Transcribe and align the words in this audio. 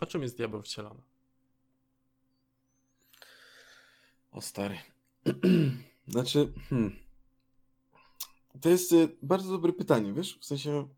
O 0.00 0.06
czym 0.06 0.22
jest 0.22 0.36
diabeł 0.36 0.62
wcielony? 0.62 1.00
O 4.30 4.40
stary. 4.40 4.78
znaczy, 6.08 6.52
hmm. 6.68 6.96
to 8.60 8.68
jest 8.68 8.92
y, 8.92 9.16
bardzo 9.22 9.50
dobre 9.50 9.72
pytanie, 9.72 10.12
wiesz? 10.12 10.38
W 10.38 10.44
sensie. 10.44 10.88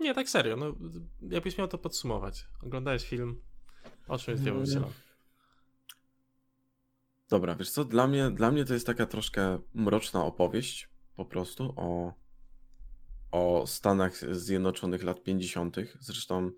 Nie, 0.00 0.14
tak 0.14 0.28
serio. 0.28 0.56
No, 0.56 0.74
jakbyś 1.30 1.58
miał 1.58 1.68
to 1.68 1.78
podsumować. 1.78 2.46
Oglądałeś 2.62 3.08
film. 3.08 3.40
O 4.08 4.18
czym 4.18 4.32
jest 4.32 4.42
diabeł 4.42 4.66
wcielony? 4.66 4.92
Dobra, 7.28 7.54
wiesz 7.54 7.70
co, 7.70 7.84
dla 7.84 8.06
mnie, 8.06 8.30
dla 8.30 8.50
mnie 8.50 8.64
to 8.64 8.74
jest 8.74 8.86
taka 8.86 9.06
troszkę 9.06 9.58
mroczna 9.74 10.24
opowieść 10.24 10.88
po 11.16 11.24
prostu 11.24 11.74
o, 11.76 12.12
o 13.30 13.66
Stanach 13.66 14.34
Zjednoczonych 14.36 15.02
lat 15.02 15.22
50. 15.22 15.76
Zresztą 16.00 16.50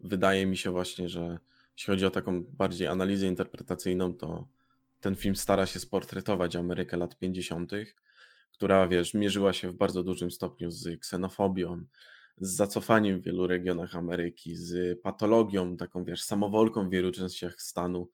wydaje 0.00 0.46
mi 0.46 0.56
się 0.56 0.70
właśnie, 0.70 1.08
że 1.08 1.38
jeśli 1.76 1.92
chodzi 1.92 2.06
o 2.06 2.10
taką 2.10 2.44
bardziej 2.44 2.86
analizę 2.86 3.26
interpretacyjną, 3.26 4.14
to 4.14 4.48
ten 5.00 5.16
film 5.16 5.36
stara 5.36 5.66
się 5.66 5.80
sportretować 5.80 6.56
Amerykę 6.56 6.96
lat 6.96 7.18
50., 7.18 7.72
która, 8.52 8.88
wiesz, 8.88 9.14
mierzyła 9.14 9.52
się 9.52 9.68
w 9.68 9.74
bardzo 9.74 10.02
dużym 10.02 10.30
stopniu 10.30 10.70
z 10.70 11.00
ksenofobią, 11.00 11.84
z 12.40 12.50
zacofaniem 12.50 13.20
w 13.20 13.24
wielu 13.24 13.46
regionach 13.46 13.96
Ameryki, 13.96 14.56
z 14.56 15.00
patologią, 15.02 15.76
taką, 15.76 16.04
wiesz, 16.04 16.22
samowolką 16.22 16.88
w 16.88 16.90
wielu 16.90 17.12
częściach 17.12 17.62
stanu, 17.62 18.08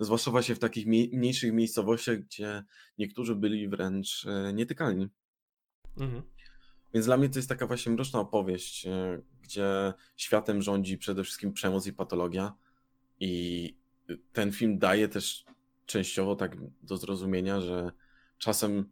zwłaszcza 0.00 0.30
właśnie 0.30 0.54
w 0.54 0.58
takich 0.58 0.86
mniejszych 0.86 1.52
miejscowościach, 1.52 2.18
gdzie 2.18 2.62
niektórzy 2.98 3.34
byli 3.34 3.68
wręcz 3.68 4.26
e, 4.26 4.52
nietykalni. 4.52 5.08
Mhm. 6.00 6.22
Więc 6.96 7.06
dla 7.06 7.16
mnie 7.16 7.28
to 7.28 7.38
jest 7.38 7.48
taka 7.48 7.66
właśnie 7.66 7.92
mroczna 7.92 8.20
opowieść, 8.20 8.86
e, 8.86 9.20
gdzie 9.42 9.92
światem 10.16 10.62
rządzi 10.62 10.98
przede 10.98 11.24
wszystkim 11.24 11.52
przemoc 11.52 11.86
i 11.86 11.92
patologia. 11.92 12.54
I 13.20 13.74
ten 14.32 14.52
film 14.52 14.78
daje 14.78 15.08
też 15.08 15.44
częściowo 15.86 16.36
tak 16.36 16.56
do 16.82 16.96
zrozumienia, 16.96 17.60
że 17.60 17.92
czasem 18.38 18.88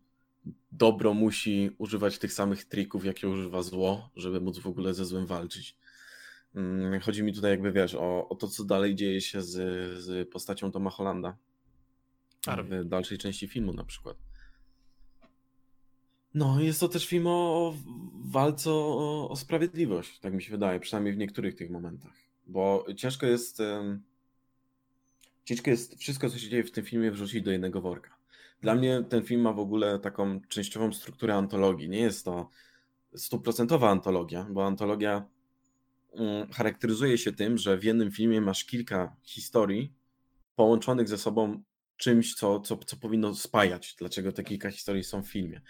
dobro 0.73 1.14
musi 1.14 1.70
używać 1.79 2.19
tych 2.19 2.33
samych 2.33 2.64
trików, 2.64 3.05
jakie 3.05 3.29
używa 3.29 3.62
zło, 3.62 4.11
żeby 4.17 4.41
móc 4.41 4.59
w 4.59 4.67
ogóle 4.67 4.95
ze 4.95 5.05
złem 5.05 5.27
walczyć. 5.27 5.77
Mm, 6.55 7.01
chodzi 7.01 7.23
mi 7.23 7.33
tutaj 7.33 7.51
jakby, 7.51 7.73
wiesz, 7.73 7.95
o, 7.95 8.29
o 8.29 8.34
to, 8.34 8.48
co 8.48 8.64
dalej 8.64 8.95
dzieje 8.95 9.20
się 9.20 9.42
z, 9.42 9.53
z 10.03 10.31
postacią 10.31 10.73
Toma 10.73 10.91
Hollanda 10.91 11.36
w 12.64 12.84
dalszej 12.84 13.19
części 13.19 13.48
filmu 13.48 13.73
na 13.73 13.84
przykład. 13.84 14.17
No, 16.35 16.61
jest 16.61 16.81
to 16.81 16.89
też 16.89 17.07
film 17.07 17.27
o, 17.27 17.75
walce 18.25 18.71
o, 18.71 19.29
o, 19.31 19.37
sprawiedliwość, 19.37 20.19
tak 20.19 20.33
mi 20.33 20.43
się 20.43 20.51
wydaje, 20.51 20.81
przynajmniej 20.81 21.15
w 21.15 21.19
niektórych 21.19 21.55
tych 21.55 21.71
momentach. 21.71 22.13
Bo 22.47 22.87
ciężko 22.97 23.27
jest. 23.27 23.63
Ciężko 25.45 25.71
jest 25.71 25.99
wszystko, 25.99 26.31
co 26.31 26.39
się 26.39 26.49
dzieje 26.49 26.65
w 26.65 26.71
tym 26.71 26.85
filmie, 26.85 27.11
wrzucić 27.11 27.43
do 27.43 27.51
jednego 27.51 27.81
worka. 27.81 28.17
Dla 28.61 28.75
mnie 28.75 29.05
ten 29.09 29.23
film 29.23 29.41
ma 29.41 29.53
w 29.53 29.59
ogóle 29.59 29.99
taką 29.99 30.41
częściową 30.49 30.93
strukturę 30.93 31.35
antologii. 31.35 31.89
Nie 31.89 31.99
jest 31.99 32.25
to 32.25 32.51
stuprocentowa 33.17 33.91
antologia, 33.91 34.47
bo 34.51 34.67
antologia 34.67 35.27
mm, 36.15 36.53
charakteryzuje 36.53 37.19
się 37.19 37.33
tym, 37.33 37.59
że 37.59 37.79
w 37.79 37.85
jednym 37.85 38.11
filmie 38.11 38.41
masz 38.41 38.65
kilka 38.65 39.17
historii 39.23 39.93
połączonych 40.57 41.09
ze 41.09 41.19
sobą 41.19 41.63
czymś, 41.97 42.35
co, 42.35 42.61
co, 42.61 42.77
co 42.77 42.97
powinno 42.97 43.35
spajać, 43.35 43.95
dlaczego 43.98 44.33
te 44.33 44.45
kilka 44.45 44.71
historii 44.71 45.05
są 45.05 45.23
w 45.23 45.29
filmie. 45.29 45.61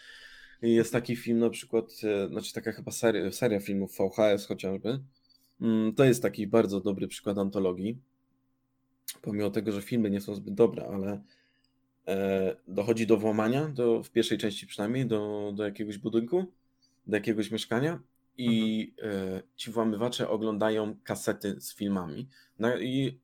Jest 0.65 0.93
taki 0.93 1.17
film 1.17 1.39
na 1.39 1.51
przykład, 1.51 2.01
e, 2.05 2.29
znaczy 2.29 2.53
taka 2.53 2.73
chyba 2.73 2.91
seria, 2.93 3.31
seria 3.33 3.61
filmów 3.61 3.99
VHS 3.99 4.47
chociażby. 4.47 5.01
Mm, 5.61 5.95
to 5.95 6.05
jest 6.05 6.23
taki 6.23 6.47
bardzo 6.47 6.81
dobry 6.81 7.09
przykład 7.09 7.39
antologii. 7.39 7.99
Pomimo 9.23 9.51
tego, 9.51 9.73
że 9.73 9.83
filmy 9.83 10.11
nie 10.11 10.21
są 10.21 10.35
zbyt 10.35 10.55
dobre, 10.55 10.87
ale 10.87 11.23
e, 12.09 12.57
dochodzi 12.69 13.07
do 13.07 13.17
włamania, 13.17 13.69
do, 13.69 14.03
w 14.03 14.11
pierwszej 14.11 14.39
części 14.39 14.67
przynajmniej, 14.67 15.07
do, 15.07 15.53
do 15.57 15.65
jakiegoś 15.65 15.99
budynku, 15.99 16.45
do 17.07 17.17
jakiegoś 17.17 17.51
mieszkania 17.51 18.01
i 18.39 18.93
mhm. 18.99 19.37
E, 19.37 19.43
ci 19.57 19.71
włamywacze 19.71 20.29
oglądają 20.29 20.97
kasety 21.05 21.61
z 21.61 21.75
filmami. 21.75 22.29
No 22.59 22.79
i 22.79 23.19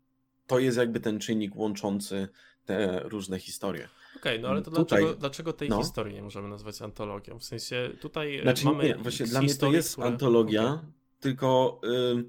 to 0.47 0.59
jest 0.59 0.78
jakby 0.78 1.00
ten 1.00 1.19
czynnik 1.19 1.56
łączący 1.56 2.28
te 2.66 3.00
różne 3.00 3.38
historie. 3.38 3.88
Okej, 4.20 4.32
okay, 4.32 4.42
no 4.42 4.48
ale 4.48 4.62
to 4.62 4.70
tutaj, 4.70 5.00
dlaczego, 5.00 5.20
dlaczego 5.20 5.53
tej 5.53 5.69
no. 5.69 5.78
historii 5.78 6.14
nie 6.14 6.22
możemy 6.22 6.48
nazwać 6.48 6.82
antologią? 6.82 7.38
W 7.38 7.44
sensie 7.44 7.91
tutaj 8.00 8.38
e, 8.38 8.42
znaczy, 8.42 8.64
mamy. 8.64 8.84
Nie, 8.84 8.94
właśnie 8.97 9.26
dla 9.26 9.42
mnie 9.42 9.54
to 9.54 9.72
jest 9.72 9.92
które... 9.92 10.06
antologia, 10.06 10.64
okay. 10.64 10.92
tylko 11.20 11.81
y, 11.84 12.25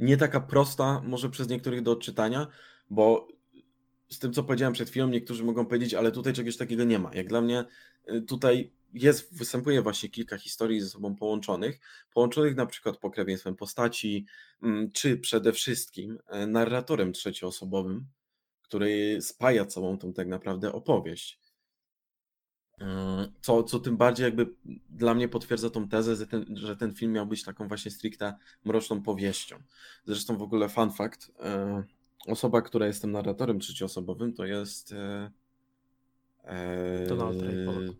nie 0.00 0.16
taka 0.16 0.40
prosta, 0.40 1.02
może 1.04 1.30
przez 1.30 1.48
niektórych 1.48 1.82
do 1.82 1.92
odczytania, 1.92 2.46
bo 2.90 3.28
z 4.08 4.18
tym, 4.18 4.32
co 4.32 4.44
powiedziałem 4.44 4.72
przed 4.72 4.90
chwilą, 4.90 5.08
niektórzy 5.08 5.44
mogą 5.44 5.66
powiedzieć, 5.66 5.94
ale 5.94 6.12
tutaj 6.12 6.32
czegoś 6.32 6.56
takiego 6.56 6.84
nie 6.84 6.98
ma. 6.98 7.14
Jak 7.14 7.28
dla 7.28 7.40
mnie 7.40 7.64
y, 8.10 8.22
tutaj 8.22 8.72
jest, 8.94 9.38
występuje 9.38 9.82
właśnie 9.82 10.08
kilka 10.08 10.38
historii 10.38 10.80
ze 10.80 10.88
sobą 10.88 11.16
połączonych, 11.16 11.80
połączonych 12.14 12.56
na 12.56 12.66
przykład 12.66 12.96
pokrewieństwem 12.96 13.56
postaci, 13.56 14.26
mm, 14.62 14.90
czy 14.92 15.16
przede 15.16 15.52
wszystkim 15.52 16.18
e, 16.26 16.46
narratorem 16.46 17.12
trzecioosobowym, 17.12 18.06
który 18.70 19.22
spaja 19.22 19.66
całą 19.66 19.98
tą 19.98 20.12
tak 20.12 20.28
naprawdę 20.28 20.72
opowieść. 20.72 21.40
Mm, 22.78 23.32
co, 23.40 23.62
co 23.62 23.80
tym 23.80 23.96
bardziej 23.96 24.24
jakby 24.24 24.54
dla 24.90 25.14
mnie 25.14 25.28
potwierdza 25.28 25.70
tą 25.70 25.88
tezę, 25.88 26.16
że 26.16 26.26
ten, 26.26 26.56
że 26.56 26.76
ten 26.76 26.94
film 26.94 27.12
miał 27.12 27.26
być 27.26 27.44
taką 27.44 27.68
właśnie 27.68 27.90
stricte 27.90 28.34
mroczną 28.64 29.02
powieścią. 29.02 29.62
Zresztą 30.04 30.36
w 30.36 30.42
ogóle 30.42 30.68
fun 30.68 30.92
fact, 30.92 31.32
e, 31.40 31.84
osoba, 32.26 32.62
która 32.62 32.86
jest 32.86 33.02
tym 33.02 33.12
narratorem 33.12 33.60
trzecioosobowym, 33.60 34.32
to 34.32 34.44
jest 34.44 34.92
e, 34.92 35.30
e, 36.44 37.06
Donald 37.06 37.42
Ray 37.42 37.66
Pollock. 37.66 37.98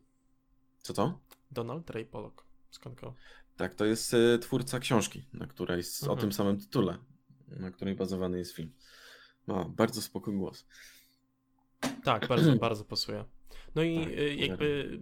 Co 0.82 0.94
to? 0.94 1.19
Donald 1.50 1.91
Ray 1.91 2.04
Pollock. 2.04 2.44
Skąd 2.70 3.00
go? 3.00 3.14
Tak, 3.56 3.75
to 3.75 3.84
jest 3.84 4.16
twórca 4.41 4.78
książki, 4.78 5.25
na 5.32 5.47
której 5.47 5.76
jest 5.76 6.03
mhm. 6.03 6.19
o 6.19 6.20
tym 6.20 6.32
samym 6.32 6.60
tytule, 6.60 6.98
na 7.48 7.70
której 7.70 7.94
bazowany 7.94 8.38
jest 8.38 8.53
film. 8.53 8.72
Ma 9.50 9.65
bardzo 9.65 10.03
spokojny 10.03 10.41
głos. 10.41 10.66
Tak, 12.05 12.28
bardzo, 12.28 12.56
bardzo 12.66 12.84
pasuje. 12.84 13.25
No 13.75 13.83
i 13.83 14.00
tak, 14.00 14.12
y, 14.12 14.34
jakby 14.34 14.99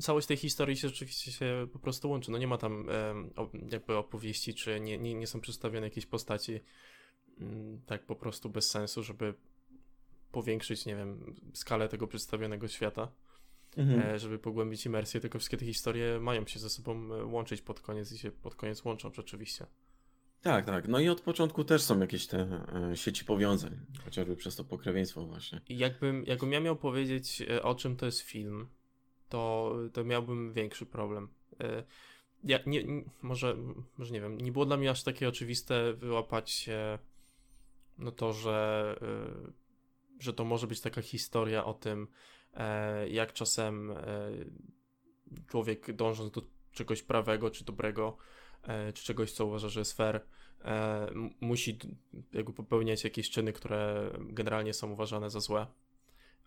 całość 0.00 0.26
tej 0.26 0.36
historii 0.36 0.76
się 0.76 0.88
rzeczywiście 0.88 1.32
się 1.32 1.66
po 1.72 1.78
prostu 1.78 2.10
łączy. 2.10 2.30
No 2.30 2.38
nie 2.38 2.46
ma 2.46 2.58
tam 2.58 2.86
jakby 3.70 3.96
opowieści, 3.96 4.54
czy 4.54 4.80
nie, 4.80 4.98
nie, 4.98 5.14
nie 5.14 5.26
są 5.26 5.40
przedstawione 5.40 5.86
jakieś 5.86 6.06
postaci 6.06 6.60
mm, 7.40 7.80
tak 7.86 8.06
po 8.06 8.16
prostu 8.16 8.50
bez 8.50 8.70
sensu, 8.70 9.02
żeby 9.02 9.34
powiększyć, 10.32 10.86
nie 10.86 10.96
wiem, 10.96 11.34
skalę 11.52 11.88
tego 11.88 12.06
przedstawionego 12.06 12.68
świata, 12.68 13.12
mhm. 13.76 14.00
E, 14.00 14.18
żeby 14.18 14.38
pogłębić 14.38 14.86
imersję, 14.86 15.20
tylko 15.20 15.38
wszystkie 15.38 15.56
te 15.56 15.64
historie 15.64 16.20
mają 16.20 16.46
się 16.46 16.58
ze 16.58 16.70
sobą 16.70 17.14
e, 17.14 17.24
łączyć 17.24 17.62
pod 17.62 17.80
koniec 17.80 18.12
i 18.12 18.18
się 18.18 18.30
pod 18.30 18.54
koniec 18.54 18.84
łączą 18.84 19.10
rzeczywiście. 19.14 19.66
Tak, 20.42 20.66
tak. 20.66 20.88
No 20.88 21.00
i 21.00 21.08
od 21.08 21.20
początku 21.20 21.64
też 21.64 21.82
są 21.82 22.00
jakieś 22.00 22.26
te 22.26 22.38
e, 22.92 22.96
sieci 22.96 23.24
powiązań, 23.24 23.80
chociażby 24.04 24.36
przez 24.36 24.56
to 24.56 24.64
pokrewieństwo 24.64 25.24
właśnie. 25.24 25.60
Jakbym, 25.68 26.24
jakbym 26.26 26.52
ja 26.52 26.60
miał 26.60 26.76
powiedzieć, 26.76 27.42
e, 27.42 27.62
o 27.62 27.74
czym 27.74 27.96
to 27.96 28.06
jest 28.06 28.20
film, 28.20 28.68
to, 29.28 29.74
to 29.92 30.04
miałbym 30.04 30.52
większy 30.52 30.86
problem. 30.86 31.28
E, 31.60 31.84
ja 32.44 32.58
nie, 32.66 32.84
może, 33.22 33.56
może 33.98 34.14
nie 34.14 34.20
wiem, 34.20 34.38
nie 34.38 34.52
było 34.52 34.66
dla 34.66 34.76
mnie 34.76 34.90
aż 34.90 35.02
takie 35.02 35.28
oczywiste 35.28 35.92
wyłapać 35.92 36.70
no 37.98 38.12
to, 38.12 38.32
że, 38.32 38.96
że 40.20 40.32
to 40.32 40.44
może 40.44 40.66
być 40.66 40.80
taka 40.80 41.02
historia 41.02 41.64
o 41.64 41.74
tym, 41.74 42.08
jak 43.08 43.32
czasem 43.32 43.94
człowiek 45.46 45.92
dążąc 45.92 46.30
do 46.30 46.42
czegoś 46.72 47.02
prawego 47.02 47.50
czy 47.50 47.64
dobrego, 47.64 48.16
czy 48.94 49.04
czegoś, 49.04 49.32
co 49.32 49.46
uważa, 49.46 49.68
że 49.68 49.80
jest 49.80 49.96
fair, 49.96 50.20
e, 50.64 51.06
musi 51.40 51.78
jakby 52.32 52.52
popełniać 52.52 53.04
jakieś 53.04 53.30
czyny, 53.30 53.52
które 53.52 54.10
generalnie 54.20 54.74
są 54.74 54.92
uważane 54.92 55.30
za 55.30 55.40
złe. 55.40 55.66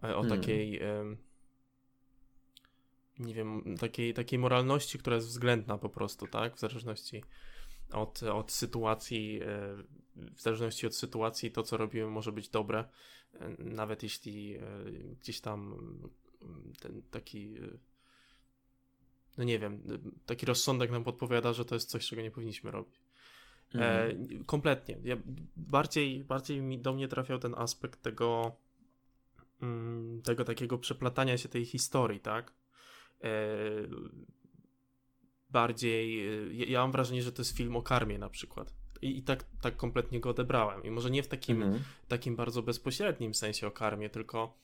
E, 0.03 0.15
o 0.15 0.21
hmm. 0.21 0.39
takiej 0.39 0.81
nie 3.19 3.33
wiem, 3.33 3.75
takiej, 3.79 4.13
takiej 4.13 4.39
moralności, 4.39 4.99
która 4.99 5.15
jest 5.15 5.27
względna 5.27 5.77
po 5.77 5.89
prostu, 5.89 6.27
tak? 6.27 6.55
W 6.55 6.59
zależności 6.59 7.23
od, 7.91 8.23
od 8.23 8.51
sytuacji, 8.51 9.39
w 10.15 10.41
zależności 10.41 10.87
od 10.87 10.95
sytuacji, 10.95 11.51
to 11.51 11.63
co 11.63 11.77
robimy 11.77 12.07
może 12.07 12.31
być 12.31 12.49
dobre, 12.49 12.85
nawet 13.59 14.03
jeśli 14.03 14.57
gdzieś 15.21 15.41
tam 15.41 15.75
ten 16.81 17.01
taki 17.11 17.55
no 19.37 19.43
nie 19.43 19.59
wiem, 19.59 19.81
taki 20.25 20.45
rozsądek 20.45 20.91
nam 20.91 21.03
podpowiada, 21.03 21.53
że 21.53 21.65
to 21.65 21.75
jest 21.75 21.89
coś, 21.89 22.07
czego 22.07 22.21
nie 22.21 22.31
powinniśmy 22.31 22.71
robić. 22.71 22.95
E, 23.75 23.77
mhm. 23.77 24.41
E, 24.41 24.43
kompletnie. 24.43 24.97
Ja, 25.03 25.15
bardziej, 25.55 26.23
bardziej 26.23 26.61
mi, 26.61 26.79
do 26.79 26.93
mnie 26.93 27.07
trafiał 27.07 27.39
ten 27.39 27.55
aspekt 27.57 28.01
tego, 28.01 28.55
mm, 29.61 30.21
tego 30.21 30.45
takiego 30.45 30.77
przeplatania 30.77 31.37
się 31.37 31.49
tej 31.49 31.65
historii, 31.65 32.19
tak? 32.19 32.53
E, 33.23 33.29
bardziej, 35.49 36.27
ja 36.71 36.81
mam 36.81 36.91
wrażenie, 36.91 37.21
że 37.23 37.31
to 37.31 37.41
jest 37.41 37.57
film 37.57 37.75
o 37.75 37.81
karmie 37.81 38.17
na 38.19 38.29
przykład. 38.29 38.73
i, 39.01 39.17
i 39.17 39.23
tak, 39.23 39.45
tak 39.61 39.77
kompletnie 39.77 40.19
go 40.19 40.29
odebrałem. 40.29 40.83
I 40.83 40.91
może 40.91 41.11
nie 41.11 41.23
w 41.23 41.27
takim, 41.27 41.63
Mhm. 41.63 41.83
takim 42.07 42.35
bardzo 42.35 42.61
bezpośrednim 42.63 43.33
sensie 43.33 43.67
o 43.67 43.71
karmie, 43.71 44.09
tylko 44.09 44.57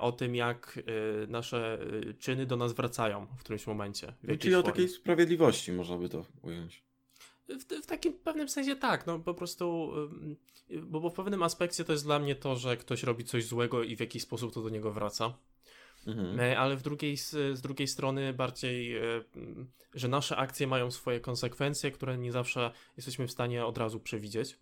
o 0.00 0.12
tym, 0.12 0.34
jak 0.34 0.78
e, 0.78 1.26
nasze 1.26 1.78
e, 2.10 2.14
czyny 2.14 2.46
do 2.46 2.56
nas 2.56 2.72
wracają 2.72 3.26
w 3.26 3.40
którymś 3.40 3.66
momencie. 3.66 4.12
W 4.22 4.28
No, 4.28 4.36
czyli 4.36 4.54
o 4.54 4.62
takiej 4.62 4.88
sprawiedliwości 4.88 5.72
można 5.72 5.96
by 5.96 6.08
to 6.08 6.24
ująć. 6.42 6.82
W, 7.48 7.82
w 7.82 7.86
takim 7.86 8.12
pewnym 8.12 8.48
sensie 8.48 8.76
tak, 8.76 9.06
no 9.06 9.18
po 9.18 9.34
prostu, 9.34 9.92
bo, 10.82 11.00
bo 11.00 11.10
w 11.10 11.14
pewnym 11.14 11.42
aspekcie 11.42 11.84
to 11.84 11.92
jest 11.92 12.04
dla 12.04 12.18
mnie 12.18 12.34
to, 12.34 12.56
że 12.56 12.76
ktoś 12.76 13.02
robi 13.02 13.24
coś 13.24 13.44
złego 13.46 13.82
i 13.82 13.96
w 13.96 14.00
jakiś 14.00 14.22
sposób 14.22 14.54
to 14.54 14.62
do 14.62 14.68
niego 14.68 14.92
wraca, 14.92 15.34
Mhm. 16.06 16.40
E, 16.40 16.58
ale 16.58 16.76
w 16.76 16.82
drugiej, 16.82 17.16
z, 17.16 17.60
drugiej 17.60 17.88
strony 17.88 18.32
bardziej, 18.32 18.96
e, 18.96 19.02
że 19.94 20.08
nasze 20.08 20.36
akcje 20.36 20.66
mają 20.66 20.90
swoje 20.90 21.20
konsekwencje, 21.20 21.90
które 21.90 22.18
nie 22.18 22.32
zawsze 22.32 22.70
jesteśmy 22.96 23.26
w 23.26 23.30
stanie 23.30 23.66
od 23.66 23.78
razu 23.78 24.00
przewidzieć. 24.00 24.58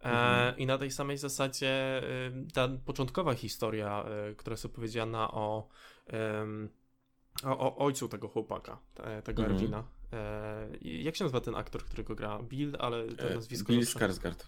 E, 0.00 0.08
Mhm. 0.08 0.58
I 0.58 0.66
na 0.66 0.78
tej 0.78 0.90
samej 0.90 1.18
zasadzie 1.18 1.68
e, 1.68 2.02
ta 2.54 2.68
początkowa 2.84 3.34
historia, 3.34 4.04
e, 4.04 4.34
która 4.34 4.54
jest 4.54 4.64
opowiedziana 4.66 5.30
o, 5.30 5.68
o, 7.44 7.58
o 7.58 7.76
ojcu 7.76 8.08
tego 8.08 8.28
chłopaka, 8.28 8.78
te, 8.94 9.22
tego 9.22 9.42
Mhm. 9.42 9.56
Erwina. 9.58 9.84
E, 10.12 10.68
jak 10.82 11.16
się 11.16 11.24
nazywa 11.24 11.40
ten 11.40 11.54
aktor, 11.54 11.84
którego 11.84 12.14
gra? 12.14 12.42
Bill, 12.42 12.76
ale 12.78 13.08
to 13.08 13.30
E, 13.30 13.34
nazwisko... 13.34 13.72
Bill 13.72 13.82
Skarsgård. 13.82 14.46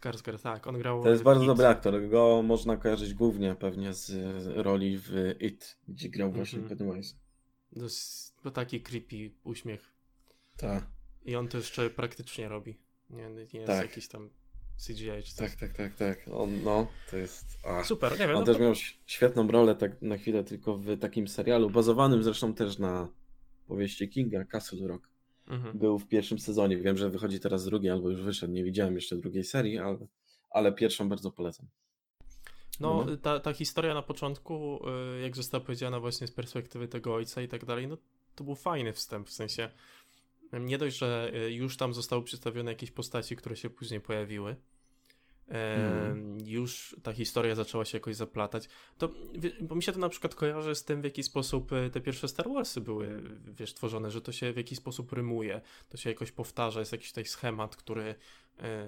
Skarsgård, 0.00 0.42
tak. 0.42 0.66
On 0.66 0.78
grał 0.78 1.02
To 1.02 1.10
jest 1.10 1.22
bardzo 1.22 1.46
dobry 1.46 1.66
aktor. 1.66 2.08
Go 2.08 2.42
można 2.42 2.76
kojarzyć 2.76 3.14
głównie 3.14 3.54
pewnie 3.54 3.94
z 3.94 4.12
roli 4.56 4.98
w 4.98 5.10
It, 5.40 5.78
gdzie 5.88 6.08
grał 6.08 6.32
właśnie 6.32 6.58
Mhm. 6.58 6.78
Pennywise. 6.78 7.14
To 7.74 7.82
jest 7.82 8.36
to 8.42 8.50
taki 8.50 8.80
creepy 8.80 9.30
uśmiech. 9.44 9.92
Tak, 10.56 10.86
I 11.24 11.36
on 11.36 11.48
to 11.48 11.56
jeszcze 11.58 11.90
praktycznie 11.90 12.48
robi. 12.48 12.78
Nie, 13.10 13.28
nie 13.30 13.40
jest 13.60 13.66
Tak. 13.66 13.82
jakiś 13.82 14.08
tam 14.08 14.30
CGI 14.86 15.22
czy 15.24 15.34
coś. 15.34 15.36
tak, 15.36 15.56
tak, 15.56 15.72
tak, 15.72 15.94
tak. 15.94 16.18
On, 16.34 16.62
no, 16.62 16.86
to 17.10 17.16
jest... 17.16 17.58
A. 17.64 17.84
Super, 17.84 18.12
nie 18.12 18.18
wiem. 18.18 18.30
On 18.30 18.34
no 18.40 18.46
też 18.46 18.56
to- 18.56 18.62
miał 18.62 18.74
świetną 19.06 19.48
rolę 19.48 19.74
tak 19.74 20.02
na 20.02 20.16
chwilę 20.18 20.44
tylko 20.44 20.76
w 20.76 20.98
takim 20.98 21.28
serialu, 21.28 21.70
bazowanym 21.70 22.22
zresztą 22.22 22.54
też 22.54 22.78
na 22.78 23.08
powieści 23.66 24.08
Kinga, 24.08 24.44
Castle 24.44 24.88
Rock. 24.88 25.08
Mhm. 25.48 25.78
Był 25.78 25.98
w 25.98 26.08
pierwszym 26.08 26.38
sezonie. 26.38 26.76
Wiem, 26.76 26.96
że 26.96 27.10
wychodzi 27.10 27.40
teraz 27.40 27.64
drugi, 27.64 27.90
albo 27.90 28.10
już 28.10 28.22
wyszedł. 28.22 28.52
Nie 28.52 28.64
widziałem 28.64 28.94
jeszcze 28.94 29.16
drugiej 29.16 29.44
serii, 29.44 29.78
ale, 29.78 29.98
ale 30.50 30.72
pierwszą 30.72 31.08
bardzo 31.08 31.30
polecam. 31.30 31.66
No, 32.80 33.04
No. 33.08 33.16
ta, 33.16 33.40
ta 33.40 33.52
historia 33.52 33.94
na 33.94 34.02
początku, 34.02 34.80
y, 35.16 35.20
jak 35.20 35.36
została 35.36 35.64
powiedziana 35.64 36.00
właśnie 36.00 36.26
z 36.26 36.30
perspektywy 36.32 36.88
tego 36.88 37.14
ojca 37.14 37.42
i 37.42 37.48
tak 37.48 37.64
dalej, 37.64 37.88
no 37.88 37.96
to 38.34 38.44
był 38.44 38.54
fajny 38.54 38.92
wstęp, 38.92 39.28
w 39.28 39.32
sensie 39.32 39.70
nie 40.60 40.78
dość, 40.78 40.98
że 40.98 41.32
y, 41.34 41.52
już 41.52 41.76
tam 41.76 41.94
zostały 41.94 42.22
przedstawione 42.22 42.70
jakieś 42.70 42.90
postaci, 42.90 43.36
które 43.36 43.56
się 43.56 43.70
później 43.70 44.00
pojawiły, 44.00 44.56
e, 45.50 46.14
już 46.44 46.96
ta 47.02 47.12
historia 47.12 47.54
zaczęła 47.54 47.84
się 47.84 47.98
jakoś 47.98 48.16
zaplatać, 48.16 48.68
to 48.98 49.14
bo 49.60 49.74
mi 49.74 49.82
się 49.82 49.92
to 49.92 49.98
na 49.98 50.08
przykład 50.08 50.34
kojarzy 50.34 50.74
z 50.74 50.84
tym, 50.84 51.00
w 51.00 51.04
jaki 51.04 51.22
sposób 51.22 51.72
y, 51.72 51.90
te 51.90 52.00
pierwsze 52.00 52.28
Star 52.28 52.48
Warsy 52.48 52.80
były, 52.80 53.22
wiesz, 53.44 53.74
tworzone, 53.74 54.10
że 54.10 54.20
to 54.20 54.32
się 54.32 54.52
w 54.52 54.56
jakiś 54.56 54.78
sposób 54.78 55.12
rymuje, 55.12 55.60
to 55.88 55.96
się 55.96 56.10
jakoś 56.10 56.32
powtarza, 56.32 56.80
jest 56.80 56.92
jakiś 56.92 57.08
tutaj 57.08 57.24
schemat, 57.24 57.76
który, 57.76 58.14
e, 58.58 58.86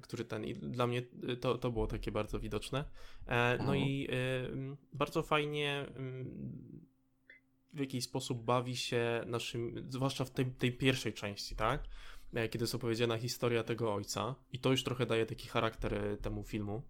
który 0.00 0.24
ten, 0.24 0.44
i 0.44 0.54
dla 0.54 0.86
mnie 0.86 1.02
y, 1.28 1.36
to, 1.36 1.58
to 1.58 1.70
było 1.70 1.86
takie 1.86 2.12
bardzo 2.12 2.40
widoczne. 2.40 2.84
E, 3.26 3.58
no 3.66 3.74
i 3.74 4.08
mm, 4.10 4.76
bardzo 4.92 5.22
fajnie 5.22 5.86
mm, 5.96 6.82
w 7.72 7.80
jakiś 7.80 8.04
sposób 8.04 8.44
bawi 8.44 8.76
się 8.76 9.24
naszym, 9.26 9.86
zwłaszcza 9.88 10.24
w 10.24 10.30
tej, 10.30 10.46
tej 10.46 10.72
pierwszej 10.72 11.12
części, 11.12 11.56
tak? 11.56 11.88
E, 12.34 12.48
Kiedy 12.48 12.62
jest 12.62 12.74
opowiedziana 12.74 13.18
historia 13.18 13.62
tego 13.64 13.94
ojca 13.94 14.34
i 14.52 14.58
to 14.58 14.70
już 14.70 14.84
trochę 14.84 15.06
daje 15.06 15.26
taki 15.26 15.48
charakter 15.48 15.94
e, 15.94 16.16
temu 16.16 16.44
filmu. 16.44 16.82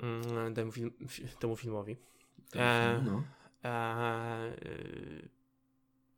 Mm, 0.00 0.54
Temu, 0.54 0.72
film, 0.72 0.90
fi- 1.08 1.28
temu 1.38 1.56
filmowi. 1.56 1.96
E, 2.56 3.02
no. 3.04 3.24
E, 3.64 4.54
y, 4.66 5.28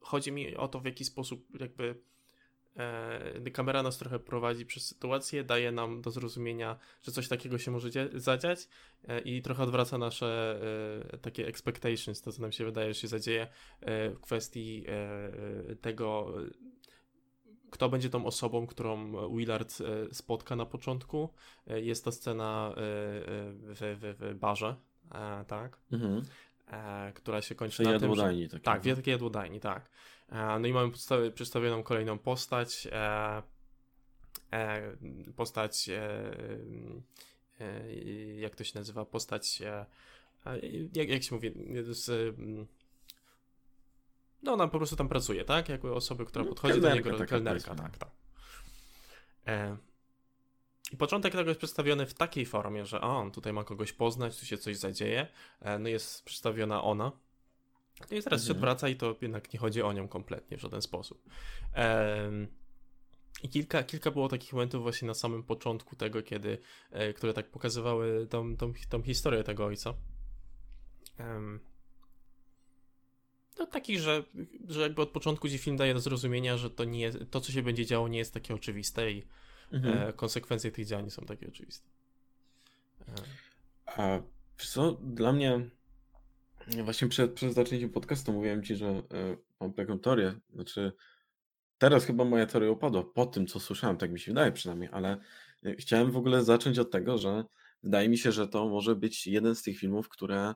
chodzi 0.01 0.33
mi 0.33 0.57
o 0.57 0.69
to, 0.69 0.81
w 0.81 0.85
jaki 0.85 1.05
sposób 1.05 1.61
jakby 1.61 1.95
e, 2.77 3.51
kamera 3.51 3.83
nas 3.83 3.99
trochę 3.99 4.19
prowadzi 4.19 4.67
przez 4.67 4.87
sytuację, 4.87 5.45
daje 5.45 5.73
nam 5.73 6.03
do 6.03 6.11
zrozumienia, 6.11 6.79
że 7.03 7.13
coś 7.13 7.29
takiego 7.29 7.59
się 7.59 7.71
może 7.71 7.89
zadziać 8.15 8.69
e, 9.09 9.21
i 9.21 9.43
trochę 9.43 9.63
odwraca 9.63 9.99
nasze 9.99 10.61
e, 11.13 11.19
takie 11.19 11.47
expectations, 11.47 12.23
to 12.23 12.33
co 12.33 12.43
nam 12.43 12.53
się 12.53 12.65
wydaje, 12.65 12.95
że 12.95 13.01
się 13.01 13.09
zadzieje 13.09 13.43
e, 13.81 14.11
w 14.11 14.21
kwestii 14.21 14.85
e, 14.89 14.93
e, 14.93 15.77
tego, 15.77 16.35
e, 16.43 16.51
kto 17.73 17.89
będzie 17.89 18.11
tą 18.11 18.27
osobą, 18.27 18.67
którą 18.67 19.13
Willard 19.37 19.79
e, 19.81 20.15
spotka 20.15 20.57
na 20.57 20.67
początku. 20.67 21.29
E, 21.67 21.81
Jest 21.81 22.05
to 22.05 22.13
scena 22.13 22.75
e, 22.77 22.77
e, 22.77 22.83
w, 23.53 23.79
w, 23.81 24.17
w 24.19 24.39
barze, 24.39 24.77
e, 25.15 25.45
tak? 25.45 25.79
Mhm. 25.93 26.23
e, 26.69 27.13
która 27.13 27.43
się 27.43 27.55
kończy 27.55 27.77
Czy 27.77 27.83
na 27.83 27.99
tym, 27.99 28.15
że... 28.15 28.23
takie. 28.23 28.59
Tak, 28.59 28.83
w 28.83 28.97
takiej 28.97 29.13
jadłodajni, 29.13 29.61
tak. 29.61 29.91
E, 30.29 30.59
no 30.59 30.69
i 30.69 30.73
mamy 30.73 30.93
przedstawioną 31.35 31.83
kolejną 31.83 32.19
postać. 32.19 32.89
E, 32.93 33.43
e, 34.53 34.97
postać, 35.37 35.89
e, 35.89 36.01
e, 37.61 37.95
jak 38.41 38.57
to 38.57 38.65
się 38.65 38.79
nazywa, 38.79 39.05
postać, 39.05 39.63
e, 39.63 39.87
e, 40.47 40.59
jak, 40.95 41.09
jak 41.09 41.23
się 41.23 41.35
mówi, 41.35 41.53
z, 41.83 42.37
no 44.43 44.53
ona 44.53 44.69
po 44.69 44.79
prostu 44.79 44.97
tam 44.97 45.09
pracuje, 45.09 45.45
tak? 45.45 45.69
Jakby 45.69 45.93
osoby, 45.95 46.25
która 46.27 46.45
No, 46.45 46.49
podchodzi 46.49 46.81
do 46.81 46.95
niego, 46.95 47.11
taka, 47.11 47.27
kelnerka, 47.27 47.75
tak, 47.75 47.99
tak. 47.99 48.11
E, 49.47 49.77
i 50.93 50.97
początek 50.97 51.33
tego 51.33 51.51
jest 51.51 51.59
przedstawiony 51.59 52.07
w 52.07 52.15
takiej 52.15 52.47
formie, 52.47 52.87
że 52.87 53.01
on 53.01 53.31
tutaj 53.31 53.53
ma 53.53 53.65
kogoś 53.65 53.93
poznać, 53.93 54.39
tu 54.41 54.47
się 54.47 54.59
coś 54.59 54.77
zadzieje. 54.77 55.27
E, 55.61 55.79
No 55.79 55.89
jest 55.89 56.25
przedstawiona 56.25 56.83
ona. 56.83 57.13
No 58.11 58.17
i 58.17 58.23
się 58.23 58.31
Mhm. 58.31 58.51
odwraca 58.51 58.89
i 58.89 58.97
to 58.97 59.17
jednak 59.21 59.53
nie 59.53 59.59
chodzi 59.59 59.83
o 59.83 59.93
nią 59.93 60.09
kompletnie 60.09 60.57
w 60.57 60.61
żaden 60.61 60.83
sposób. 60.83 61.25
Em, 61.73 62.49
I 63.43 63.49
kilka, 63.49 63.83
kilka 63.83 64.11
było 64.11 64.29
takich 64.29 64.53
momentów 64.53 64.83
właśnie 64.83 65.09
na 65.09 65.15
samym 65.15 65.43
początku 65.43 65.97
tego, 65.97 66.23
kiedy, 66.23 66.59
e, 66.91 67.13
które 67.13 67.35
tak 67.35 67.51
pokazywały 67.51 68.27
tą, 68.27 68.57
tą, 68.57 68.73
tą 68.89 69.03
historię 69.03 69.45
tego 69.45 69.65
ojca. 69.65 69.95
Em, 71.19 71.61
Takich, 73.73 74.01
że, 74.01 74.25
że 74.69 74.81
jakby 74.81 75.03
od 75.03 75.09
początku 75.11 75.49
ci 75.49 75.59
film 75.59 75.77
daje 75.77 75.95
do 75.95 76.01
zrozumienia, 76.01 76.57
że 76.57 76.71
to 76.71 76.85
nie 76.85 77.13
to, 77.13 77.41
co 77.41 77.53
się 77.53 77.63
będzie 77.63 77.87
działo, 77.87 78.09
nie 78.09 78.19
jest 78.19 78.35
takie 78.35 78.55
oczywiste 78.55 79.13
i 79.13 79.23
Mhm. 79.73 80.09
e, 80.09 80.13
konsekwencje 80.13 80.71
tych 80.73 80.87
działań 80.87 81.05
nie 81.05 81.11
są 81.11 81.27
takie 81.27 81.49
oczywiste. 81.49 81.89
E, 83.09 83.13
A 83.87 84.23
co, 84.57 84.93
dla 84.93 85.33
mnie 85.33 85.71
właśnie 86.85 87.09
przed, 87.09 87.33
przed 87.33 87.55
zaczęciem 87.55 87.91
podcastu 87.91 88.33
mówiłem 88.33 88.63
ci, 88.63 88.77
że 88.77 88.87
e, 88.89 89.03
mam 89.61 89.73
taką 89.73 89.99
teorię, 89.99 90.35
znaczy 90.55 90.93
teraz 91.79 92.05
chyba 92.05 92.25
moja 92.25 92.47
teoria 92.47 92.71
opadła 92.71 93.05
po 93.05 93.27
tym, 93.27 93.47
co 93.47 93.61
słyszałem, 93.61 93.97
tak 93.97 94.11
mi 94.13 94.21
się 94.21 94.31
wydaje 94.31 94.53
przynajmniej, 94.53 94.89
ale 94.93 95.17
e, 95.65 95.75
chciałem 95.75 96.11
w 96.11 96.17
ogóle 96.17 96.45
zacząć 96.45 96.79
od 96.79 96.91
tego, 96.91 97.19
że 97.19 97.45
wydaje 97.83 98.09
mi 98.09 98.19
się, 98.19 98.33
że 98.33 98.49
to 98.49 98.69
może 98.69 98.97
być 98.97 99.27
jeden 99.27 99.55
z 99.55 99.63
tych 99.63 99.79
filmów, 99.79 100.09
które 100.09 100.55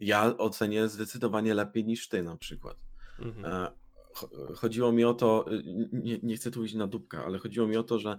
ja 0.00 0.36
ocenię 0.36 0.88
zdecydowanie 0.88 1.54
lepiej 1.54 1.84
niż 1.84 2.08
ty 2.08 2.22
na 2.22 2.36
przykład. 2.36 2.76
mhm. 3.18 3.44
E, 3.44 3.70
cho- 4.14 4.54
Chodziło 4.54 4.92
mi 4.92 5.04
o 5.04 5.14
to, 5.14 5.52
y, 5.52 5.62
nie, 5.92 6.18
nie 6.22 6.36
chcę 6.36 6.50
tu 6.50 6.64
iść 6.64 6.74
na 6.74 6.86
dupkę, 6.86 7.24
ale 7.24 7.38
chodziło 7.38 7.66
mi 7.66 7.76
o 7.76 7.82
to, 7.82 7.98
że 7.98 8.18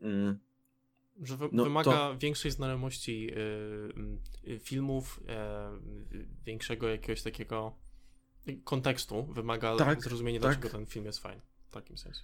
mm, 0.00 0.38
Że 1.22 1.36
wy, 1.36 1.48
no 1.52 1.64
wymaga 1.64 2.14
większej 2.14 2.50
znajomości 2.50 3.30
y, 3.30 4.50
y, 4.50 4.58
filmów, 4.58 5.20
y, 6.12 6.26
większego 6.44 6.88
jakiegoś 6.88 7.22
takiego 7.22 7.76
kontekstu, 8.64 9.26
wymaga 9.26 9.76
Tak, 9.76 10.02
zrozumienia, 10.02 10.40
tak. 10.40 10.50
dlaczego 10.52 10.78
ten 10.78 10.86
film 10.86 11.04
jest 11.04 11.18
fajny. 11.18 11.42
W 11.68 11.72
takim 11.72 11.98
sensie. 11.98 12.20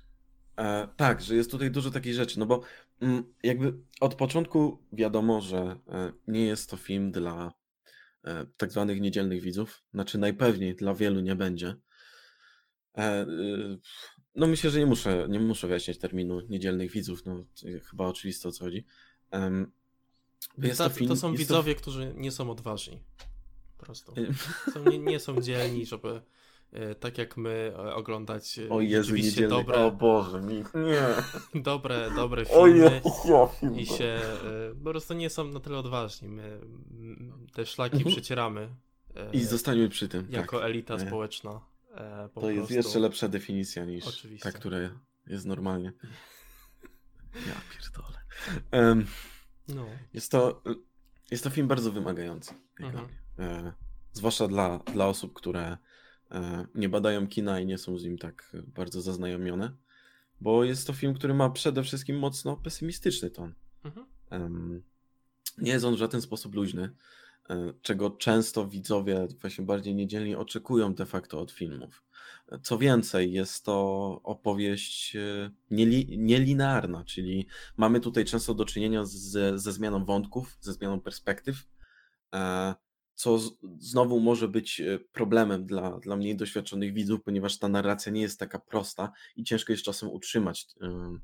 E, 0.57 0.89
tak, 0.97 1.21
że 1.23 1.35
jest 1.37 1.51
tutaj 1.51 1.71
dużo 1.71 1.91
takich 1.91 2.15
rzeczy, 2.15 2.39
no 2.39 2.47
bo 2.47 2.61
mm, 3.01 3.25
jakby 3.43 3.75
od 4.01 4.15
początku 4.15 4.79
wiadomo, 4.93 5.41
że 5.41 5.77
e, 5.89 6.13
nie 6.29 6.45
jest 6.47 6.71
to 6.71 6.77
film 6.77 7.13
dla 7.13 7.53
tak 8.57 8.73
zwanych 8.73 9.01
niedzielnych 9.01 9.41
widzów, 9.41 9.83
znaczy 9.95 10.19
najpewniej 10.19 10.77
dla 10.77 10.95
wielu 10.95 11.21
nie 11.21 11.37
będzie. 11.37 11.77
E, 12.99 13.23
y, 13.23 13.79
no 14.35 14.47
myślę, 14.47 14.71
że 14.71 14.79
nie 14.79 14.87
muszę, 14.87 15.27
nie 15.29 15.41
muszę 15.41 15.67
wyjaśniać 15.67 15.99
terminu 15.99 16.41
niedzielnych 16.41 16.91
widzów, 16.91 17.27
no 17.27 17.45
to 17.61 17.67
chyba 17.91 18.07
oczywiste 18.07 18.49
o 18.49 18.53
co 18.53 18.65
chodzi. 18.65 18.85
Jest 20.59 20.79
to, 20.79 20.91
to 20.91 21.07
to 21.07 21.17
są 21.17 21.35
widzowie, 21.35 21.75
którzy 21.75 22.15
nie 22.17 22.33
są 22.33 22.51
odważni. 22.51 23.03
Po 23.79 23.85
prostu. 23.85 24.15
Są, 24.75 24.91
nie, 24.91 24.99
nie 24.99 25.21
są 25.21 25.41
dzielni, 25.41 25.87
żeby 25.87 26.09
e, 26.09 26.23
tak 27.01 27.19
jak 27.19 27.37
my 27.37 27.73
e, 27.79 27.95
oglądać 27.95 28.59
e, 28.59 28.69
O 28.69 28.81
Jezu, 28.81 29.03
rzeczywiście 29.03 29.41
niedzielny, 29.43 29.57
dobre, 29.65 29.85
o 29.85 29.91
Boże, 29.93 30.41
mi, 30.43 30.55
nie. 30.75 31.07
dobre, 31.63 32.11
dobre 32.17 32.43
O 32.43 32.65
filmy. 32.67 32.79
Jezu, 32.79 33.09
ja 33.29 33.47
film. 33.47 33.79
i 33.79 33.87
się 33.87 34.05
e, 34.05 34.75
po 34.85 34.91
prostu 34.91 35.15
nie 35.15 35.31
są 35.31 35.45
na 35.45 35.61
tyle 35.61 35.79
odważni. 35.79 36.29
My 36.29 36.43
mm, 36.43 37.47
te 37.55 37.67
szlaki 37.67 37.97
Mhm. 37.97 38.15
przecieramy 38.17 38.69
e, 39.17 39.31
I 39.33 39.45
zostańmy 39.45 39.89
przy 39.89 40.09
tym, 40.09 40.27
jako 40.31 40.57
tak. 40.57 40.67
elita 40.67 40.95
E, 40.95 41.01
społeczna. 41.07 41.61
e, 41.95 42.29
po 42.35 42.41
To 42.41 42.51
jest 42.51 42.59
prostu. 42.59 42.75
jeszcze 42.75 42.99
lepsza 42.99 43.29
definicja 43.29 43.85
niż 43.85 44.07
Oczywiście. 44.07 44.53
ta, 44.53 44.59
która 44.59 44.77
Jest 45.27 45.47
normalnie. 45.47 45.93
Ja 47.35 47.55
pierdolę. 47.73 48.19
Um, 48.73 49.07
no. 49.69 49.87
Jest 50.15 50.31
to, 50.31 50.63
jest 51.31 51.45
to 51.45 51.51
film 51.51 51.69
bardzo 51.69 51.93
wymagający. 51.93 52.55
Mhm. 52.81 53.09
E, 53.39 53.73
zwłaszcza 54.13 54.49
dla, 54.49 54.79
dla 54.79 55.07
osób, 55.07 55.33
które 55.35 55.61
e, 55.63 55.79
nie 56.75 56.89
badają 56.89 57.27
kina 57.27 57.61
i 57.61 57.67
nie 57.67 57.79
są 57.79 57.99
z 57.99 58.05
nim 58.05 58.19
tak 58.19 58.57
bardzo 58.67 59.03
zaznajomione, 59.03 59.73
bo 60.41 60.65
jest 60.65 60.87
to 60.87 60.93
film, 60.93 61.15
który 61.15 61.35
ma 61.35 61.51
przede 61.51 61.83
wszystkim 61.83 62.19
mocno 62.19 62.57
pesymistyczny 62.57 63.31
ton. 63.31 63.55
Mhm. 63.85 64.83
Nie 65.59 65.73
jest 65.73 65.85
on 65.85 65.95
w 65.95 65.99
żaden 65.99 66.23
sposób 66.23 66.55
luźny, 66.55 66.91
e, 67.51 67.73
czego 67.83 68.11
często 68.11 68.69
widzowie 68.69 69.29
właśnie 69.41 69.65
bardziej 69.65 69.95
niedzielni 69.95 70.35
oczekują 70.35 70.95
de 70.95 71.07
facto 71.07 71.41
od 71.41 71.51
filmów. 71.51 72.05
Co 72.63 72.79
więcej, 72.79 73.33
jest 73.33 73.65
to 73.65 74.21
opowieść 74.25 75.17
e, 75.17 75.51
nieli, 75.71 76.19
nielinearna, 76.19 77.05
czyli 77.05 77.47
mamy 77.77 78.01
tutaj 78.01 78.25
często 78.25 78.55
do 78.55 78.65
czynienia 78.65 79.05
ze, 79.05 79.59
ze 79.59 79.73
zmianą 79.73 80.05
wątków, 80.05 80.59
ze 80.61 80.73
zmianą 80.73 81.01
perspektyw, 81.01 81.67
e, 82.35 82.75
co 83.21 83.39
znowu 83.79 84.21
może 84.21 84.49
być 84.49 84.83
problemem 85.13 85.67
dla, 85.67 85.99
dla 85.99 86.17
mniej 86.17 86.37
doświadczonych 86.37 86.93
widzów, 86.93 87.23
ponieważ 87.23 87.59
ta 87.59 87.69
narracja 87.69 88.13
nie 88.13 88.21
jest 88.21 88.39
taka 88.39 88.59
prosta 88.59 89.13
i 89.37 89.45
ciężko 89.45 89.73
jest 89.73 89.85
czasem 89.85 90.11
utrzymać 90.11 90.67
mm, 90.81 91.21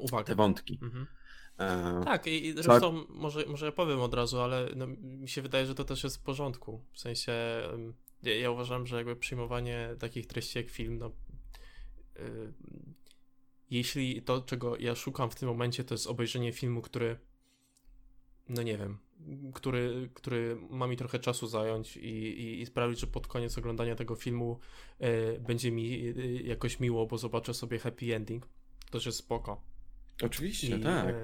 Uwagę. 0.00 0.24
te 0.24 0.34
wątki. 0.34 0.78
Mhm. 0.82 1.06
E, 1.58 2.04
tak, 2.04 2.26
i, 2.26 2.46
i 2.46 2.52
zresztą 2.52 3.00
tak. 3.00 3.08
może, 3.08 3.46
może 3.46 3.66
ja 3.66 3.72
powiem 3.72 4.00
od 4.00 4.14
razu, 4.14 4.40
ale 4.40 4.68
no, 4.76 4.86
mi 4.86 5.28
się 5.28 5.42
wydaje, 5.42 5.66
że 5.66 5.74
to 5.74 5.84
też 5.84 6.04
jest 6.04 6.16
w 6.16 6.22
porządku. 6.22 6.84
W 6.92 7.00
sensie 7.00 7.32
ja, 8.22 8.36
ja 8.36 8.50
uważam, 8.50 8.86
że 8.86 8.96
jakby 8.96 9.16
przyjmowanie 9.16 9.96
takich 9.98 10.26
treści 10.26 10.58
jak 10.58 10.70
film, 10.70 10.98
no 10.98 11.10
y, 12.16 12.52
jeśli 13.70 14.22
to, 14.22 14.40
czego 14.40 14.76
ja 14.76 14.94
szukam 14.94 15.30
w 15.30 15.34
tym 15.34 15.48
momencie, 15.48 15.84
to 15.84 15.94
jest 15.94 16.06
obejrzenie 16.06 16.52
filmu, 16.52 16.82
który 16.82 17.18
no 18.48 18.62
nie 18.62 18.78
wiem, 18.78 18.98
który, 19.54 20.10
który 20.14 20.58
ma 20.70 20.86
mi 20.86 20.96
trochę 20.96 21.18
czasu 21.18 21.46
zająć 21.46 21.96
i, 21.96 22.08
i, 22.08 22.60
i 22.60 22.66
sprawić, 22.66 23.00
że 23.00 23.06
pod 23.06 23.26
koniec 23.26 23.58
oglądania 23.58 23.94
tego 23.94 24.14
filmu 24.14 24.58
y, 25.02 25.40
będzie 25.40 25.72
mi 25.72 26.06
y, 26.06 26.42
jakoś 26.44 26.80
miło, 26.80 27.06
bo 27.06 27.18
zobaczę 27.18 27.54
sobie 27.54 27.78
happy 27.78 28.14
ending. 28.14 28.46
To 28.90 28.98
jest 28.98 29.18
spoko. 29.18 29.62
Oczywiście, 30.22 30.76
I, 30.76 30.80
tak. 30.80 31.14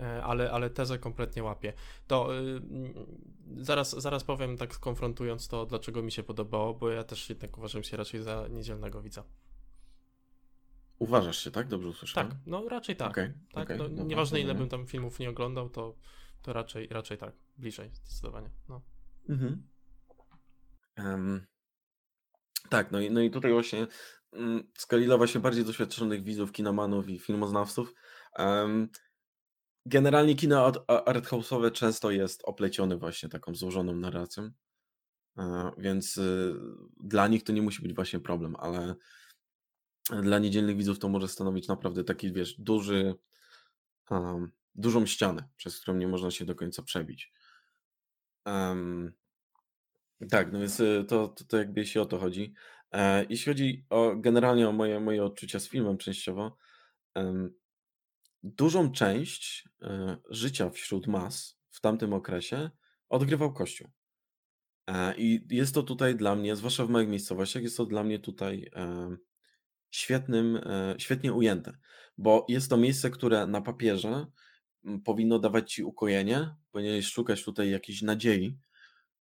E, 0.00 0.24
ale, 0.24 0.50
ale 0.52 0.70
tezę 0.70 0.98
kompletnie 0.98 1.42
łapię. 1.42 1.72
To 2.06 2.38
y, 2.38 2.60
zaraz, 3.56 4.02
zaraz 4.02 4.24
powiem, 4.24 4.56
tak 4.56 4.78
konfrontując 4.78 5.48
to, 5.48 5.66
dlaczego 5.66 6.02
mi 6.02 6.12
się 6.12 6.22
podobało, 6.22 6.74
bo 6.74 6.90
ja 6.90 7.04
też 7.04 7.28
jednak 7.28 7.58
uważam 7.58 7.82
się 7.82 7.96
raczej 7.96 8.22
za 8.22 8.48
niedzielnego 8.48 9.02
widza. 9.02 9.24
Uważasz 10.98 11.44
się, 11.44 11.50
tak? 11.50 11.68
Dobrze 11.68 11.88
usłyszałem? 11.88 12.30
Tak, 12.30 12.38
no 12.46 12.68
raczej 12.68 12.96
tak. 12.96 13.10
Okay, 13.10 13.34
tak 13.52 13.64
okay, 13.64 13.88
no, 13.88 14.04
nieważne 14.04 14.40
ile 14.40 14.54
bym 14.54 14.68
tam 14.68 14.86
filmów 14.86 15.18
nie 15.18 15.30
oglądał, 15.30 15.68
to, 15.68 15.94
to 16.44 16.52
raczej, 16.52 16.88
raczej 16.88 17.18
tak. 17.18 17.34
Bliżej, 17.56 17.90
zdecydowanie. 17.94 18.50
No. 18.68 18.82
Mhm. 19.28 19.68
Um, 20.98 21.46
tak, 22.68 22.90
no 22.92 23.00
i, 23.00 23.10
no 23.10 23.20
i 23.20 23.30
tutaj 23.30 23.52
właśnie 23.52 23.86
um, 24.32 24.70
z 24.78 24.86
Kalila 24.86 25.16
właśnie 25.16 25.40
bardziej 25.40 25.64
doświadczonych 25.64 26.22
widzów, 26.22 26.52
kinomanów 26.52 27.08
i 27.08 27.18
filmoznawców 27.18 27.94
um, 28.38 28.88
generalnie 29.86 30.34
kino 30.34 30.70
arthouse'owe 30.88 31.72
często 31.72 32.10
jest 32.10 32.42
oplecione 32.44 32.96
właśnie 32.96 33.28
taką 33.28 33.54
złożoną 33.54 33.96
narracją, 33.96 34.50
e, 35.38 35.70
więc 35.78 36.16
y, 36.16 36.54
dla 37.00 37.28
nich 37.28 37.44
to 37.44 37.52
nie 37.52 37.62
musi 37.62 37.82
być 37.82 37.94
właśnie 37.94 38.20
problem, 38.20 38.56
ale 38.56 38.94
dla 40.22 40.38
niedzielnych 40.38 40.76
widzów 40.76 40.98
to 40.98 41.08
może 41.08 41.28
stanowić 41.28 41.68
naprawdę 41.68 42.04
taki, 42.04 42.32
wiesz, 42.32 42.60
duży, 42.60 43.14
um, 44.10 44.52
dużą 44.74 45.06
ścianę, 45.06 45.48
przez 45.56 45.80
którą 45.80 45.96
nie 45.96 46.08
można 46.08 46.30
się 46.30 46.44
do 46.44 46.54
końca 46.54 46.82
przebić. 46.82 47.32
Um, 48.46 49.12
tak, 50.30 50.52
no 50.52 50.58
więc 50.58 50.80
y, 50.80 51.04
to, 51.08 51.28
to, 51.28 51.44
to 51.44 51.58
jakby 51.58 51.80
jeśli 51.80 52.00
o 52.00 52.06
to 52.06 52.18
chodzi. 52.18 52.54
E, 52.92 53.26
jeśli 53.28 53.52
chodzi 53.52 53.86
o 53.90 54.16
generalnie 54.16 54.68
o 54.68 54.72
moje, 54.72 55.00
moje 55.00 55.24
odczucia 55.24 55.60
z 55.60 55.68
filmem 55.68 55.98
częściowo, 55.98 56.56
um, 57.14 57.54
dużą 58.42 58.92
część 58.92 59.68
e, 59.82 60.16
życia 60.30 60.70
wśród 60.70 61.06
mas 61.06 61.58
w 61.70 61.80
tamtym 61.80 62.12
okresie 62.12 62.70
odgrywał 63.08 63.52
Kościół. 63.52 63.90
E, 64.86 65.14
I 65.16 65.46
jest 65.50 65.74
to 65.74 65.82
tutaj 65.82 66.16
dla 66.16 66.36
mnie, 66.36 66.56
zwłaszcza 66.56 66.86
w 66.86 66.90
moich 66.90 67.08
miejscowościach, 67.08 67.62
jest 67.62 67.76
to 67.76 67.86
dla 67.86 68.04
mnie 68.04 68.18
tutaj 68.18 68.70
e, 68.76 69.16
świetnym, 69.90 70.60
świetnie 70.98 71.32
ujęte, 71.32 71.78
bo 72.18 72.46
jest 72.48 72.70
to 72.70 72.76
miejsce, 72.76 73.10
które 73.10 73.46
na 73.46 73.60
papierze 73.60 74.26
powinno 75.04 75.38
dawać 75.38 75.72
ci 75.72 75.84
ukojenie, 75.84 76.54
powinieneś 76.72 77.06
szukać 77.06 77.44
tutaj 77.44 77.70
jakiejś 77.70 78.02
nadziei, 78.02 78.58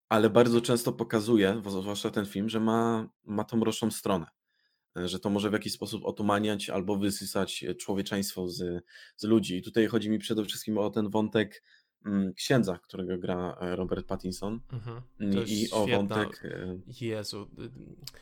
ale 0.10 0.30
bardzo 0.30 0.62
często 0.62 0.94
pokazuje, 0.94 1.62
zwłaszcza 1.66 2.10
ten 2.10 2.26
film, 2.26 2.50
że 2.50 2.60
ma, 2.60 3.10
ma 3.24 3.44
tą 3.44 3.58
mroczną 3.58 3.92
stronę. 3.92 4.26
E, 4.98 5.08
że 5.08 5.20
to 5.20 5.30
może 5.30 5.50
w 5.50 5.54
jakiś 5.54 5.74
sposób 5.74 6.06
otumaniać 6.06 6.70
albo 6.70 6.98
wysysać 6.98 7.64
e, 7.64 7.76
człowieczeństwo 7.76 8.48
z, 8.48 8.86
z 9.16 9.24
ludzi. 9.24 9.58
I 9.58 9.62
tutaj 9.62 9.88
chodzi 9.88 10.10
mi 10.10 10.20
przede 10.20 10.46
wszystkim 10.46 10.78
o 10.78 10.90
ten 10.90 11.10
wątek 11.10 11.64
księdza, 12.36 12.78
którego 12.78 13.18
gra 13.18 13.58
e, 13.62 13.76
Robert 13.76 14.08
Pattinson. 14.08 14.60
Mhm. 14.74 15.02
I 15.48 15.72
o 15.72 15.88
wątek. 15.88 16.44
Jezu. 17.02 17.48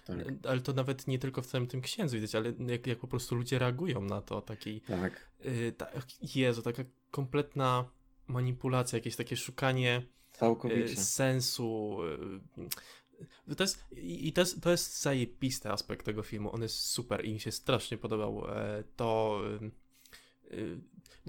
Tak. 0.06 0.18
Ale 0.48 0.62
to 0.62 0.74
nawet 0.74 1.08
nie 1.08 1.20
tylko 1.20 1.42
w 1.42 1.46
całym 1.46 1.68
tym 1.68 1.82
księdzu 1.82 2.16
widać, 2.16 2.36
ale 2.36 2.54
jak, 2.68 2.88
jak 2.88 3.00
po 3.00 3.08
prostu 3.08 3.36
ludzie 3.36 3.60
reagują 3.60 4.02
na 4.02 4.22
to. 4.22 4.42
Taki, 4.42 4.82
tak. 4.82 5.30
ta, 5.78 5.88
Jezu, 6.36 6.62
taka 6.62 6.84
kompletna 7.12 7.90
manipulacja, 8.28 8.98
jakieś 8.98 9.16
takie 9.16 9.38
szukanie. 9.38 10.02
Całkowicie. 10.32 10.96
sensu. 10.96 11.98
To 13.58 13.64
jest, 13.64 13.86
I 13.92 14.34
to 14.34 14.42
jest, 14.42 14.62
to 14.62 14.72
jest 14.72 15.02
zajebisty 15.02 15.70
aspekt 15.70 16.06
tego 16.06 16.24
filmu. 16.24 16.54
On 16.54 16.62
jest 16.62 16.76
super 16.76 17.26
i 17.26 17.34
mi 17.34 17.40
się 17.40 17.52
strasznie 17.52 17.98
podobał. 17.98 18.44
E, 18.50 18.84
to. 18.96 19.42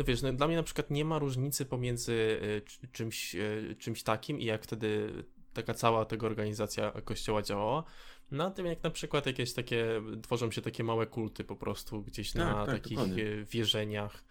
No 0.01 0.05
wiesz, 0.05 0.23
no, 0.23 0.33
dla 0.33 0.47
mnie 0.47 0.57
na 0.57 0.63
przykład 0.63 0.91
nie 0.91 1.05
ma 1.05 1.19
różnicy 1.19 1.65
pomiędzy 1.65 2.41
e, 2.83 2.89
czymś, 2.89 3.35
e, 3.35 3.75
czymś 3.79 4.03
takim 4.03 4.41
i 4.41 4.45
jak 4.45 4.65
wtedy 4.65 5.13
taka 5.53 5.75
cała 5.75 6.05
tego 6.05 6.27
organizacja 6.27 6.93
kościoła 7.05 7.43
działała. 7.43 7.85
Na 8.31 8.51
tym 8.51 8.67
jak 8.67 8.83
na 8.83 8.91
przykład 8.91 9.27
jakieś 9.27 9.53
takie, 9.53 10.03
tworzą 10.23 10.51
się 10.51 10.63
takie 10.63 10.85
małe 10.85 11.07
kulty 11.07 11.45
po 11.45 11.57
prostu 11.57 12.03
gdzieś 12.03 12.33
tak, 12.33 12.43
na 12.43 12.67
tak, 12.67 12.75
takich 12.75 12.99
dokładnie. 12.99 13.45
wierzeniach 13.45 14.25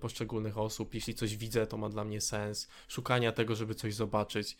poszczególnych 0.00 0.58
osób. 0.58 0.94
Jeśli 0.94 1.14
coś 1.14 1.36
widzę, 1.36 1.66
to 1.66 1.76
ma 1.76 1.88
dla 1.88 2.04
mnie 2.04 2.20
sens. 2.20 2.68
Szukania 2.88 3.32
tego, 3.32 3.54
żeby 3.54 3.74
coś 3.74 3.94
zobaczyć. 3.94 4.56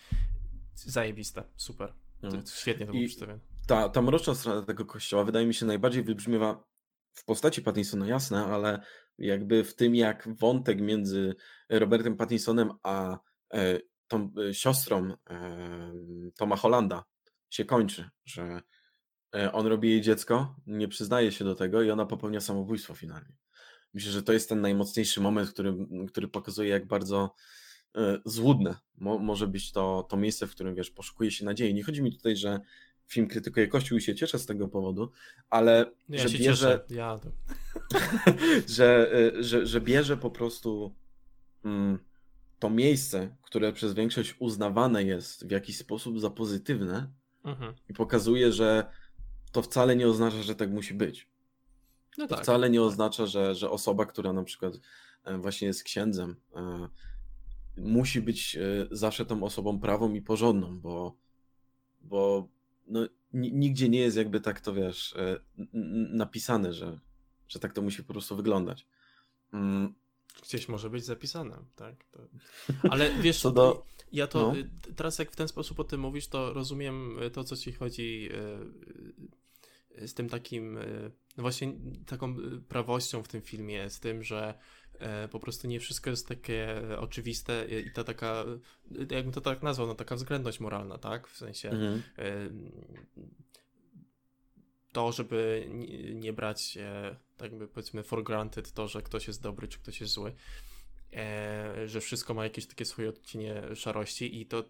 Zajebiste, 0.75 1.45
super. 1.57 1.93
No. 2.23 2.31
Świetnie 2.55 2.87
to 2.87 2.93
było 2.93 3.05
przedstawione. 3.05 3.39
Ta, 3.67 3.89
ta 3.89 4.03
mroczna 4.03 4.35
strona 4.35 4.63
tego 4.63 4.85
kościoła 4.85 5.25
wydaje 5.25 5.47
mi 5.47 5.55
się 5.55 5.67
najbardziej 5.67 6.03
wybrzmiewa 6.03 6.65
w 7.15 7.25
postaci 7.25 7.63
Pattinsona, 7.63 8.07
jasne, 8.07 8.47
ale 8.47 8.81
jakby 9.19 9.65
w 9.65 9.75
tym, 9.75 9.95
jak 9.95 10.29
wątek 10.39 10.81
między 10.81 11.35
Robertem 11.69 12.17
Pattinsonem 12.17 12.71
a 12.83 13.19
e, 13.55 13.79
tą 14.09 14.33
e, 14.49 14.55
siostrą 14.55 15.13
Toma 16.37 16.57
Hollanda 16.57 17.05
się 17.51 17.65
kończy, 17.65 18.11
że 18.25 18.61
e, 19.37 19.53
on 19.53 19.67
robi 19.67 19.91
jej 19.91 20.01
dziecko, 20.01 20.57
nie 20.67 20.89
przyznaje 20.89 21.33
się 21.33 21.45
do 21.45 21.55
tego 21.55 21.83
i 21.83 21.91
ona 21.91 22.07
popełnia 22.07 22.41
samobójstwo 22.41 22.95
finalnie. 22.95 23.37
Myślę, 23.95 24.13
że 24.13 24.23
to 24.23 24.33
jest 24.33 24.49
ten 24.49 24.61
najmocniejszy 24.61 25.21
moment, 25.21 25.51
który, 25.51 25.77
który 26.09 26.29
pokazuje, 26.29 26.69
jak 26.69 26.87
bardzo 26.87 27.35
złudne. 28.25 28.77
Mo, 28.95 29.19
może 29.19 29.47
być 29.47 29.73
to, 29.73 30.07
to 30.09 30.17
miejsce, 30.17 30.47
w 30.47 30.51
którym 30.51 30.75
wiesz, 30.75 30.91
poszukuje 30.91 31.31
się 31.31 31.45
nadziei. 31.45 31.75
Nie 31.75 31.83
chodzi 31.83 32.03
mi 32.03 32.13
tutaj, 32.13 32.37
że 32.37 32.61
film 33.07 33.29
krytykuje 33.29 33.69
Kościół 33.69 33.99
i 33.99 34.01
się 34.01 34.15
cieszę 34.15 34.39
z 34.39 34.47
tego 34.47 34.69
powodu, 34.69 35.11
ale 35.51 35.87
ja 36.09 36.29
że 36.29 36.39
bierze. 36.39 36.85
Ja 36.91 37.21
że, 38.77 39.13
e, 39.13 39.43
że, 39.43 39.67
że 39.67 39.81
bierze 39.81 40.17
po 40.17 40.31
prostu 40.31 40.95
mm, 41.65 41.99
to 42.59 42.71
miejsce, 42.71 43.37
które 43.43 43.73
przez 43.73 43.95
większość 43.95 44.35
uznawane 44.39 45.05
jest 45.05 45.49
w 45.49 45.51
jakiś 45.51 45.77
sposób 45.77 46.21
za 46.21 46.31
pozytywne 46.31 47.13
mhm. 47.45 47.75
i 47.89 47.95
pokazuje, 47.95 48.53
że 48.53 48.87
to 49.53 49.63
wcale 49.63 49.97
nie 49.97 50.09
oznacza, 50.09 50.43
że 50.43 50.55
tak 50.55 50.71
musi 50.71 50.95
być. 50.95 51.29
No 52.19 52.27
to 52.27 52.35
tak. 52.35 52.45
wcale 52.45 52.71
nie 52.71 52.83
oznacza, 52.83 53.27
że, 53.27 53.55
że 53.55 53.71
osoba, 53.71 54.07
która 54.07 54.33
na 54.33 54.45
przykład 54.45 54.75
e, 55.25 55.39
właśnie 55.39 55.69
jest 55.69 55.83
księdzem, 55.83 56.37
musi 57.77 58.23
być 58.23 58.57
e, 58.57 58.61
zawsze 58.91 59.27
tą 59.27 59.43
osobą 59.43 59.81
prawą 59.81 60.15
i 60.15 60.23
porządną, 60.23 60.81
bo, 60.81 61.17
bo 62.01 62.49
no, 62.87 63.09
nigdzie 63.33 63.89
nie 63.89 63.99
jest 63.99 64.17
jakby 64.17 64.41
tak 64.41 64.61
to 64.61 64.75
wiesz, 64.75 65.17
e, 65.17 65.41
napisane, 66.11 66.73
że, 66.73 66.99
że 67.49 67.59
tak 67.59 67.73
to 67.73 67.83
musi 67.83 68.05
po 68.05 68.13
prostu 68.13 68.37
wyglądać. 68.37 68.87
Mm. 69.53 69.95
Gdzieś 70.43 70.69
może 70.69 70.91
być 70.91 71.05
zapisane, 71.05 71.59
tak. 71.77 72.05
To... 72.05 72.19
Ale 72.91 73.15
wiesz, 73.21 73.41
co 73.41 73.51
do... 73.51 73.87
ja 74.13 74.27
to 74.27 74.55
no. 74.57 74.95
teraz 74.97 75.19
jak 75.19 75.31
w 75.31 75.37
ten 75.37 75.49
sposób 75.49 75.81
o 75.81 75.85
tym 75.85 76.01
mówisz, 76.01 76.27
to 76.27 76.53
rozumiem 76.53 77.19
to, 77.33 77.45
co 77.45 77.57
ci 77.57 77.73
chodzi 77.73 78.29
z 79.99 80.15
tym 80.15 80.29
takim, 80.29 80.79
no 81.37 81.43
właśnie 81.43 81.73
taką 82.07 82.37
prawością 82.69 83.23
w 83.23 83.29
tym 83.29 83.43
filmie, 83.43 83.91
z 83.91 84.01
tym, 84.01 84.23
że 84.23 84.55
po 85.31 85.41
prostu 85.41 85.69
nie 85.69 85.81
wszystko 85.81 86.11
jest 86.11 86.29
takie 86.29 86.83
oczywiste 86.99 87.67
i 87.87 87.93
ta 87.93 88.05
taka, 88.05 88.45
jakbym 88.91 89.33
to 89.33 89.41
tak 89.41 89.63
nazwał, 89.63 89.87
no 89.87 89.95
taka 89.95 90.17
względność 90.17 90.61
moralna, 90.61 90.99
tak? 90.99 91.29
W 91.29 91.37
sensie 91.37 91.71
mhm. 91.71 92.03
to, 94.93 95.13
żeby 95.13 95.69
nie 96.15 96.33
brać 96.33 96.79
tak 97.37 97.51
jakby 97.51 97.69
powiedzmy 97.69 98.03
for 98.03 98.25
granted 98.25 98.73
to, 98.73 98.89
że 98.89 99.03
ktoś 99.03 99.27
jest 99.27 99.43
dobry 99.43 99.69
czy 99.69 99.79
ktoś 99.79 100.01
jest 100.01 100.13
zły, 100.13 100.33
e, 101.13 101.89
że 101.89 102.01
wszystko 102.01 102.35
ma 102.35 102.45
jakieś 102.45 102.67
takie 102.67 102.85
swoje 102.85 103.09
odcienie 103.09 103.77
szarości 103.77 104.41
i 104.41 104.47
to, 104.47 104.65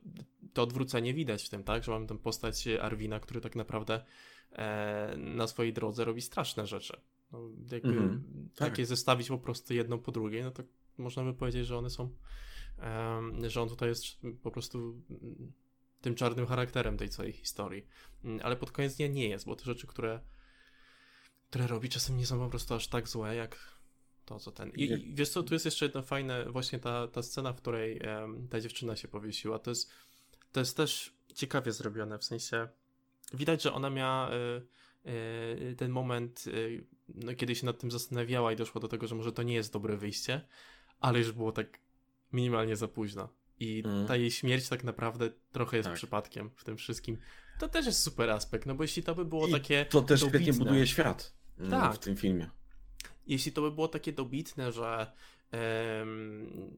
to 0.52 0.62
odwrócenie 0.62 1.14
widać 1.14 1.42
w 1.44 1.48
tym, 1.48 1.64
tak, 1.64 1.84
że 1.84 1.92
mamy 1.92 2.06
tę 2.06 2.18
postać 2.18 2.66
Arwina, 2.66 3.20
który 3.20 3.40
tak 3.40 3.56
naprawdę 3.56 4.04
e, 4.52 5.14
na 5.16 5.46
swojej 5.46 5.72
drodze 5.72 6.04
robi 6.04 6.22
straszne 6.22 6.66
rzeczy. 6.66 7.00
No, 7.34 7.50
jakby 7.72 8.00
mm-hmm, 8.00 8.20
takie 8.54 8.82
tak. 8.82 8.86
zestawić 8.86 9.28
po 9.28 9.38
prostu 9.38 9.74
jedną 9.74 9.98
po 9.98 10.12
drugiej, 10.12 10.42
no 10.42 10.50
to 10.50 10.62
można 10.98 11.24
by 11.24 11.34
powiedzieć, 11.34 11.66
że 11.66 11.78
one 11.78 11.90
są, 11.90 12.10
e, 12.78 13.50
że 13.50 13.62
on 13.62 13.68
tutaj 13.68 13.88
jest 13.88 14.04
po 14.42 14.50
prostu 14.50 15.02
tym 16.00 16.14
czarnym 16.14 16.46
charakterem 16.46 16.96
tej 16.96 17.08
całej 17.08 17.32
historii. 17.32 17.86
Ale 18.42 18.56
pod 18.56 18.70
koniec 18.70 18.96
dnia 18.96 19.08
nie 19.08 19.28
jest, 19.28 19.46
bo 19.46 19.56
te 19.56 19.64
rzeczy, 19.64 19.86
które 19.86 20.20
które 21.54 21.66
robi, 21.66 21.88
czasem 21.88 22.16
nie 22.16 22.26
są 22.26 22.38
po 22.38 22.50
prostu 22.50 22.74
aż 22.74 22.88
tak 22.88 23.08
złe, 23.08 23.36
jak 23.36 23.78
to, 24.24 24.38
co 24.38 24.52
ten. 24.52 24.70
I, 24.70 24.84
i 24.84 25.14
wiesz 25.14 25.28
co, 25.28 25.42
tu 25.42 25.54
jest 25.54 25.64
jeszcze 25.64 25.84
jedna 25.84 26.02
fajna, 26.02 26.44
właśnie 26.44 26.78
ta, 26.78 27.08
ta 27.08 27.22
scena, 27.22 27.52
w 27.52 27.56
której 27.56 28.00
um, 28.00 28.48
ta 28.48 28.60
dziewczyna 28.60 28.96
się 28.96 29.08
powiesiła. 29.08 29.58
To 29.58 29.70
jest, 29.70 29.90
to 30.52 30.60
jest 30.60 30.76
też 30.76 31.14
ciekawie 31.34 31.72
zrobione, 31.72 32.18
w 32.18 32.24
sensie 32.24 32.68
widać, 33.34 33.62
że 33.62 33.72
ona 33.72 33.90
miała 33.90 34.30
y, 34.34 34.62
y, 35.70 35.74
ten 35.78 35.90
moment, 35.90 36.46
y, 36.46 36.86
kiedy 37.36 37.54
się 37.54 37.66
nad 37.66 37.78
tym 37.78 37.90
zastanawiała 37.90 38.52
i 38.52 38.56
doszło 38.56 38.80
do 38.80 38.88
tego, 38.88 39.06
że 39.06 39.14
może 39.14 39.32
to 39.32 39.42
nie 39.42 39.54
jest 39.54 39.72
dobre 39.72 39.96
wyjście, 39.96 40.40
ale 41.00 41.18
już 41.18 41.32
było 41.32 41.52
tak 41.52 41.78
minimalnie 42.32 42.76
za 42.76 42.88
późno. 42.88 43.28
I 43.60 43.82
mm. 43.84 44.06
ta 44.06 44.16
jej 44.16 44.30
śmierć 44.30 44.68
tak 44.68 44.84
naprawdę 44.84 45.30
trochę 45.52 45.76
jest 45.76 45.88
tak. 45.88 45.96
przypadkiem 45.96 46.50
w 46.56 46.64
tym 46.64 46.76
wszystkim. 46.76 47.18
To 47.58 47.68
też 47.68 47.86
jest 47.86 48.02
super 48.02 48.30
aspekt, 48.30 48.66
no 48.66 48.74
bo 48.74 48.84
jeśli 48.84 49.02
to 49.02 49.14
by 49.14 49.24
było 49.24 49.48
I 49.48 49.52
takie. 49.52 49.84
To 49.84 50.02
też 50.02 50.20
dobitne, 50.20 50.40
świetnie 50.40 50.64
buduje 50.64 50.86
świat 50.86 51.34
mm, 51.58 51.70
tak. 51.70 51.94
w 51.94 51.98
tym 51.98 52.16
filmie. 52.16 52.50
Jeśli 53.26 53.52
to 53.52 53.62
by 53.62 53.70
było 53.70 53.88
takie 53.88 54.12
dobitne, 54.12 54.72
że. 54.72 55.12
Um, 55.52 56.76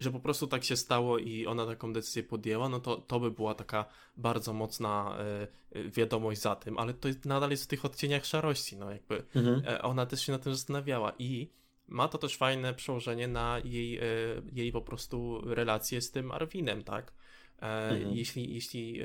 że 0.00 0.10
po 0.10 0.20
prostu 0.20 0.46
tak 0.46 0.64
się 0.64 0.76
stało 0.76 1.18
i 1.18 1.46
ona 1.46 1.66
taką 1.66 1.92
decyzję 1.92 2.22
podjęła, 2.22 2.68
no 2.68 2.80
to, 2.80 2.96
to 2.96 3.20
by 3.20 3.30
była 3.30 3.54
taka 3.54 3.84
bardzo 4.16 4.52
mocna 4.52 5.18
y, 5.76 5.90
wiadomość 5.90 6.40
za 6.40 6.56
tym, 6.56 6.78
ale 6.78 6.94
to 6.94 7.08
nadal 7.24 7.50
jest 7.50 7.64
w 7.64 7.66
tych 7.66 7.84
odcieniach 7.84 8.26
szarości, 8.26 8.76
no 8.76 8.90
jakby 8.90 9.22
mhm. 9.34 9.62
E, 9.66 9.82
ona 9.82 10.06
też 10.06 10.26
się 10.26 10.32
na 10.32 10.38
tym 10.38 10.54
zastanawiała 10.54 11.12
i 11.18 11.50
ma 11.88 12.08
to 12.08 12.18
też 12.18 12.36
fajne 12.36 12.74
przełożenie 12.74 13.28
na 13.28 13.60
jej, 13.64 13.98
y, 13.98 14.42
jej 14.52 14.72
po 14.72 14.80
prostu 14.80 15.40
relację 15.44 16.00
z 16.00 16.10
tym 16.10 16.32
Arwinem, 16.32 16.84
tak? 16.84 17.12
E, 17.62 17.88
mhm. 17.88 18.16
Jeśli, 18.16 18.54
jeśli 18.54 19.00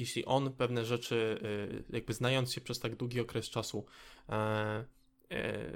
jeśli 0.00 0.24
on 0.24 0.52
pewne 0.52 0.84
rzeczy, 0.84 1.38
y, 1.90 1.96
jakby 1.96 2.12
znając 2.12 2.52
się 2.52 2.60
przez 2.60 2.80
tak 2.80 2.96
długi 2.96 3.20
okres 3.20 3.50
czasu, 3.50 3.86
e, 4.28 4.34
e, 5.30 5.70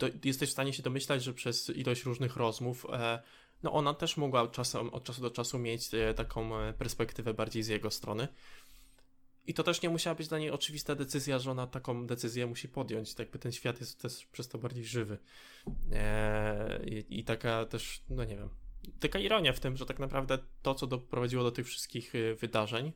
to 0.00 0.06
jesteś 0.24 0.48
w 0.48 0.52
stanie 0.52 0.72
się 0.72 0.82
domyślać, 0.82 1.24
że 1.24 1.34
przez 1.34 1.70
ilość 1.70 2.04
różnych 2.04 2.36
rozmów, 2.36 2.86
e, 2.92 3.22
no 3.62 3.72
ona 3.72 3.94
też 3.94 4.16
mogła 4.16 4.48
czasem, 4.48 4.90
od 4.90 5.04
czasu 5.04 5.22
do 5.22 5.30
czasu 5.30 5.58
mieć 5.58 5.90
taką 6.16 6.50
perspektywę 6.78 7.34
bardziej 7.34 7.62
z 7.62 7.68
jego 7.68 7.90
strony. 7.90 8.28
I 9.46 9.54
to 9.54 9.62
też 9.62 9.82
nie 9.82 9.90
musiała 9.90 10.14
być 10.14 10.28
dla 10.28 10.38
niej 10.38 10.50
oczywista 10.50 10.94
decyzja, 10.94 11.38
że 11.38 11.50
ona 11.50 11.66
taką 11.66 12.06
decyzję 12.06 12.46
musi 12.46 12.68
podjąć. 12.68 13.14
Tak 13.14 13.26
jakby 13.26 13.38
ten 13.38 13.52
świat 13.52 13.80
jest 13.80 14.02
też 14.02 14.26
przez 14.26 14.48
to 14.48 14.58
bardziej 14.58 14.84
żywy. 14.84 15.18
i, 16.84 17.04
I 17.18 17.24
taka 17.24 17.64
też, 17.64 18.02
no 18.10 18.24
nie 18.24 18.36
wiem, 18.36 18.48
taka 19.00 19.18
ironia 19.18 19.52
w 19.52 19.60
tym, 19.60 19.76
że 19.76 19.86
tak 19.86 19.98
naprawdę 19.98 20.38
to, 20.62 20.74
co 20.74 20.86
doprowadziło 20.86 21.42
do 21.42 21.52
tych 21.52 21.66
wszystkich 21.66 22.12
wydarzeń, 22.40 22.92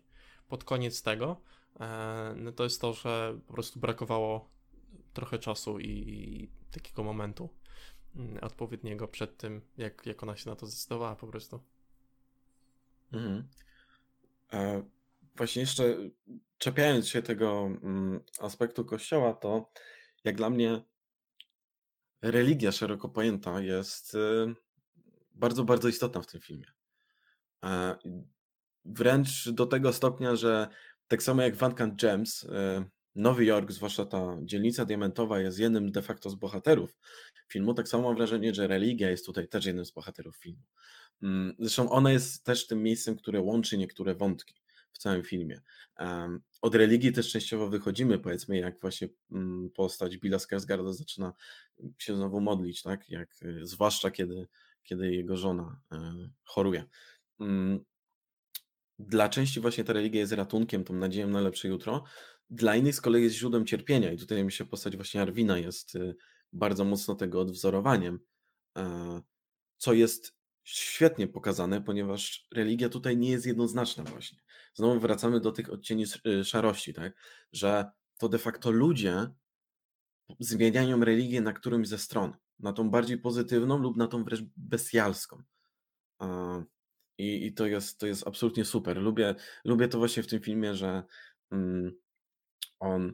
pod 0.49 0.65
koniec 0.65 1.03
tego, 1.03 1.41
e, 1.81 2.35
no 2.37 2.53
to 2.53 2.65
jest 2.65 2.81
to, 2.81 2.93
że 2.93 3.39
po 3.47 3.53
prostu 3.53 3.81
brakowało 3.81 4.54
trochę 5.15 5.39
czasu 5.39 5.79
i, 5.79 5.89
i 5.89 6.49
takiego 6.73 7.03
momentu 7.03 7.49
mm, 8.17 8.39
odpowiedniego 8.43 9.09
przed 9.09 9.37
tym, 9.37 9.61
jak, 9.77 10.07
jak 10.07 10.23
ona 10.23 10.37
się 10.37 10.51
na 10.51 10.57
to 10.57 10.67
zdecydowała 10.67 11.17
po 11.17 11.27
prostu. 11.27 11.61
Mhm. 13.13 13.49
E, 14.53 14.83
właśnie 15.37 15.61
jeszcze 15.61 15.97
czepiając 16.59 17.09
się 17.09 17.23
tego 17.23 17.67
mm, 17.83 18.21
aspektu 18.41 18.85
kościoła, 18.85 19.35
to 19.35 19.71
jak 20.25 20.37
dla 20.37 20.51
mnie 20.51 20.83
religia 22.23 22.73
szeroko 22.73 23.09
pojęta 23.09 23.61
jest 23.61 24.15
y, 24.15 24.55
bardzo, 25.35 25.65
bardzo 25.65 25.89
istotna 25.89 26.21
w 26.21 26.27
tym 26.27 26.41
filmie. 26.41 26.67
E, 27.65 27.97
Wręcz 28.85 29.49
do 29.49 29.67
tego 29.67 29.93
stopnia, 29.93 30.37
że 30.37 30.69
tak 31.09 31.23
samo 31.23 31.43
jak 31.43 31.57
Van 31.57 31.75
Kant 31.75 32.01
Gems, 32.01 32.45
e, 32.45 32.85
Nowy 33.15 33.45
Jork, 33.45 33.73
zwłaszcza 33.73 34.07
ta 34.07 34.37
dzielnica 34.43 34.85
diamentowa, 34.85 35.41
jest 35.41 35.59
jednym 35.59 35.93
de 35.93 36.03
facto 36.03 36.31
z 36.31 36.35
bohaterów 36.35 36.99
filmu. 37.49 37.75
Tak 37.75 37.89
samo 37.89 38.03
mam 38.03 38.17
wrażenie, 38.17 38.55
że 38.55 38.67
religia 38.67 39.11
jest 39.11 39.27
tutaj 39.27 39.49
też 39.49 39.67
jednym 39.67 39.85
z 39.85 39.91
bohaterów 39.91 40.37
filmu. 40.37 40.63
Mm, 41.23 41.55
zresztą 41.59 41.91
ona 41.91 42.13
jest 42.13 42.45
też 42.45 42.67
tym 42.67 42.83
miejscem, 42.83 43.17
które 43.17 43.41
łączy 43.41 43.79
niektóre 43.79 44.15
wątki 44.15 44.55
w 44.93 44.99
całym 44.99 45.23
filmie. 45.23 45.61
Od 46.63 46.75
religii 46.75 47.13
też 47.13 47.31
częściowo 47.31 47.69
wychodzimy, 47.69 48.19
powiedzmy, 48.19 48.59
jak 48.59 48.81
właśnie 48.81 49.09
mm, 49.33 49.71
postać 49.71 50.17
Billa 50.17 50.39
Skarsgarda 50.39 50.93
zaczyna 50.93 51.33
się 51.99 52.17
znowu 52.17 52.41
modlić, 52.41 52.83
tak? 52.83 53.11
Jak, 53.11 53.35
e, 53.43 53.67
zwłaszcza 53.67 54.11
kiedy, 54.11 54.47
kiedy 54.83 55.15
jego 55.15 55.37
żona 55.37 55.81
e, 55.93 56.29
choruje. 56.45 56.85
Mm, 57.41 57.85
dla 58.99 59.29
części 59.29 59.61
właśnie 59.61 59.85
ta 59.85 59.93
religia 59.93 60.21
jest 60.21 60.33
ratunkiem, 60.33 60.85
tą 60.85 60.95
nadzieją 60.95 61.29
na 61.29 61.41
lepsze 61.41 61.69
jutro, 61.69 62.05
dla 62.51 62.77
innych 62.77 62.95
z 62.95 63.01
kolei 63.01 63.23
jest 63.23 63.37
źródłem 63.37 63.67
cierpienia 63.67 64.13
i 64.13 64.19
tutaj 64.19 64.45
mi 64.45 64.53
się 64.53 64.65
postać 64.65 64.97
właśnie 64.97 65.23
Arwina 65.23 65.59
jest 65.59 65.95
y, 65.95 66.17
bardzo 66.53 66.85
mocno 66.85 67.15
tego 67.15 67.41
odwzorowaniem, 67.41 68.19
e, 68.79 69.21
co 69.77 69.93
jest 69.93 70.37
świetnie 70.65 71.29
pokazane, 71.29 71.83
ponieważ 71.83 72.47
religia 72.55 72.89
tutaj 72.89 73.17
nie 73.17 73.31
jest 73.31 73.47
jednoznaczna 73.47 74.05
właśnie. 74.05 74.39
Znowu 74.75 75.01
wracamy 75.01 75.41
do 75.41 75.53
tych 75.53 75.73
odcieni 75.73 76.05
y, 76.27 76.45
szarości, 76.45 76.95
tak? 76.95 77.13
że 77.53 77.91
to 78.19 78.29
de 78.29 78.39
facto 78.39 78.71
ludzie 78.71 79.27
zmieniają 80.41 81.05
religię 81.05 81.41
na 81.41 81.53
którymś 81.53 81.89
ze 81.89 81.99
stron, 81.99 82.33
na 82.59 82.73
tą 82.73 82.91
bardziej 82.91 83.19
pozytywną 83.19 83.79
lub 83.79 83.97
na 83.97 84.07
tą 84.07 84.25
wręcz 84.25 84.43
bestialską. 84.57 85.43
E, 86.23 86.65
i, 87.19 87.47
i 87.47 87.55
to, 87.55 87.67
jest, 87.67 87.99
to 87.99 88.07
jest 88.07 88.27
absolutnie 88.27 88.65
super. 88.65 88.97
Lubię, 88.97 89.35
lubię 89.65 89.89
to 89.89 89.99
właśnie 89.99 90.23
w 90.23 90.27
tym 90.27 90.41
filmie, 90.41 90.75
że 90.75 91.03
mm, 91.51 92.04
on, 92.85 93.13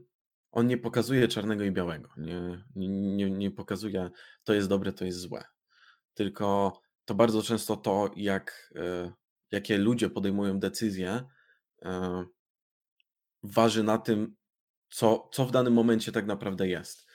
on 0.51 0.67
nie 0.67 0.79
pokazuje 0.79 1.29
czarnego 1.29 1.65
i 1.65 1.73
białego. 1.73 2.11
Nie, 2.17 2.65
nie, 2.77 3.31
nie 3.31 3.51
pokazuje 3.51 4.11
to 4.45 4.55
jest 4.55 4.69
dobre, 4.69 4.93
to 4.93 5.05
jest 5.05 5.19
złe. 5.19 5.45
Tylko 6.15 6.81
to 7.05 7.15
bardzo 7.15 7.43
często 7.43 7.77
to, 7.77 8.11
jak, 8.17 8.73
y, 8.77 9.13
jakie 9.51 9.79
ludzie 9.79 10.11
podejmują 10.11 10.59
decyzje, 10.59 11.23
y, 11.83 11.89
waży 13.43 13.83
na 13.83 13.99
tym, 13.99 14.37
co, 14.91 15.29
co 15.33 15.47
w 15.47 15.51
danym 15.51 15.73
momencie 15.73 16.13
tak 16.13 16.27
naprawdę 16.27 16.69
jest. 16.69 17.07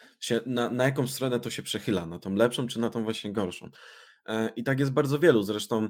Na, 0.46 0.70
na 0.70 0.84
jaką 0.84 1.08
stronę 1.08 1.39
to 1.39 1.50
się 1.50 1.63
przechyla, 1.63 2.06
na 2.06 2.20
tą 2.20 2.36
lepszą 2.36 2.68
czy 2.68 2.80
na 2.80 2.89
tą 2.89 3.04
właśnie 3.04 3.34
gorszą. 3.34 3.65
Y, 3.65 4.32
I 4.56 4.63
tak 4.63 4.80
jest 4.80 4.91
bardzo 4.91 5.20
wielu. 5.20 5.44
Zresztą 5.44 5.89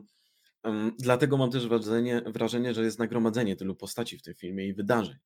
Dlatego 1.00 1.38
mam 1.38 1.52
też 1.52 1.68
wrażenie, 1.68 2.22
wrażenie, 2.26 2.74
że 2.74 2.84
jest 2.84 3.00
nagromadzenie 3.00 3.56
tylu 3.56 3.76
postaci 3.76 4.18
w 4.18 4.22
tym 4.22 4.34
filmie 4.34 4.68
i 4.68 4.74
wydarzeń, 4.74 5.16
e, 5.16 5.20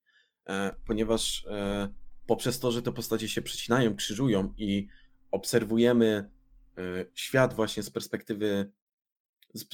ponieważ 0.86 1.46
e, 1.46 1.90
poprzez 2.28 2.60
to, 2.60 2.72
że 2.72 2.82
te 2.82 2.92
postacie 2.92 3.30
się 3.30 3.42
przecinają, 3.42 3.96
krzyżują 3.96 4.54
i 4.58 4.88
obserwujemy 5.32 6.30
e, 6.78 7.06
świat 7.16 7.54
właśnie 7.54 7.84
z 7.84 7.90
perspektywy, 7.90 8.72
z, 9.54 9.66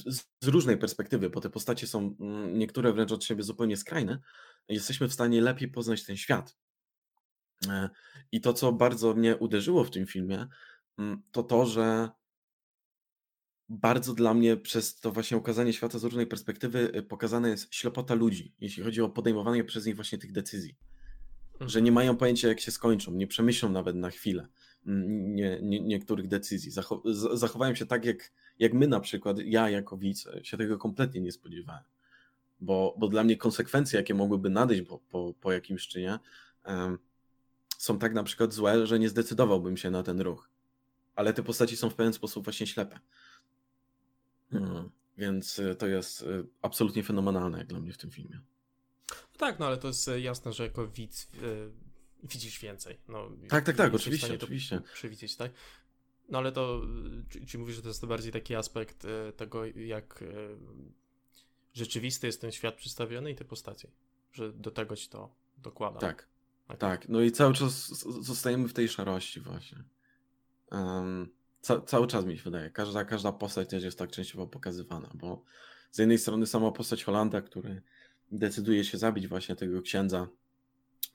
z, 0.41 0.47
różnej 0.47 0.77
perspektywy, 0.77 1.29
bo 1.29 1.41
te 1.41 1.49
postacie 1.49 1.88
są 1.88 2.15
mm, 2.19 2.59
niektóre 2.59 2.93
wręcz 2.93 3.11
od 3.11 3.23
siebie 3.23 3.43
zupełnie 3.43 3.77
skrajne, 3.77 4.19
jesteśmy 4.69 5.07
w 5.07 5.13
stanie 5.13 5.41
lepiej 5.41 5.67
poznać 5.67 6.05
ten 6.05 6.17
świat. 6.17 6.57
I 8.31 8.41
to, 8.41 8.53
co 8.53 8.71
bardzo 8.71 9.13
mnie 9.13 9.38
uderzyło 9.38 9.83
w 9.83 9.91
tym 9.91 10.07
filmie, 10.07 10.47
mm, 10.97 11.21
to 11.31 11.43
to, 11.43 11.65
że 11.65 12.09
bardzo 13.69 14.13
dla 14.13 14.34
mnie 14.34 14.58
przez 14.58 14.99
to 14.99 15.12
właśnie 15.12 15.38
ukazanie 15.38 15.73
świata 15.73 15.99
z 15.99 16.04
różnej 16.04 16.28
perspektywy 16.28 16.91
y, 16.95 17.04
pokazana 17.04 17.47
jest 17.47 17.73
ślepota 17.73 18.13
ludzi, 18.13 18.54
jeśli 18.62 18.84
chodzi 18.84 19.01
o 19.01 19.10
podejmowanie 19.10 19.63
przez 19.63 19.86
nich 19.86 19.95
właśnie 19.95 20.17
tych 20.17 20.32
decyzji. 20.32 20.75
Mhm. 21.54 21.69
Że 21.69 21.82
nie 21.82 21.91
mają 21.91 22.17
pojęcia, 22.17 22.47
jak 22.47 22.60
się 22.60 22.71
skończą, 22.71 23.12
nie 23.12 23.28
przemyślą 23.28 23.69
nawet 23.69 23.95
na 23.95 24.10
chwilę 24.10 24.47
mm, 24.88 25.36
nie, 25.36 25.60
nie, 25.62 25.80
niektórych 25.80 26.28
decyzji. 26.28 26.71
Zachow 26.71 27.01
zachowają 27.34 27.75
się 27.75 27.86
tak, 27.86 28.06
jak, 28.06 28.32
jak 28.60 28.73
my 28.73 28.88
na 28.88 28.99
przykład, 28.99 29.38
ja 29.39 29.69
jako 29.69 29.97
widz, 29.97 30.28
się 30.43 30.58
tego 30.58 30.78
kompletnie 30.78 31.21
nie 31.21 31.32
spodziewałem. 31.32 31.84
Bo, 32.60 32.95
bo 32.99 33.08
dla 33.08 33.23
mnie 33.23 33.38
konsekwencje, 33.38 33.97
jakie 33.97 34.13
mogłyby 34.13 34.49
nadejść 34.49 34.84
po, 34.84 34.99
po, 34.99 35.34
po 35.41 35.51
jakimś 35.51 35.88
czynie, 35.88 36.19
są 37.78 37.99
tak 37.99 38.13
na 38.13 38.23
przykład 38.23 38.54
złe, 38.54 38.88
że 38.88 38.99
nie 38.99 39.10
zdecydowałbym 39.10 39.78
się 39.78 39.91
na 39.91 40.04
ten 40.04 40.21
ruch. 40.21 40.49
Ale 41.15 41.34
te 41.34 41.43
postaci 41.43 41.78
są 41.78 41.89
w 41.89 41.95
pewien 41.95 42.13
sposób 42.13 42.43
właśnie 42.43 42.67
ślepe. 42.67 42.99
Hmm. 44.51 44.89
Więc 45.17 45.60
y, 45.60 45.75
to 45.75 45.88
jest 45.88 46.21
y, 46.21 46.45
absolutnie 46.62 47.03
fenomenalne 47.03 47.58
jak 47.58 47.67
dla 47.67 47.79
mnie 47.79 47.93
w 47.93 47.97
tym 47.97 48.12
filmie. 48.12 48.41
No 49.10 49.38
tak, 49.38 49.60
no 49.60 49.65
ale 49.65 49.77
to 49.77 49.88
jest 49.88 50.10
jasne, 50.17 50.53
że 50.53 50.63
jako 50.63 50.88
widz 50.88 51.27
yy, 51.34 51.71
widzisz 52.23 52.60
więcej. 52.60 52.97
No, 53.08 53.31
tak, 53.49 53.65
tak, 53.65 53.75
tak, 53.75 53.93
oczywiście, 53.93 54.34
oczywiście. 54.34 54.81
Przewidzieć, 54.93 55.36
tak? 55.36 55.51
No 56.29 56.38
ale 56.38 56.51
to, 56.51 56.81
czy, 57.29 57.45
czy 57.45 57.58
mówisz, 57.58 57.75
że 57.75 57.81
to 57.81 57.88
jest 57.88 58.01
to 58.01 58.08
bardziej 58.08 58.31
taki 58.31 58.55
aspekt 58.55 59.05
y, 59.05 59.34
tego, 59.38 59.65
jak 59.65 60.21
y, 60.21 60.58
rzeczywisty 61.73 62.27
jest 62.27 62.41
ten 62.41 62.51
świat 62.51 62.75
przedstawiony 62.75 63.31
i 63.31 63.36
te 63.36 63.45
postacie, 63.45 63.91
że 64.34 64.53
do 64.53 64.71
tego 64.71 64.95
ci 64.95 65.10
to 65.10 65.36
dokłada. 65.58 65.99
Tak, 65.99 66.27
okay. 66.65 66.77
tak. 66.77 67.10
No 67.10 67.21
i 67.21 67.31
cały 67.31 67.53
czas 67.53 67.88
zostajemy 68.21 68.67
w 68.67 68.73
tej 68.73 68.89
szarości 68.89 69.39
właśnie. 69.39 69.84
Um, 70.71 71.29
ca 71.65 71.82
cały 71.82 72.08
czas 72.08 72.25
mi 72.25 72.38
się 72.38 72.43
wydaje. 72.43 72.69
Każda, 72.69 73.06
każda 73.06 73.32
postać 73.32 73.69
też 73.69 73.84
jest 73.84 73.99
tak 73.99 74.12
częściowo 74.12 74.47
pokazywana, 74.47 75.12
bo 75.13 75.43
z 75.91 75.97
jednej 75.97 76.17
strony 76.17 76.47
sama 76.47 76.71
postać 76.71 77.04
Holanda, 77.04 77.41
który 77.41 77.82
decyduje 78.32 78.84
się 78.84 78.97
zabić 78.97 79.28
właśnie 79.28 79.56
tego 79.56 79.82
księdza, 79.82 80.28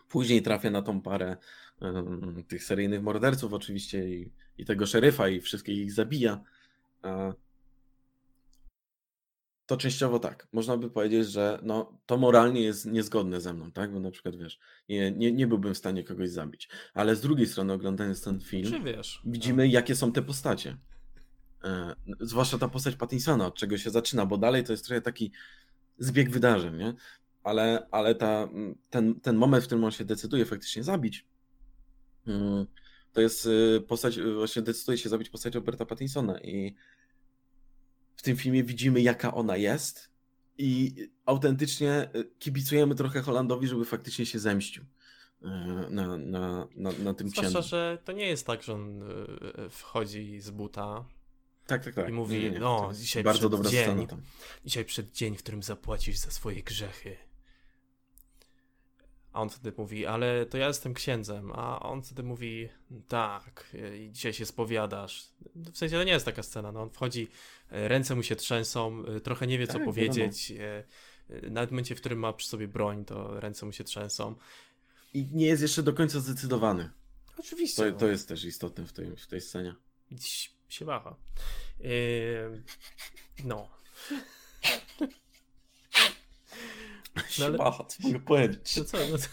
później 0.09 0.43
trafia 0.43 0.71
na 0.71 0.83
tą 0.83 1.01
parę 1.01 1.37
um, 1.81 2.45
tych 2.49 2.65
seryjnych 2.65 3.03
morderców 3.03 3.53
oczywiście 3.53 4.09
i, 4.09 4.33
i 4.59 4.65
tego 4.65 4.87
szeryfa 4.87 5.29
i 5.29 5.41
wszystkich 5.41 5.79
ich 5.79 5.93
zabija. 5.93 6.41
Uh, 7.05 7.35
to 9.71 9.77
częściowo 9.77 10.19
tak. 10.19 10.49
Można 10.53 10.77
by 10.77 10.91
powiedzieć, 10.91 11.29
że 11.29 11.59
no, 11.63 11.99
to 12.07 12.17
moralnie 12.17 12.61
jest 12.61 12.87
niezgodne 12.87 13.41
ze 13.41 13.55
mną, 13.55 13.73
tak? 13.73 13.93
Bo 13.93 14.01
na 14.01 14.11
przykład 14.11 14.37
wiesz, 14.37 14.59
nie, 14.89 15.13
nie, 15.13 15.33
nie 15.33 15.47
byłbym 15.47 15.75
w 15.75 15.79
stanie 15.79 16.05
kogoś 16.05 16.31
zabić. 16.31 16.69
Ale 16.95 17.17
z 17.17 17.21
drugiej 17.21 17.47
strony, 17.47 17.73
oglądając 17.73 18.23
ten 18.23 18.41
film, 18.41 18.73
Czy 18.73 18.81
wiesz? 18.81 19.23
widzimy, 19.25 19.67
no. 19.67 19.73
jakie 19.73 19.97
są 19.97 20.13
te 20.13 20.23
postacie. 20.23 20.77
E, 21.65 21.95
zwłaszcza 22.21 22.59
ta 22.59 22.69
postać 22.69 22.97
Pattinsona, 22.97 23.47
od 23.47 23.55
czego 23.55 23.79
się 23.79 23.91
zaczyna, 23.91 24.27
bo 24.27 24.39
dalej 24.39 24.65
to 24.65 24.73
jest 24.73 24.87
trochę 24.87 25.01
taki 25.01 25.33
zbieg 25.99 26.31
wydarzeń, 26.31 26.77
nie? 26.77 26.95
Ale, 27.43 27.87
ale 27.91 28.15
ta, 28.15 28.49
ten, 28.91 29.21
ten 29.21 29.37
moment, 29.37 29.65
w 29.65 29.67
którym 29.67 29.85
on 29.85 29.91
się 29.91 30.05
decyduje 30.05 30.45
faktycznie 30.45 30.83
zabić, 30.83 31.27
mm, 32.27 32.67
to 33.13 33.21
jest 33.21 33.47
y, 33.47 33.85
postać, 33.89 34.19
y, 34.19 34.35
właśnie 34.35 34.63
decyduje 34.63 34.99
się 34.99 35.09
zabić 35.09 35.31
postać 35.31 35.55
Roberta 35.55 35.87
Pattinsona 35.87 36.41
i 36.41 36.75
w 38.21 38.23
tym 38.23 38.37
filmie 38.37 38.65
widzimy, 38.65 39.01
jaka 39.01 39.35
ona 39.35 39.57
jest 39.57 40.11
i 40.59 40.95
autentycznie 41.27 41.91
e, 41.93 42.09
kibicujemy 42.39 42.95
trochę 42.95 43.21
Holandowi, 43.21 43.69
żeby 43.69 43.85
faktycznie 43.85 44.27
się 44.27 44.39
zemścił 44.39 44.85
e, 45.43 45.49
na, 45.91 46.17
na, 46.17 46.69
na, 46.77 46.93
na 46.93 47.15
tym 47.15 47.29
Zwłaszcza, 47.29 47.51
księdzu. 47.51 47.69
że 47.69 47.99
to 48.05 48.13
nie 48.13 48.27
jest 48.27 48.47
tak, 48.47 48.63
że 48.63 48.75
on 48.75 49.03
e, 49.03 49.71
wchodzi 49.71 50.41
z 50.41 50.51
buta 50.51 51.05
tak, 51.67 51.85
tak, 51.85 51.95
tak. 51.95 52.09
i 52.09 52.13
mówi, 52.13 52.39
nie, 52.39 52.51
nie, 52.51 52.59
no 52.59 52.91
dzisiaj 52.95 53.23
bardzo 53.25 53.49
dobra 53.49 53.71
dzień, 53.71 54.07
dzisiaj 54.65 54.85
przed 54.85 55.13
dzień, 55.13 55.37
w 55.37 55.43
którym 55.43 55.63
zapłacisz 55.63 56.17
za 56.17 56.31
swoje 56.31 56.63
grzechy. 56.63 57.17
A 59.33 59.43
on 59.43 59.51
wtedy 59.51 59.73
mówi, 59.77 60.07
ale 60.07 60.47
to 60.47 60.59
ja 60.59 60.69
jestem 60.69 60.95
księdzem. 60.95 61.53
A 61.53 61.81
on 61.81 62.03
wtedy 62.03 62.23
mówi, 62.23 62.69
tak, 63.09 63.77
i 63.99 64.11
dzisiaj 64.13 64.33
się 64.33 64.47
spowiadasz. 64.47 65.29
W 65.55 65.79
sensie 65.79 65.97
to 65.97 66.05
nie 66.05 66.13
jest 66.13 66.25
taka 66.25 66.43
scena. 66.43 66.73
No, 66.73 66.83
on 66.83 66.91
wchodzi, 66.91 67.29
e, 67.71 67.89
ręce 67.89 68.15
mu 68.15 68.23
się 68.23 68.37
trzęsą, 68.37 69.05
e, 69.07 69.21
trochę 69.21 69.47
nie 69.47 69.59
wie, 69.59 69.67
co 69.67 69.73
tak, 69.73 69.85
powiedzieć. 69.85 70.53
Wiadomo. 70.53 71.55
Nawet 71.55 71.71
w 71.71 71.73
momencie, 71.73 71.95
w 71.95 72.01
którym 72.01 72.19
ma 72.19 72.33
przy 72.33 72.49
sobie 72.49 72.69
broń, 72.69 73.05
to 73.05 73.41
ręce 73.41 73.67
mu 73.67 73.73
się 73.73 73.85
trzęsą. 73.85 74.35
I 75.15 75.27
nie 75.33 75.47
jest 75.47 75.63
jeszcze 75.63 75.83
do 75.83 75.93
końca 75.93 76.21
zdecydowany. 76.21 76.91
Oczywiście. 77.39 77.83
To, 77.83 77.91
no. 77.91 77.99
to 77.99 78.09
jest 78.09 78.29
też 78.29 78.45
istotne 78.45 78.87
w 78.87 78.93
tej, 78.93 79.17
w 79.17 79.27
tej 79.27 79.41
scenie. 79.41 79.75
Dziś 80.13 80.53
się 80.69 80.85
waha. 80.85 81.17
Yy, 81.81 82.63
no. 83.45 83.69
No, 87.39 87.47
ale... 87.47 87.59
Co 87.59 87.85
mogę 88.03 88.21
powiedzieć? 88.31 88.77
No 88.77 88.85
co, 88.85 88.99
no 89.11 89.19
to... 89.19 89.25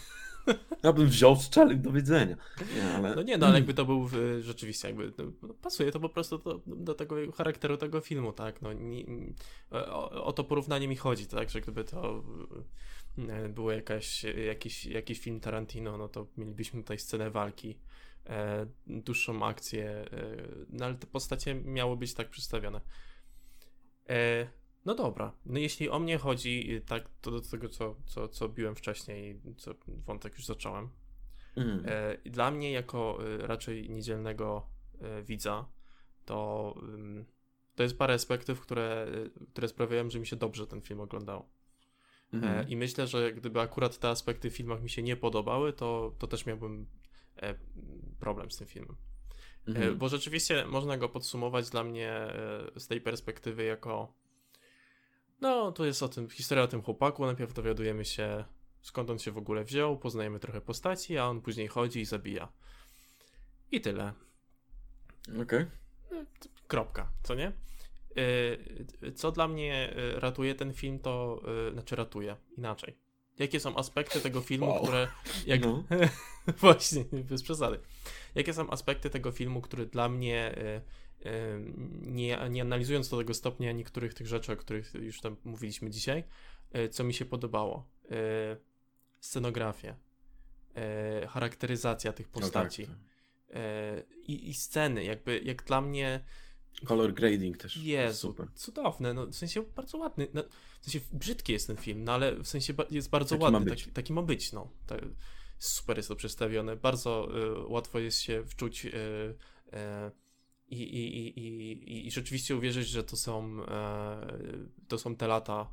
Ja 0.82 0.92
bym 0.92 1.06
wziął, 1.06 1.36
strzelił 1.36 1.78
do 1.78 1.92
widzenia. 1.92 2.36
Nie, 2.76 2.94
ale... 2.94 3.14
No 3.14 3.22
nie, 3.22 3.38
no 3.38 3.46
ale 3.46 3.54
jakby 3.54 3.74
to 3.74 3.84
był 3.84 4.08
rzeczywiście, 4.40 4.88
jakby 4.88 5.12
no, 5.42 5.54
pasuje 5.54 5.92
to 5.92 6.00
po 6.00 6.08
prostu 6.08 6.38
do, 6.38 6.60
do 6.66 6.94
tego 6.94 7.32
charakteru 7.32 7.76
tego 7.76 8.00
filmu, 8.00 8.32
tak? 8.32 8.62
No, 8.62 8.72
nie, 8.72 9.04
o, 9.70 10.24
o, 10.24 10.32
to 10.32 10.44
porównanie 10.44 10.88
mi 10.88 10.96
chodzi, 10.96 11.26
tak? 11.26 11.50
Że 11.50 11.60
gdyby 11.60 11.84
to 11.84 12.24
e, 13.28 13.48
było 13.48 13.72
jakaś, 13.72 14.24
jakiś, 14.24 14.84
jakiś 14.84 15.20
film 15.20 15.40
Tarantino, 15.40 15.98
no 15.98 16.08
to 16.08 16.26
mielibyśmy 16.36 16.82
tutaj 16.82 16.98
scenę 16.98 17.30
walki, 17.30 17.78
e, 18.26 18.66
dłuższą 18.86 19.46
akcję, 19.46 19.90
e, 19.90 20.06
no 20.70 20.84
ale 20.84 20.94
te 20.94 21.06
postacie 21.06 21.54
miały 21.54 21.96
być 21.96 22.14
tak 22.14 22.30
przedstawione. 22.30 22.80
E, 24.08 24.46
no 24.88 24.94
dobra, 24.94 25.32
no 25.46 25.58
jeśli 25.58 25.88
o 25.88 25.98
mnie 25.98 26.18
chodzi, 26.18 26.72
y, 26.74 26.80
tak, 26.80 27.08
to 27.20 27.30
do 27.30 27.40
tego, 27.40 27.68
co, 27.68 27.96
co, 28.06 28.28
co 28.28 28.48
biłem 28.48 28.74
wcześniej, 28.74 29.40
co 29.56 29.74
wątek 29.86 30.32
już 30.34 30.46
zacząłem. 30.46 30.88
Mm. 31.56 31.84
Dla 32.24 32.50
mnie, 32.50 32.72
jako 32.72 33.18
y, 33.26 33.46
raczej 33.46 33.90
niedzielnego 33.90 34.66
e, 35.00 35.22
widza, 35.22 35.68
to, 36.24 36.74
y, 37.20 37.24
to 37.74 37.82
jest 37.82 37.98
parę 37.98 38.14
aspektów, 38.14 38.60
które, 38.60 39.06
y, 39.42 39.46
które 39.52 39.68
sprawiają, 39.68 40.10
że 40.10 40.20
mi 40.20 40.26
się 40.26 40.36
dobrze 40.36 40.66
ten 40.66 40.80
film 40.80 41.00
oglądał. 41.00 41.48
Mm. 42.32 42.68
I 42.68 42.76
myślę, 42.76 43.06
że 43.06 43.32
gdyby 43.32 43.60
akurat 43.60 43.98
te 43.98 44.08
aspekty 44.08 44.50
w 44.50 44.56
filmach 44.56 44.82
mi 44.82 44.90
się 44.90 45.02
nie 45.02 45.16
podobały, 45.16 45.72
to, 45.72 46.14
to 46.18 46.26
też 46.26 46.46
miałbym 46.46 46.86
e, 47.36 47.54
problem 48.20 48.50
z 48.50 48.56
tym 48.56 48.66
filmem. 48.66 48.96
Mm. 49.66 49.98
Bo 49.98 50.08
rzeczywiście 50.08 50.66
można 50.66 50.98
go 50.98 51.08
podsumować 51.08 51.70
dla 51.70 51.84
mnie 51.84 52.32
z 52.76 52.86
tej 52.86 53.00
perspektywy 53.00 53.64
jako 53.64 54.12
no, 55.40 55.72
to 55.72 55.84
jest 55.84 56.02
o 56.02 56.08
tym, 56.08 56.30
historia 56.30 56.64
o 56.64 56.68
tym 56.68 56.82
chłopaku. 56.82 57.26
Najpierw 57.26 57.54
dowiadujemy 57.54 58.04
się, 58.04 58.44
skąd 58.82 59.10
on 59.10 59.18
się 59.18 59.32
w 59.32 59.38
ogóle 59.38 59.64
wziął, 59.64 59.98
poznajemy 59.98 60.38
trochę 60.40 60.60
postaci, 60.60 61.18
a 61.18 61.26
on 61.26 61.40
później 61.40 61.68
chodzi 61.68 62.00
i 62.00 62.04
zabija. 62.04 62.48
I 63.72 63.80
tyle. 63.80 64.12
Okej. 65.28 65.42
Okay. 65.42 65.66
Kropka, 66.66 67.12
co 67.22 67.34
nie? 67.34 67.52
Y, 68.18 69.12
co 69.12 69.32
dla 69.32 69.48
mnie 69.48 69.94
y, 70.16 70.20
ratuje 70.20 70.54
ten 70.54 70.72
film, 70.72 70.98
to 70.98 71.42
y, 71.68 71.72
znaczy 71.72 71.96
ratuje 71.96 72.36
inaczej. 72.56 72.96
Jakie 73.38 73.60
są 73.60 73.76
aspekty 73.76 74.20
tego 74.20 74.40
filmu, 74.40 74.68
wow. 74.68 74.82
które. 74.82 75.08
Jak... 75.46 75.60
No. 75.60 75.84
Właśnie, 76.60 77.04
bez 77.12 77.42
przesady. 77.42 77.78
Jakie 78.34 78.54
są 78.54 78.70
aspekty 78.70 79.10
tego 79.10 79.32
filmu, 79.32 79.60
które 79.60 79.86
dla 79.86 80.08
mnie 80.08 80.54
nie, 82.02 82.38
nie 82.50 82.62
analizując 82.62 83.08
do 83.08 83.18
tego 83.18 83.34
stopnia 83.34 83.72
niektórych 83.72 84.14
tych 84.14 84.26
rzeczy, 84.26 84.52
o 84.52 84.56
których 84.56 84.94
już 84.94 85.20
tam 85.20 85.36
mówiliśmy 85.44 85.90
dzisiaj, 85.90 86.24
e, 86.72 86.88
co 86.88 87.04
mi 87.04 87.14
się 87.14 87.24
podobało. 87.24 87.88
E, 88.10 88.56
scenografię, 89.20 89.96
e, 90.74 91.26
charakteryzacja 91.26 92.12
tych 92.12 92.28
postaci 92.28 92.82
no 92.82 92.88
tak, 92.88 92.96
tak. 92.96 94.18
I, 94.28 94.48
i 94.48 94.54
sceny, 94.54 95.04
jakby 95.04 95.40
jak 95.44 95.64
dla 95.64 95.80
mnie 95.80 96.24
Color 96.84 97.14
grading 97.14 97.56
też. 97.56 97.76
Jezu, 97.76 98.28
super. 98.28 98.48
cudowne, 98.54 99.14
no, 99.14 99.26
w 99.26 99.34
sensie 99.34 99.62
bardzo 99.62 99.98
ładny, 99.98 100.28
no, 100.34 100.42
w 100.80 100.84
sensie 100.90 101.00
brzydki 101.12 101.52
jest 101.52 101.66
ten 101.66 101.76
film, 101.76 102.04
no 102.04 102.12
ale 102.12 102.36
w 102.36 102.48
sensie 102.48 102.74
jest 102.90 103.10
bardzo 103.10 103.34
taki 103.34 103.42
ładny, 103.42 103.60
ma 103.60 103.66
taki, 103.66 103.90
taki, 103.90 104.12
ma 104.12 104.22
być, 104.22 104.52
no. 104.52 104.70
Tak, 104.86 105.00
super 105.58 105.96
jest 105.96 106.08
to 106.08 106.16
przedstawione, 106.16 106.76
bardzo 106.76 107.28
y, 107.38 107.66
łatwo 107.66 107.98
jest 107.98 108.20
się 108.20 108.44
wczuć 108.44 108.86
y, 108.86 108.88
y, 108.88 110.27
i, 110.68 110.82
i, 110.82 111.38
i, 111.38 112.06
i, 112.06 112.10
rzeczywiście 112.10 112.56
uwierzyć, 112.56 112.88
że 112.88 113.04
to 113.04 113.16
są, 113.16 113.64
e, 113.64 114.26
to 114.88 114.98
są 114.98 115.16
te 115.16 115.26
lata 115.26 115.66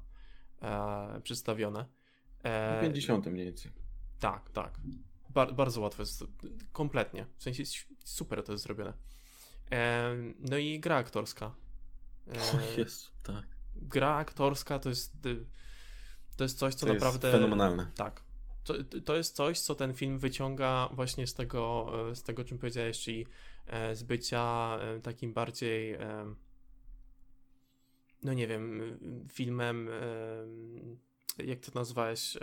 e, 0.62 1.22
przedstawione. 1.22 1.86
E, 2.44 2.82
50 2.82 3.26
mniej 3.26 3.46
więcej. 3.46 3.72
Tak, 4.20 4.50
tak. 4.50 4.80
Bar 5.30 5.56
bardzo 5.56 5.82
łatwo 5.82 6.02
jest, 6.02 6.24
kompletnie. 6.72 7.26
W 7.38 7.44
sensie 7.44 7.64
super 8.04 8.44
to 8.44 8.52
jest 8.52 8.64
zrobione. 8.64 8.94
E, 9.72 10.16
no 10.40 10.58
i 10.58 10.80
gra 10.80 10.96
aktorska. 10.96 11.56
E, 12.28 12.58
o 12.58 12.80
Jezu, 12.80 13.12
tak. 13.24 13.46
Gra 13.76 14.16
aktorska 14.16 14.80
to 14.80 14.90
jest 14.90 15.28
to 16.38 16.44
jest 16.44 16.58
coś, 16.58 16.76
co 16.76 16.86
to 16.86 16.94
naprawdę... 16.94 17.28
Jest 17.28 17.40
fenomenalne. 17.40 17.92
Tak. 17.96 18.25
To, 18.66 18.74
to 19.06 19.16
jest 19.16 19.36
coś, 19.36 19.60
co 19.60 19.76
ten 19.76 19.94
film 19.94 20.20
wyciąga 20.20 20.90
właśnie 20.94 21.28
z 21.28 21.34
tego, 21.34 21.92
e, 22.12 22.16
z 22.16 22.24
tego 22.24 22.44
czym 22.44 22.58
powiedziałeś, 22.58 23.00
czyli 23.00 23.26
E, 23.68 23.96
z 23.96 24.04
bycia 24.04 24.78
e, 24.82 25.00
takim 25.00 25.34
bardziej 25.34 25.94
e, 25.94 26.34
no 28.24 28.34
nie 28.34 28.48
wiem, 28.48 28.82
filmem 29.34 29.90
jak 31.46 31.60
to 31.60 31.72
nazwałeś? 31.80 32.38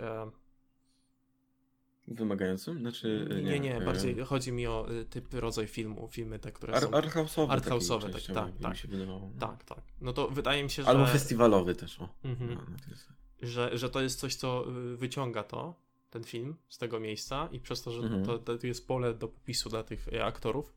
Wymagającym? 2.07 2.79
Znaczy, 2.79 3.27
nie, 3.29 3.59
nie, 3.59 3.59
nie 3.59 3.81
bardziej 3.81 4.19
chodzi 4.19 4.51
mi 4.51 4.67
o 4.67 4.87
typ, 5.09 5.33
rodzaj 5.33 5.67
filmu, 5.67 6.07
filmy 6.11 6.39
te, 6.39 6.51
które 6.51 6.73
Ar, 6.73 6.83
są... 6.83 6.91
Arthouse'owe. 6.91 7.47
Arthouse'owe, 7.47 8.11
tak, 8.13 8.35
tak, 8.35 8.57
tak. 8.61 8.91
No. 9.07 9.31
tak, 9.39 9.63
tak. 9.63 9.81
No 10.01 10.13
to 10.13 10.29
wydaje 10.29 10.63
mi 10.63 10.69
się, 10.69 10.83
że... 10.83 10.89
Albo 10.89 11.05
festiwalowy 11.05 11.75
też, 11.75 12.01
o. 12.01 12.09
Mhm. 12.23 12.49
No, 12.49 12.61
no 12.69 12.77
jest... 12.89 13.09
że, 13.41 13.77
że 13.77 13.89
to 13.89 14.01
jest 14.01 14.19
coś, 14.19 14.35
co 14.35 14.65
wyciąga 14.95 15.43
to, 15.43 15.75
ten 16.13 16.23
film 16.23 16.55
z 16.69 16.77
tego 16.77 16.99
miejsca 16.99 17.49
i 17.51 17.59
przez 17.59 17.81
to, 17.81 17.91
że 17.91 18.01
Mhm. 18.03 18.25
to, 18.25 18.39
to 18.39 18.67
jest 18.67 18.87
pole 18.87 19.13
do 19.13 19.27
popisu 19.27 19.69
dla 19.69 19.83
tych 19.83 20.07
e, 20.07 20.25
aktorów, 20.25 20.73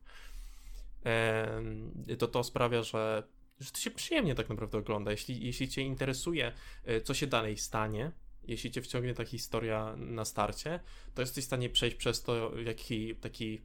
to 2.19 2.27
to 2.27 2.43
sprawia, 2.43 2.83
że, 2.83 3.23
że 3.59 3.71
to 3.71 3.77
się 3.77 3.91
przyjemnie 3.91 4.35
tak 4.35 4.49
naprawdę 4.49 4.77
ogląda. 4.77 5.11
Jeśli, 5.11 5.45
jeśli 5.45 5.67
cię 5.69 5.81
interesuje, 5.81 6.53
e, 6.85 7.01
co 7.01 7.13
się 7.13 7.27
dalej 7.27 7.57
stanie, 7.57 8.11
jeśli 8.43 8.71
cię 8.71 8.81
wciągnie 8.81 9.13
ta 9.13 9.25
historia 9.25 9.95
na 9.97 10.25
starcie, 10.25 10.79
to 11.15 11.21
jesteś 11.21 11.43
w 11.43 11.47
stanie 11.47 11.69
przejść 11.69 11.95
przez 11.95 12.23
to 12.23 12.49
w 12.49 12.65
jaki 12.65 13.15
taki, 13.15 13.61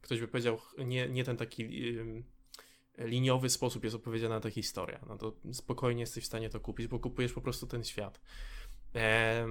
ktoś 0.00 0.20
by 0.20 0.28
powiedział, 0.28 0.58
nie, 0.78 1.08
nie 1.08 1.24
ten 1.24 1.36
taki 1.36 1.68
liniowy 2.98 3.50
sposób 3.50 3.84
jest 3.84 3.96
opowiedziana 3.96 4.40
ta 4.40 4.50
historia. 4.50 5.00
No 5.08 5.18
to 5.18 5.32
spokojnie 5.52 6.00
jesteś 6.00 6.24
w 6.24 6.26
stanie 6.26 6.50
to 6.50 6.60
kupić, 6.60 6.86
bo 6.86 6.98
kupujesz 6.98 7.32
po 7.32 7.40
prostu 7.40 7.66
ten 7.66 7.84
świat. 7.84 8.20
E, 8.94 9.46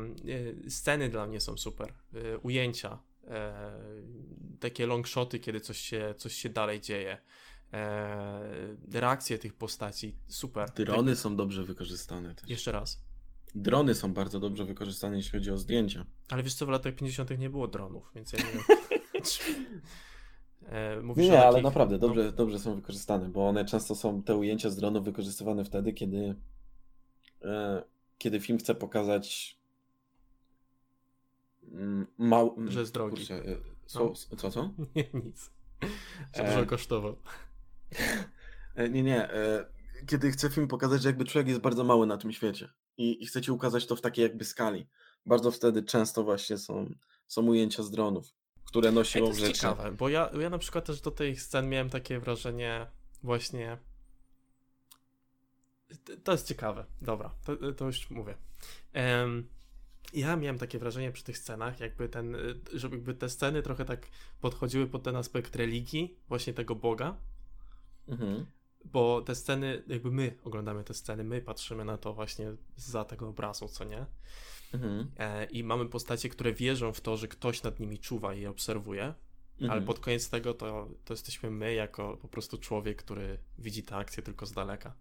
sceny 0.70 1.10
dla 1.10 1.28
mnie 1.28 1.40
są 1.40 1.58
super. 1.58 1.94
E, 2.14 2.38
ujęcia. 2.38 3.00
E, 3.28 3.72
takie 4.60 4.86
long 4.86 5.08
shoty, 5.08 5.40
kiedy 5.40 5.60
coś 5.60 5.78
się, 5.78 6.14
coś 6.18 6.34
się 6.34 6.50
dalej 6.50 6.82
dzieje. 6.82 7.18
Reakcje 8.92 9.38
tych 9.38 9.54
postaci. 9.54 10.16
Super. 10.28 10.70
Drony 10.76 11.16
są 11.16 11.36
dobrze 11.36 11.64
wykorzystane 11.64 12.36
też. 12.36 12.50
Jeszcze 12.50 12.72
raz. 12.72 13.04
Drony 13.56 13.96
są 13.96 14.14
bardzo 14.14 14.40
dobrze 14.40 14.66
wykorzystane, 14.66 15.18
jeśli 15.18 15.32
chodzi 15.32 15.52
o 15.52 15.58
zdjęcia. 15.58 16.06
Ale 16.30 16.44
wiesz 16.44 16.54
co, 16.54 16.66
w 16.66 16.70
latach 16.70 16.96
50. 16.96 17.40
nie 17.40 17.50
było 17.50 17.68
dronów, 17.68 18.12
więc 18.16 18.34
ja 18.34 18.40
nie 18.40 18.46
wiem. 18.46 18.62
mówisz 21.04 21.26
Nie, 21.26 21.32
nie, 21.32 21.40
ale 21.40 21.52
takich- 21.52 21.64
naprawdę 21.64 21.96
no, 21.96 22.00
dobrze, 22.00 22.32
dobrze 22.32 22.60
są 22.60 22.76
wykorzystane, 22.76 23.30
bo 23.30 23.48
one 23.48 23.66
często 23.66 23.96
są, 23.96 24.24
te 24.24 24.36
ujęcia 24.36 24.70
z 24.70 24.76
dronów 24.76 25.06
wykorzystywane 25.06 25.66
wtedy, 25.66 25.94
kiedy, 25.94 26.36
kiedy 28.22 28.40
film 28.40 28.60
chce 28.60 28.76
pokazać 28.76 29.58
mm, 31.72 32.08
mał... 32.18 32.56
Że 32.68 32.80
jest 32.80 32.94
drogi. 32.94 33.18
Kurczę, 33.18 33.36
e, 33.36 33.56
co, 33.86 34.06
No. 34.32 34.38
co, 34.38 34.52
co? 34.52 34.70
Nie, 34.96 35.04
nic. 35.14 35.52
E, 36.34 36.46
dużo 36.56 36.66
kosztował. 36.66 37.16
E, 38.76 38.90
Nie, 38.90 39.04
nie. 39.04 39.30
e, 39.34 39.66
Kiedy 40.08 40.32
chce 40.32 40.50
film 40.50 40.68
pokazać, 40.68 41.02
że 41.02 41.10
jakby 41.10 41.26
człowiek 41.26 41.48
jest 41.48 41.60
bardzo 41.62 41.84
mały 41.84 42.08
na 42.08 42.18
tym 42.18 42.32
świecie 42.32 42.70
i, 42.98 43.24
i 43.24 43.26
chce 43.26 43.42
ci 43.42 43.52
ukazać 43.52 43.86
to 43.88 43.96
w 43.96 44.02
takiej 44.02 44.24
jakby 44.24 44.46
skali. 44.46 44.88
Bardzo 45.26 45.52
wtedy 45.52 45.84
często 45.84 46.24
właśnie 46.24 46.58
są, 46.58 46.90
są 47.28 47.46
ujęcia 47.46 47.84
z 47.84 47.92
dronów, 47.92 48.28
które 48.66 48.90
Ej, 48.90 48.96
nosią 48.96 49.20
to 49.20 49.26
jest 49.26 49.40
rzeczy. 49.40 49.54
ciekawe, 49.54 49.92
bo 49.92 50.10
ja, 50.10 50.30
ja 50.40 50.50
na 50.50 50.58
przykład 50.58 50.86
też 50.86 51.02
do 51.02 51.12
tych 51.12 51.42
scen 51.42 51.70
miałem 51.70 51.90
takie 51.90 52.20
wrażenie 52.20 52.88
właśnie... 53.24 53.78
To 56.24 56.32
jest 56.32 56.48
ciekawe. 56.48 56.86
Dobra, 57.02 57.36
to, 57.46 57.74
to 57.74 57.86
już 57.86 58.10
mówię. 58.10 58.36
Em, 58.94 59.48
ja 60.14 60.36
miałem 60.36 60.58
takie 60.58 60.80
wrażenie 60.80 61.12
przy 61.12 61.24
tych 61.24 61.38
scenach, 61.38 61.80
jakby 61.80 62.10
ten, 62.10 62.36
y, 62.36 62.56
żeby 62.74 62.96
jakby 62.96 63.14
te 63.14 63.30
sceny 63.30 63.62
trochę 63.64 63.86
tak 63.86 64.08
podchodziły 64.42 64.88
pod 64.88 65.04
ten 65.04 65.16
aspekt 65.16 65.56
religii, 65.56 66.16
właśnie 66.28 66.54
tego 66.54 66.76
Boga, 66.76 67.18
Mhm. 68.08 68.46
bo 68.86 69.22
te 69.22 69.36
sceny, 69.36 69.84
jakby 69.88 70.12
my 70.12 70.38
oglądamy 70.44 70.84
te 70.84 70.94
sceny, 70.94 71.24
my 71.24 71.42
patrzymy 71.42 71.86
na 71.86 71.98
to 71.98 72.14
właśnie 72.14 72.54
za 72.76 73.06
tego 73.06 73.28
obrazu, 73.28 73.68
co 73.68 73.84
nie? 73.84 74.06
Mhm. 74.74 75.12
E, 75.18 75.46
I 75.46 75.64
mamy 75.64 75.86
postacie, 75.86 76.30
które 76.30 76.54
wierzą 76.54 76.94
w 76.94 77.02
to, 77.02 77.18
że 77.18 77.28
ktoś 77.28 77.64
nad 77.64 77.80
nimi 77.80 78.00
czuwa 78.00 78.34
i 78.34 78.42
je 78.42 78.50
obserwuje, 78.50 79.14
Mhm. 79.54 79.72
ale 79.72 79.82
pod 79.82 80.00
koniec 80.00 80.30
tego 80.30 80.54
to, 80.54 80.90
to 81.06 81.14
jesteśmy 81.14 81.52
my, 81.52 81.74
jako 81.74 82.18
po 82.18 82.28
prostu 82.28 82.58
człowiek, 82.58 83.04
który 83.04 83.38
widzi 83.60 83.84
tę 83.84 83.96
akcję 83.96 84.24
tylko 84.24 84.46
z 84.46 84.52
daleka. 84.52 84.94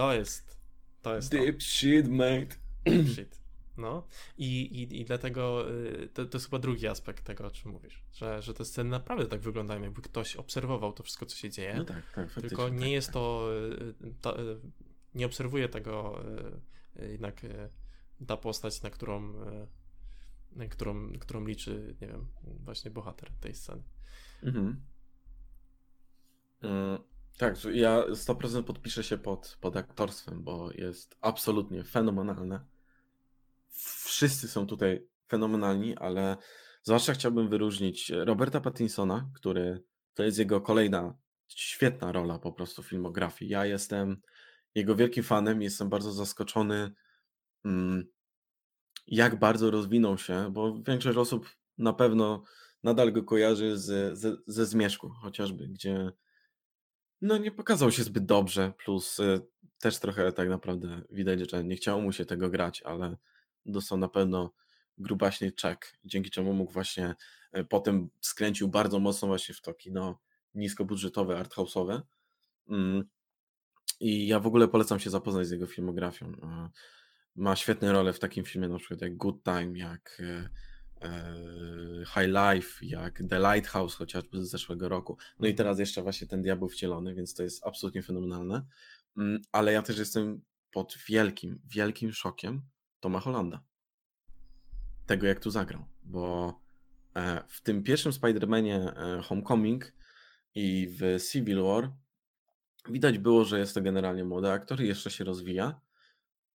To 0.00 0.14
jest. 0.14 0.56
To 1.02 1.16
jest. 1.16 1.30
Deep 1.30 1.62
shit, 1.62 2.08
mate. 2.08 2.46
To. 2.84 3.12
Shit. 3.14 3.40
No. 3.76 4.06
I, 4.38 4.60
i, 4.60 5.00
i 5.00 5.04
dlatego 5.04 5.70
y, 5.70 6.08
to, 6.14 6.26
to 6.26 6.38
jest 6.38 6.46
chyba 6.46 6.58
drugi 6.58 6.86
aspekt 6.86 7.24
tego, 7.24 7.46
o 7.46 7.50
czym 7.50 7.70
mówisz. 7.70 8.02
Że, 8.12 8.42
że 8.42 8.54
te 8.54 8.64
sceny 8.64 8.90
naprawdę 8.90 9.26
tak 9.26 9.40
wyglądają, 9.40 9.82
jakby 9.82 10.02
ktoś 10.02 10.36
obserwował 10.36 10.92
to 10.92 11.02
wszystko, 11.02 11.26
co 11.26 11.36
się 11.36 11.50
dzieje. 11.50 11.74
No 11.76 11.84
tak, 11.84 11.96
tak, 11.96 12.30
faktycznie. 12.30 12.48
Tylko 12.48 12.68
nie 12.68 12.80
tak, 12.80 12.88
jest 12.88 13.06
tak. 13.06 13.14
to, 13.14 13.50
y, 14.06 14.14
ta, 14.20 14.30
y, 14.30 14.60
nie 15.14 15.26
obserwuje 15.26 15.68
tego 15.68 16.24
jednak 17.12 17.46
ta 18.26 18.36
postać, 18.36 18.82
na 18.82 18.90
którą, 18.90 19.32
na 20.52 20.66
którą, 20.66 21.12
którą 21.18 21.44
liczy, 21.44 21.94
nie 22.00 22.06
wiem, 22.06 22.26
właśnie 22.44 22.90
bohater 22.90 23.30
tej 23.40 23.54
sceny. 23.54 23.82
Mhm. 24.42 24.80
Tak, 27.40 27.54
ja 27.72 28.04
100% 28.08 28.62
podpiszę 28.62 29.04
się 29.04 29.18
pod, 29.18 29.58
pod 29.60 29.76
aktorstwem, 29.76 30.44
bo 30.44 30.70
jest 30.72 31.16
absolutnie 31.20 31.84
fenomenalne. 31.84 32.60
Wszyscy 34.04 34.48
są 34.48 34.66
tutaj 34.66 35.06
fenomenalni, 35.28 35.96
ale 35.96 36.36
zwłaszcza 36.82 37.12
chciałbym 37.12 37.48
wyróżnić 37.48 38.10
Roberta 38.10 38.60
Pattinsona, 38.60 39.30
który 39.34 39.82
to 40.14 40.22
jest 40.22 40.38
jego 40.38 40.60
kolejna 40.60 41.14
świetna 41.48 42.12
rola 42.12 42.38
po 42.38 42.52
prostu 42.52 42.82
filmografii. 42.82 43.50
Ja 43.50 43.66
jestem 43.66 44.20
jego 44.74 44.96
wielkim 44.96 45.24
fanem, 45.24 45.62
jestem 45.62 45.88
bardzo 45.88 46.12
zaskoczony, 46.12 46.92
mm, 47.64 48.04
jak 49.06 49.38
bardzo 49.38 49.70
rozwinął 49.70 50.18
się, 50.18 50.50
bo 50.52 50.82
większość 50.82 51.18
osób 51.18 51.48
na 51.78 51.92
pewno 51.92 52.42
nadal 52.82 53.12
go 53.12 53.22
kojarzy 53.22 53.78
z, 53.78 54.18
ze, 54.18 54.36
ze 54.46 54.66
Zmierzchu 54.66 55.08
chociażby, 55.08 55.68
gdzie 55.68 56.12
no 57.20 57.38
nie 57.38 57.50
pokazał 57.50 57.92
się 57.92 58.02
zbyt 58.02 58.24
dobrze, 58.26 58.72
plus 58.84 59.18
y, 59.18 59.40
też 59.78 59.98
trochę 59.98 60.32
tak 60.32 60.48
naprawdę 60.48 61.02
widać, 61.10 61.50
że 61.50 61.64
nie 61.64 61.76
chciało 61.76 62.00
mu 62.02 62.12
się 62.12 62.24
tego 62.24 62.50
grać, 62.50 62.82
ale 62.82 63.16
dostał 63.66 63.98
na 63.98 64.08
pewno 64.08 64.52
grubaśny 64.98 65.52
czek, 65.52 65.98
dzięki 66.04 66.30
czemu 66.30 66.52
mógł 66.52 66.72
właśnie 66.72 67.14
y, 67.56 67.64
potem 67.64 68.10
skręcił 68.20 68.68
bardzo 68.68 68.98
mocno 68.98 69.28
właśnie 69.28 69.54
w 69.54 69.60
to 69.60 69.74
kino 69.74 70.20
niskobudżetowe, 70.54 71.44
arthouse'owe. 71.44 72.00
Mm. 72.68 73.04
I 74.00 74.26
ja 74.26 74.40
w 74.40 74.46
ogóle 74.46 74.68
polecam 74.68 75.00
się 75.00 75.10
zapoznać 75.10 75.46
z 75.46 75.50
jego 75.50 75.66
filmografią. 75.66 76.32
Ma 77.36 77.56
świetne 77.56 77.92
role 77.92 78.12
w 78.12 78.18
takim 78.18 78.44
filmie 78.44 78.68
na 78.68 78.78
przykład 78.78 79.00
jak 79.00 79.16
Good 79.16 79.42
Time, 79.44 79.78
jak 79.78 80.20
y, 80.20 80.48
High 82.06 82.28
Life, 82.28 82.86
jak 82.86 83.22
The 83.28 83.38
Lighthouse 83.38 83.94
chociażby 83.94 84.44
z 84.44 84.50
zeszłego 84.50 84.88
roku. 84.88 85.18
No 85.38 85.48
i 85.48 85.54
teraz 85.54 85.78
jeszcze 85.78 86.02
właśnie 86.02 86.26
ten 86.26 86.42
Diabeł 86.42 86.68
Wcielony, 86.68 87.14
więc 87.14 87.34
to 87.34 87.42
jest 87.42 87.66
absolutnie 87.66 88.02
fenomenalne. 88.02 88.66
Mm, 89.16 89.42
Ale 89.52 89.72
ja 89.72 89.82
też 89.82 89.98
jestem 89.98 90.42
pod 90.70 90.98
wielkim, 91.08 91.60
wielkim 91.64 92.12
szokiem 92.12 92.62
Toma 93.00 93.20
Hollanda. 93.20 93.64
Tego 95.06 95.26
jak 95.26 95.40
tu 95.40 95.50
zagrał, 95.50 95.84
bo 96.02 96.54
e, 97.16 97.44
w 97.48 97.60
tym 97.62 97.82
pierwszym 97.82 98.12
Spider-Manie 98.12 98.92
e, 98.96 99.22
Homecoming 99.22 99.92
i 100.54 100.88
w 100.98 101.22
Civil 101.30 101.62
War 101.62 101.92
widać 102.88 103.18
było, 103.18 103.44
że 103.44 103.58
jest 103.58 103.74
to 103.74 103.80
generalnie 103.80 104.24
młody 104.24 104.50
aktor 104.50 104.80
i 104.80 104.88
jeszcze 104.88 105.10
się 105.10 105.24
rozwija. 105.24 105.80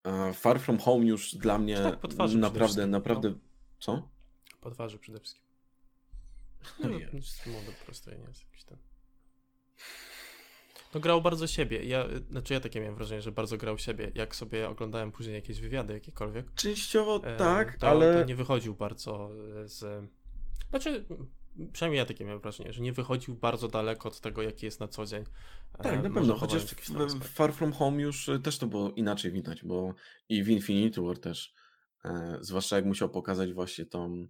E, 0.04 0.32
Far 0.32 0.60
From 0.60 0.78
Home 0.78 1.06
już 1.06 1.34
dla 1.34 1.58
mnie 1.58 1.76
Tak, 1.76 2.02
naprawdę, 2.34 2.86
no. 2.86 2.98
naprawdę... 2.98 3.34
Co? 3.78 4.15
Po 4.66 4.70
twarzy 4.70 4.98
przede 4.98 5.20
wszystkim. 5.20 5.44
No 6.82 6.88
jest 7.18 7.46
młody 7.46 7.72
po 7.78 7.84
prostu, 7.84 8.10
nie 8.10 8.16
jest 8.16 8.44
jakiś 8.44 8.64
ten. 8.64 8.78
No 10.94 11.00
grał 11.00 11.22
bardzo 11.22 11.46
siebie. 11.46 11.84
Ja, 11.84 12.04
znaczy 12.30 12.54
ja 12.54 12.60
takie 12.60 12.80
miałem 12.80 12.94
wrażenie, 12.94 13.22
że 13.22 13.32
bardzo 13.32 13.56
grał 13.56 13.78
siebie. 13.78 14.12
Jak 14.14 14.36
sobie 14.36 14.68
oglądałem 14.68 15.12
później 15.12 15.34
jakieś 15.34 15.60
wywiady 15.60 15.94
jakiekolwiek, 15.94 16.54
Częściowo 16.54 17.20
e, 17.24 17.36
tak, 17.36 17.76
to, 17.78 17.88
ale... 17.88 18.14
to 18.14 18.24
nie 18.24 18.36
wychodził 18.36 18.74
bardzo 18.74 19.30
e, 19.62 19.68
z... 19.68 20.10
Znaczy, 20.70 21.04
przynajmniej 21.72 21.98
ja 21.98 22.06
takie 22.06 22.24
miałem 22.24 22.40
wrażenie, 22.40 22.72
że 22.72 22.82
nie 22.82 22.92
wychodził 22.92 23.34
bardzo 23.34 23.68
daleko 23.68 24.08
od 24.08 24.20
tego, 24.20 24.42
jaki 24.42 24.66
jest 24.66 24.80
na 24.80 24.88
co 24.88 25.06
dzień. 25.06 25.24
E, 25.78 25.82
Tak, 25.82 26.02
na 26.02 26.10
pewno, 26.10 26.34
chociaż 26.34 26.64
w. 26.64 27.24
Far 27.24 27.52
From 27.52 27.72
Home 27.72 28.02
już 28.02 28.30
też 28.42 28.58
to 28.58 28.66
było 28.66 28.90
inaczej 28.90 29.32
widać, 29.32 29.64
bo 29.64 29.94
i 30.28 30.42
w 30.42 30.48
Infinity 30.48 31.00
War 31.00 31.18
też, 31.18 31.54
zwłaszcza 32.40 32.76
jak 32.76 32.84
musiał 32.84 33.08
pokazać 33.08 33.52
właśnie 33.52 33.86
tą, 33.86 34.26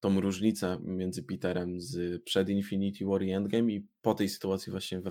tą 0.00 0.20
różnicę 0.20 0.78
między 0.82 1.22
Peterem 1.22 1.80
z 1.80 2.22
przed 2.22 2.48
Infinity 2.48 3.04
War 3.04 3.22
i 3.22 3.30
Endgame 3.30 3.72
i 3.72 3.86
po 4.02 4.14
tej 4.14 4.28
sytuacji 4.28 4.70
właśnie 4.70 5.00
w, 5.00 5.10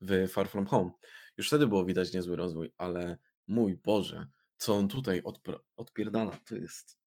w 0.00 0.28
Far 0.28 0.48
From 0.48 0.66
Home. 0.66 0.90
Już 1.36 1.46
wtedy 1.46 1.66
było 1.66 1.84
widać 1.84 2.12
niezły 2.12 2.36
rozwój, 2.36 2.70
ale 2.76 3.18
mój 3.46 3.76
Boże, 3.76 4.26
co 4.56 4.74
on 4.74 4.88
tutaj 4.88 5.22
odpra- 5.22 5.60
odpierdala, 5.76 6.38
to 6.48 6.56
jest, 6.56 6.98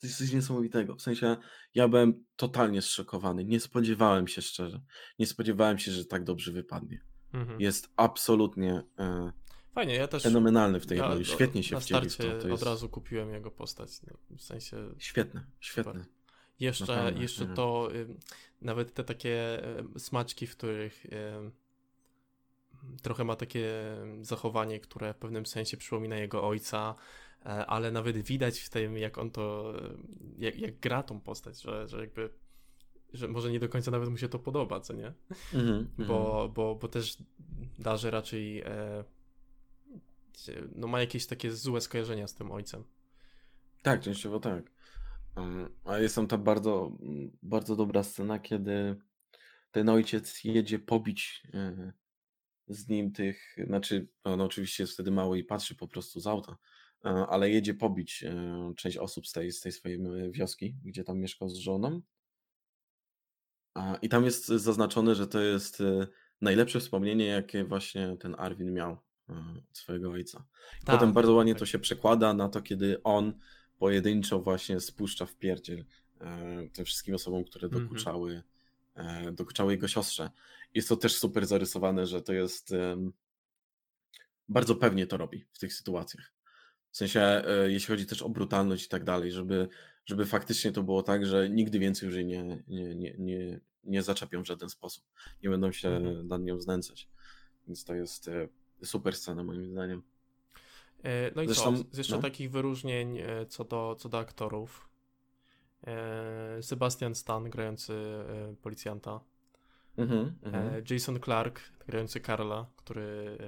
to 0.00 0.06
jest 0.06 0.18
coś 0.18 0.32
niesamowitego. 0.32 0.96
W 0.96 1.02
sensie 1.02 1.36
ja 1.74 1.88
byłem 1.88 2.24
totalnie 2.36 2.82
zszokowany, 2.82 3.44
nie 3.44 3.60
spodziewałem 3.60 4.28
się 4.28 4.42
szczerze, 4.42 4.80
nie 5.18 5.26
spodziewałem 5.26 5.78
się, 5.78 5.92
że 5.92 6.04
tak 6.04 6.24
dobrze 6.24 6.52
wypadnie 6.52 7.04
Mhm. 7.32 7.60
jest 7.60 7.88
absolutnie 7.96 8.82
e, 8.98 9.32
Fajnie, 9.74 9.94
ja 9.94 10.08
też 10.08 10.22
fenomenalny 10.22 10.80
w 10.80 10.86
tej 10.86 10.98
roli. 10.98 11.24
Świetnie 11.24 11.62
się 11.62 11.74
na 11.74 11.80
wcielił 11.80 12.10
starcie 12.10 12.34
to. 12.34 12.42
to 12.42 12.48
jest 12.48 12.62
od 12.62 12.68
razu 12.68 12.88
kupiłem 12.88 13.30
jego 13.30 13.50
postać. 13.50 13.90
No, 14.02 14.36
w 14.36 14.42
sensie 14.42 14.76
Świetne, 14.98 15.46
świetne. 15.60 16.04
Jeszcze, 16.62 16.86
Naprawdę, 16.86 17.22
jeszcze 17.22 17.42
mhm. 17.42 17.56
to 17.56 17.88
nawet 18.60 18.94
te 18.94 19.04
takie 19.04 19.62
smaczki, 19.96 20.46
w 20.46 20.56
których 20.56 21.06
trochę 23.02 23.24
ma 23.24 23.36
takie 23.36 23.68
zachowanie, 24.20 24.80
które 24.80 25.14
w 25.14 25.16
pewnym 25.16 25.46
sensie 25.46 25.76
przypomina 25.76 26.16
jego 26.16 26.48
ojca. 26.48 26.94
e, 27.46 27.66
ale 27.66 27.90
nawet 27.90 28.18
widać 28.18 28.58
w 28.58 28.70
tym, 28.70 28.98
jak 28.98 29.18
on 29.18 29.30
to, 29.30 29.74
jak, 30.38 30.58
jak 30.58 30.78
gra 30.78 31.02
tą 31.02 31.20
postać, 31.20 31.62
że, 31.62 31.88
że 31.88 32.00
jakby, 32.00 32.30
że 33.12 33.28
może 33.28 33.50
nie 33.50 33.60
do 33.60 33.68
końca 33.68 33.90
nawet 33.90 34.08
mu 34.08 34.16
się 34.16 34.28
to 34.28 34.38
podoba, 34.38 34.80
co 34.80 34.92
nie? 34.92 35.12
Mhm, 35.54 35.88
Bo, 36.08 36.32
mhm. 36.32 36.52
bo, 36.52 36.74
bo 36.74 36.88
też 36.88 37.16
Darzy 37.78 38.10
raczej 38.10 38.60
e, 38.60 39.04
no 40.74 40.86
ma 40.86 41.00
jakieś 41.00 41.26
takie 41.26 41.52
złe 41.52 41.80
skojarzenia 41.80 42.26
z 42.26 42.34
tym 42.34 42.52
ojcem. 42.52 42.84
Tak, 43.82 44.00
częściowo 44.00 44.40
tak. 44.40 44.70
A 45.84 45.98
jest 45.98 46.14
tam 46.14 46.26
ta 46.26 46.38
bardzo, 46.38 46.98
bardzo 47.42 47.76
dobra 47.76 48.02
scena, 48.02 48.38
kiedy 48.38 48.96
ten 49.70 49.88
ojciec 49.88 50.44
jedzie 50.44 50.78
pobić 50.78 51.42
e, 51.54 51.92
z 52.68 52.88
nim 52.88 53.12
tych, 53.12 53.56
znaczy 53.66 54.08
on 54.24 54.40
oczywiście 54.40 54.82
jest 54.82 54.92
wtedy 54.92 55.10
mały 55.10 55.38
i 55.38 55.44
patrzy 55.44 55.74
po 55.74 55.88
prostu 55.88 56.20
z 56.20 56.26
auta, 56.26 56.56
e, 57.04 57.08
ale 57.08 57.50
jedzie 57.50 57.74
pobić 57.74 58.24
e, 58.24 58.72
część 58.76 58.96
osób 58.96 59.26
z 59.26 59.32
tej, 59.32 59.52
z 59.52 59.60
tej 59.60 59.72
swojej 59.72 60.00
wioski, 60.32 60.76
gdzie 60.84 61.04
tam 61.04 61.18
mieszkał 61.18 61.48
z 61.48 61.56
żoną. 61.56 62.02
I 64.02 64.08
tam 64.08 64.24
jest 64.24 64.46
zaznaczone, 64.46 65.14
że 65.14 65.26
to 65.26 65.40
jest 65.40 65.82
najlepsze 66.40 66.80
wspomnienie, 66.80 67.26
jakie 67.26 67.64
właśnie 67.64 68.16
ten 68.20 68.34
Arwin 68.38 68.72
miał 68.72 68.96
od 69.70 69.78
swojego 69.78 70.10
ojca. 70.10 70.44
Tak, 70.84 70.96
Potem 70.96 71.12
bardzo 71.12 71.32
ładnie 71.32 71.52
tak. 71.52 71.58
to 71.58 71.66
się 71.66 71.78
przekłada 71.78 72.34
na 72.34 72.48
to, 72.48 72.62
kiedy 72.62 73.02
on 73.02 73.32
pojedynczo 73.82 74.40
właśnie 74.40 74.80
spuszcza 74.80 75.26
w 75.26 75.34
pierdziel 75.34 75.84
e, 76.20 76.68
tym 76.72 76.84
wszystkim 76.84 77.14
osobom, 77.14 77.44
które 77.44 77.66
Mhm. 77.66 77.82
dokuczały, 77.82 78.42
e, 78.94 79.32
dokuczały 79.32 79.72
jego 79.72 79.88
siostrze. 79.88 80.30
Jest 80.74 80.88
to 80.88 80.96
też 80.96 81.16
super 81.16 81.46
zarysowane, 81.46 82.06
że 82.06 82.22
to 82.22 82.32
jest 82.32 82.74
bardzo 84.48 84.76
pewnie 84.76 85.06
to 85.06 85.16
robi 85.16 85.44
w 85.52 85.58
tych 85.58 85.74
sytuacjach. 85.74 86.32
W 86.90 86.96
sensie, 86.96 87.20
e, 87.20 87.70
jeśli 87.70 87.88
chodzi 87.88 88.06
też 88.06 88.22
o 88.22 88.28
brutalność 88.28 88.84
i 88.84 88.88
tak 88.88 89.04
dalej, 89.04 89.32
żeby, 89.32 89.68
żeby 90.06 90.26
faktycznie 90.26 90.72
to 90.72 90.82
było 90.82 91.02
tak, 91.02 91.26
że 91.26 91.50
nigdy 91.50 91.78
więcej 91.78 92.06
już 92.06 92.16
jej 92.16 92.26
nie, 92.26 92.44
nie, 92.68 92.94
nie, 92.94 93.14
nie, 93.18 93.60
nie 93.84 94.02
zaczepią 94.02 94.42
w 94.42 94.46
żaden 94.46 94.68
sposób. 94.68 95.04
Nie 95.42 95.50
będą 95.50 95.72
się 95.72 95.88
Mhm. 95.88 96.28
nad 96.28 96.42
nią 96.42 96.60
znęcać. 96.60 97.08
Więc 97.66 97.84
to 97.84 97.94
jest 97.94 98.30
super 98.84 99.16
scena 99.16 99.44
moim 99.44 99.66
zdaniem. 99.66 100.02
E, 101.02 101.30
No 101.36 101.42
i 101.42 101.46
Zresztą, 101.46 101.76
co? 101.76 101.84
Z 101.90 101.98
jeszcze 101.98 102.16
no. 102.16 102.22
takich 102.22 102.50
wyróżnień 102.50 103.18
e, 103.18 103.46
co 103.46 103.64
do, 103.64 103.96
co 103.98 104.08
do 104.08 104.18
aktorów. 104.18 104.88
E, 105.86 106.62
Sebastian 106.62 107.14
Stan 107.14 107.50
grający 107.50 107.94
policjanta. 108.62 109.20
Mhm, 109.96 110.38
mhm. 110.42 110.84
Jason 110.90 111.20
Clark 111.20 111.60
grający 111.86 112.20
Karla, 112.20 112.66
który 112.76 113.38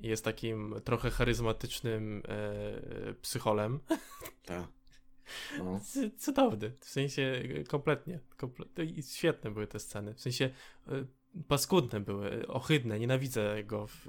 jest 0.00 0.24
takim 0.24 0.74
trochę 0.84 1.10
charyzmatycznym 1.10 2.22
psycholem. 3.22 3.80
Tak. 4.44 4.68
No. 5.58 5.80
Cudowny, 6.24 6.72
w 6.80 6.88
sensie 6.88 7.42
kompletnie, 7.68 8.20
kompletnie 8.36 8.84
i 8.84 9.02
świetne 9.02 9.50
były 9.50 9.66
te 9.66 9.78
sceny, 9.78 10.14
w 10.14 10.20
sensie 10.20 10.50
paskudne 11.48 12.00
były, 12.00 12.46
ohydne, 12.46 12.98
nienawidzę 12.98 13.64
go 13.64 13.86
w, 13.86 14.06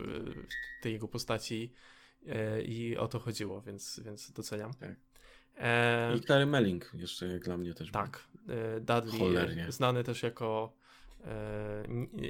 w 0.79 0.83
tej 0.83 0.93
jego 0.93 1.07
postaci 1.07 1.73
i 2.65 2.97
o 2.97 3.07
to 3.07 3.19
chodziło, 3.19 3.61
więc, 3.61 3.99
więc 4.05 4.31
doceniam. 4.31 4.73
Tak. 4.73 4.89
E, 5.57 6.15
I 6.17 6.21
Clary 6.21 6.45
Melling 6.45 6.91
jeszcze 6.93 7.27
jak 7.27 7.43
dla 7.43 7.57
mnie 7.57 7.73
też. 7.73 7.91
tak, 7.91 8.23
e, 8.49 8.79
Dudley, 8.79 9.19
Cholernie. 9.19 9.67
e, 9.67 9.71
znany 9.71 10.03
też 10.03 10.23
jako 10.23 10.73
e, 11.23 11.83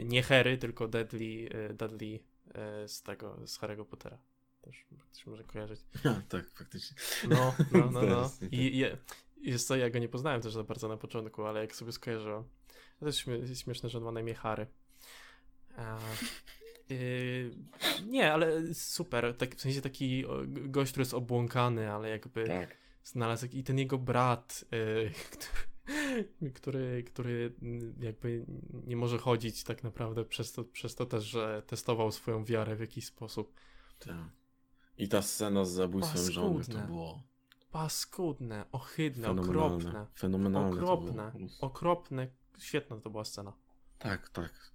nie 0.06 0.24
Harry, 0.24 0.58
tylko 0.58 0.88
Dudley, 0.88 1.50
e, 1.52 1.74
Dudley 1.74 2.24
e, 2.54 2.88
z 2.88 3.02
tego, 3.04 3.38
z 3.48 3.60
Harry'ego 3.60 3.86
Pottera. 3.86 4.18
Też 4.62 4.86
ktoś 5.10 5.26
może 5.26 5.44
kojarzyć. 5.44 5.80
A, 6.10 6.22
tak, 6.30 6.50
faktycznie. 6.50 6.98
No, 7.30 7.56
no, 7.72 7.92
no, 7.92 8.02
no. 8.02 8.32
I, 8.52 8.82
i 8.82 8.86
jest 9.50 9.68
co, 9.68 9.76
ja 9.76 9.90
go 9.90 10.00
nie 10.00 10.10
poznałem 10.10 10.42
też 10.42 10.54
za 10.54 10.64
bardzo 10.64 10.88
na 10.88 10.98
początku, 10.98 11.44
ale 11.46 11.62
jak 11.62 11.76
sobie 11.76 11.92
skojarzyłem, 11.92 12.44
to 13.00 13.06
śmie- 13.12 13.56
śmieszne, 13.56 13.90
że 13.90 13.98
on 13.98 14.04
ma 14.04 14.12
na 14.12 14.20
imię 14.20 14.34
Harry. 14.36 14.68
Nie, 18.08 18.34
ale 18.34 18.74
super, 18.74 19.38
tak, 19.38 19.56
w 19.56 19.62
sensie 19.62 19.82
taki 19.82 20.26
gość, 20.48 20.92
który 20.92 21.02
jest 21.02 21.14
obłąkany, 21.14 21.92
ale 21.92 22.10
jakby 22.10 22.48
Tak. 22.48 22.78
znalazł, 23.04 23.46
i 23.52 23.64
ten 23.64 23.80
jego 23.80 23.98
brat, 23.98 24.66
yy, 24.72 25.12
który, 25.32 26.52
który, 26.60 27.04
który 27.04 27.54
mm, 27.62 27.96
jakby 28.00 28.46
nie 28.88 28.96
może 28.96 29.18
chodzić 29.18 29.64
tak 29.64 29.84
naprawdę 29.84 30.26
przez 30.26 30.52
to, 30.54 30.64
przez 30.64 30.96
to 30.96 31.06
też, 31.06 31.24
że 31.24 31.64
testował 31.68 32.12
swoją 32.12 32.46
wiarę 32.46 32.76
w 32.76 32.80
jakiś 32.80 33.06
sposób. 33.06 33.54
tak. 34.00 34.16
I 34.98 35.08
ta 35.08 35.22
scena 35.22 35.66
z 35.66 35.72
zabójstwem 35.72 36.32
żony 36.32 36.66
to 36.66 36.78
było 36.88 37.24
Paskudne, 37.72 38.66
ohydne, 38.72 39.28
fenomenalne. 39.28 39.78
okropne. 39.78 40.08
Fenomenalne. 40.18 40.82
Okropne, 40.82 41.32
okropne, 41.62 42.28
świetna 42.60 42.98
to 43.00 43.10
była 43.10 43.26
scena. 43.26 43.54
Tak, 44.00 44.30
tak. 44.30 44.72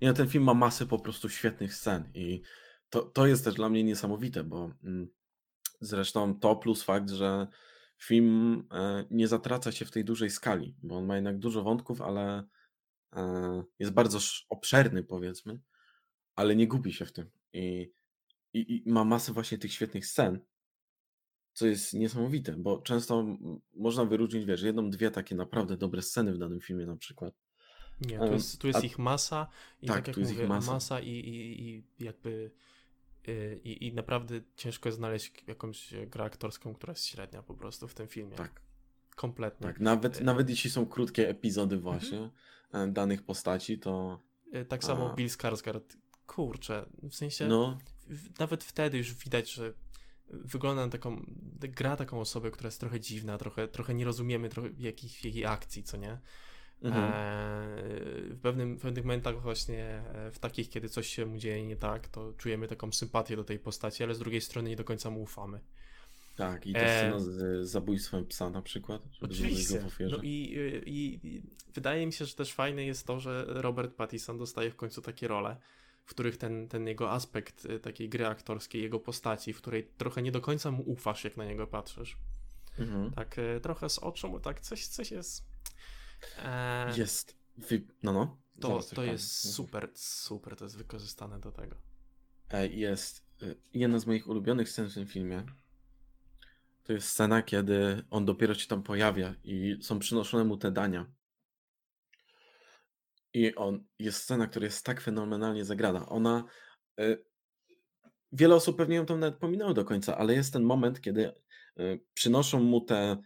Nie, 0.00 0.08
no, 0.08 0.14
ten 0.14 0.28
film 0.28 0.44
ma 0.44 0.54
masę 0.54 0.86
po 0.86 0.98
prostu 0.98 1.28
świetnych 1.28 1.74
scen 1.74 2.10
i 2.14 2.42
to, 2.90 3.02
to 3.02 3.26
jest 3.26 3.44
też 3.44 3.54
dla 3.54 3.68
mnie 3.68 3.84
niesamowite, 3.84 4.44
bo 4.44 4.70
mm, 4.84 5.08
zresztą 5.80 6.38
to 6.40 6.56
plus 6.56 6.82
fakt, 6.82 7.10
że 7.10 7.46
film 7.98 8.68
e, 8.72 9.04
nie 9.10 9.28
zatraca 9.28 9.72
się 9.72 9.84
w 9.84 9.90
tej 9.90 10.04
dużej 10.04 10.30
skali, 10.30 10.76
bo 10.82 10.96
on 10.96 11.06
ma 11.06 11.14
jednak 11.14 11.38
dużo 11.38 11.62
wątków, 11.62 12.02
ale 12.02 12.44
e, 13.16 13.62
jest 13.78 13.92
bardzo 13.92 14.18
sz- 14.18 14.46
obszerny 14.48 15.04
powiedzmy, 15.04 15.58
ale 16.34 16.56
nie 16.56 16.68
gubi 16.68 16.92
się 16.92 17.06
w 17.06 17.12
tym. 17.12 17.30
I, 17.52 17.92
i, 18.52 18.82
i 18.86 18.90
ma 18.90 19.04
masę 19.04 19.32
właśnie 19.32 19.58
tych 19.58 19.72
świetnych 19.72 20.06
scen, 20.06 20.40
co 21.52 21.66
jest 21.66 21.94
niesamowite, 21.94 22.52
bo 22.52 22.82
często 22.82 23.26
można 23.74 24.04
wyróżnić, 24.04 24.44
wiesz, 24.44 24.62
jedną, 24.62 24.90
dwie 24.90 25.10
takie 25.10 25.34
naprawdę 25.34 25.76
dobre 25.76 26.02
sceny 26.02 26.32
w 26.32 26.38
danym 26.38 26.60
filmie 26.60 26.86
na 26.86 26.96
przykład, 26.96 27.34
Nie, 28.06 28.18
tu 28.18 28.32
jest, 28.32 28.58
tu 28.60 28.66
jest 28.66 28.78
a- 28.78 28.82
ich 28.82 28.98
masa 28.98 29.46
i 29.82 29.86
tak, 29.86 29.96
tak, 29.96 30.16
jak 30.16 30.16
mówię, 30.28 30.46
masa. 30.46 30.72
masa, 30.72 31.00
i, 31.00 31.08
i, 31.08 31.62
i 31.68 31.84
jakby 32.04 32.50
y, 33.28 33.60
i, 33.64 33.86
i 33.86 33.92
naprawdę 33.94 34.40
ciężko 34.56 34.88
jest 34.88 34.98
znaleźć 34.98 35.32
jakąś 35.46 35.94
grę 36.06 36.24
aktorską, 36.24 36.74
która 36.74 36.90
jest 36.90 37.06
średnia 37.06 37.42
po 37.42 37.54
prostu 37.54 37.88
w 37.88 37.94
tym 37.94 38.08
filmie. 38.08 38.36
tak. 38.36 38.60
Kompletnie. 39.16 39.66
Tak, 39.66 39.80
nawet, 39.80 40.20
E, 40.20 40.24
nawet 40.24 40.50
jeśli 40.50 40.70
są 40.70 40.86
krótkie 40.86 41.28
epizody 41.28 41.76
Mhm. 41.76 41.98
właśnie 41.98 42.30
e, 42.72 42.88
danych 42.88 43.22
postaci, 43.22 43.78
to 43.78 44.20
Y, 44.54 44.64
Tak 44.64 44.84
samo 44.84 45.12
A. 45.12 45.14
Bill 45.14 45.28
Skarsgård, 45.28 45.96
kurczę, 46.26 46.86
w 47.02 47.14
sensie 47.14 47.46
no, 47.46 47.78
w, 48.08 48.38
nawet 48.38 48.64
wtedy 48.64 48.98
już 48.98 49.14
widać, 49.14 49.52
że 49.52 49.72
wygląda 50.30 50.86
na 50.86 50.92
taką, 50.92 51.24
gra 51.60 51.96
taką 51.96 52.20
osobę, 52.20 52.50
która 52.50 52.66
jest 52.68 52.80
trochę 52.80 53.00
dziwna, 53.00 53.38
trochę, 53.38 53.68
trochę 53.68 53.94
nie 53.94 54.04
rozumiemy 54.04 54.48
trochę 54.48 54.68
jakich, 54.78 55.24
jej 55.24 55.46
akcji, 55.46 55.82
co 55.82 55.96
nie? 55.96 56.18
Mhm, 56.82 57.04
Eee, 57.04 58.34
w, 58.34 58.40
pewnym, 58.42 58.76
w 58.76 58.82
pewnych 58.82 59.04
momentach 59.04 59.42
właśnie, 59.42 59.84
e, 59.84 60.30
w 60.30 60.38
takich, 60.38 60.68
kiedy 60.70 60.88
coś 60.88 61.06
się 61.06 61.26
mu 61.26 61.38
dzieje 61.38 61.66
nie 61.66 61.76
tak, 61.76 62.08
to 62.08 62.32
czujemy 62.38 62.68
taką 62.68 62.92
sympatię 62.92 63.36
do 63.36 63.44
tej 63.44 63.58
postaci, 63.58 64.04
ale 64.04 64.14
z 64.14 64.18
drugiej 64.18 64.40
strony 64.40 64.70
nie 64.70 64.76
do 64.76 64.84
końca 64.84 65.10
mu 65.10 65.22
ufamy. 65.22 65.60
tak, 66.36 66.66
i 66.66 66.72
ta 66.72 66.78
e, 66.80 66.98
scena 66.98 67.20
z 67.20 67.68
zabójstwem 67.68 68.26
psa 68.26 68.50
na 68.50 68.62
przykład, 68.62 69.02
Oczywiście. 69.20 69.84
No 70.10 70.18
i, 70.22 70.56
i, 70.86 71.26
i 71.26 71.42
wydaje 71.74 72.06
mi 72.06 72.12
się, 72.12 72.24
że 72.24 72.34
też 72.34 72.52
fajne 72.52 72.84
jest 72.84 73.06
to, 73.06 73.20
że 73.20 73.44
Robert 73.48 73.94
Pattinson 73.94 74.38
dostaje 74.38 74.70
w 74.70 74.76
końcu 74.76 75.02
takie 75.02 75.28
role, 75.28 75.56
w 76.04 76.10
których 76.10 76.36
ten, 76.36 76.68
ten 76.68 76.86
jego 76.86 77.10
aspekt 77.10 77.66
e, 77.66 77.78
takiej 77.78 78.08
gry 78.08 78.26
aktorskiej, 78.26 78.82
jego 78.82 79.00
postaci, 79.00 79.52
w 79.52 79.58
której 79.58 79.88
trochę 79.98 80.22
nie 80.22 80.32
do 80.32 80.40
końca 80.40 80.70
mu 80.70 80.82
ufasz, 80.82 81.24
jak 81.24 81.36
na 81.36 81.44
niego 81.44 81.66
patrzysz. 81.66 82.16
Mhm. 82.78 83.10
Tak 83.10 83.38
e, 83.38 83.60
trochę 83.60 83.88
z 83.88 83.98
oczu, 83.98 84.40
tak 84.40 84.60
coś, 84.60 84.86
coś 84.86 85.10
jest... 85.10 85.44
E, 86.44 86.98
Jest, 86.98 87.36
wy... 87.56 87.86
no 88.02 88.12
no, 88.12 88.38
to, 88.60 88.68
zaraz 88.68 88.88
to 88.88 89.04
jest 89.04 89.54
super, 89.54 89.90
super, 89.94 90.56
to 90.56 90.64
jest 90.64 90.76
wykorzystane 90.76 91.40
do 91.40 91.52
tego. 91.52 91.76
Jest 92.70 93.26
e, 93.42 93.54
jedna 93.74 93.98
z 93.98 94.06
moich 94.06 94.28
ulubionych 94.28 94.68
scen 94.68 94.88
w 94.90 94.94
tym 94.94 95.06
filmie. 95.06 95.46
To 96.84 96.92
jest 96.92 97.08
scena, 97.08 97.42
kiedy 97.42 98.04
on 98.10 98.24
dopiero 98.24 98.54
się 98.54 98.66
tam 98.66 98.82
pojawia 98.82 99.34
i 99.44 99.78
są 99.82 99.98
przynoszone 99.98 100.44
mu 100.44 100.56
te 100.56 100.70
dania. 100.70 101.06
I 103.34 103.54
on 103.54 103.84
jest 103.98 104.22
scena, 104.22 104.46
która 104.46 104.64
jest 104.64 104.86
tak 104.86 105.00
fenomenalnie 105.00 105.64
zagrana. 105.64 106.08
Ona. 106.08 106.44
e, 106.98 107.16
Wiele 108.32 108.54
osób 108.54 108.76
pewnie 108.76 108.96
ją 108.96 109.06
tam 109.06 109.20
nawet 109.20 109.38
pominęło 109.40 109.74
do 109.74 109.84
końca, 109.84 110.18
ale 110.18 110.34
jest 110.34 110.52
ten 110.52 110.62
moment, 110.62 111.00
kiedy 111.00 111.26
e, 111.28 111.32
przynoszą 112.14 112.60
mu 112.60 112.80
te. 112.80 113.16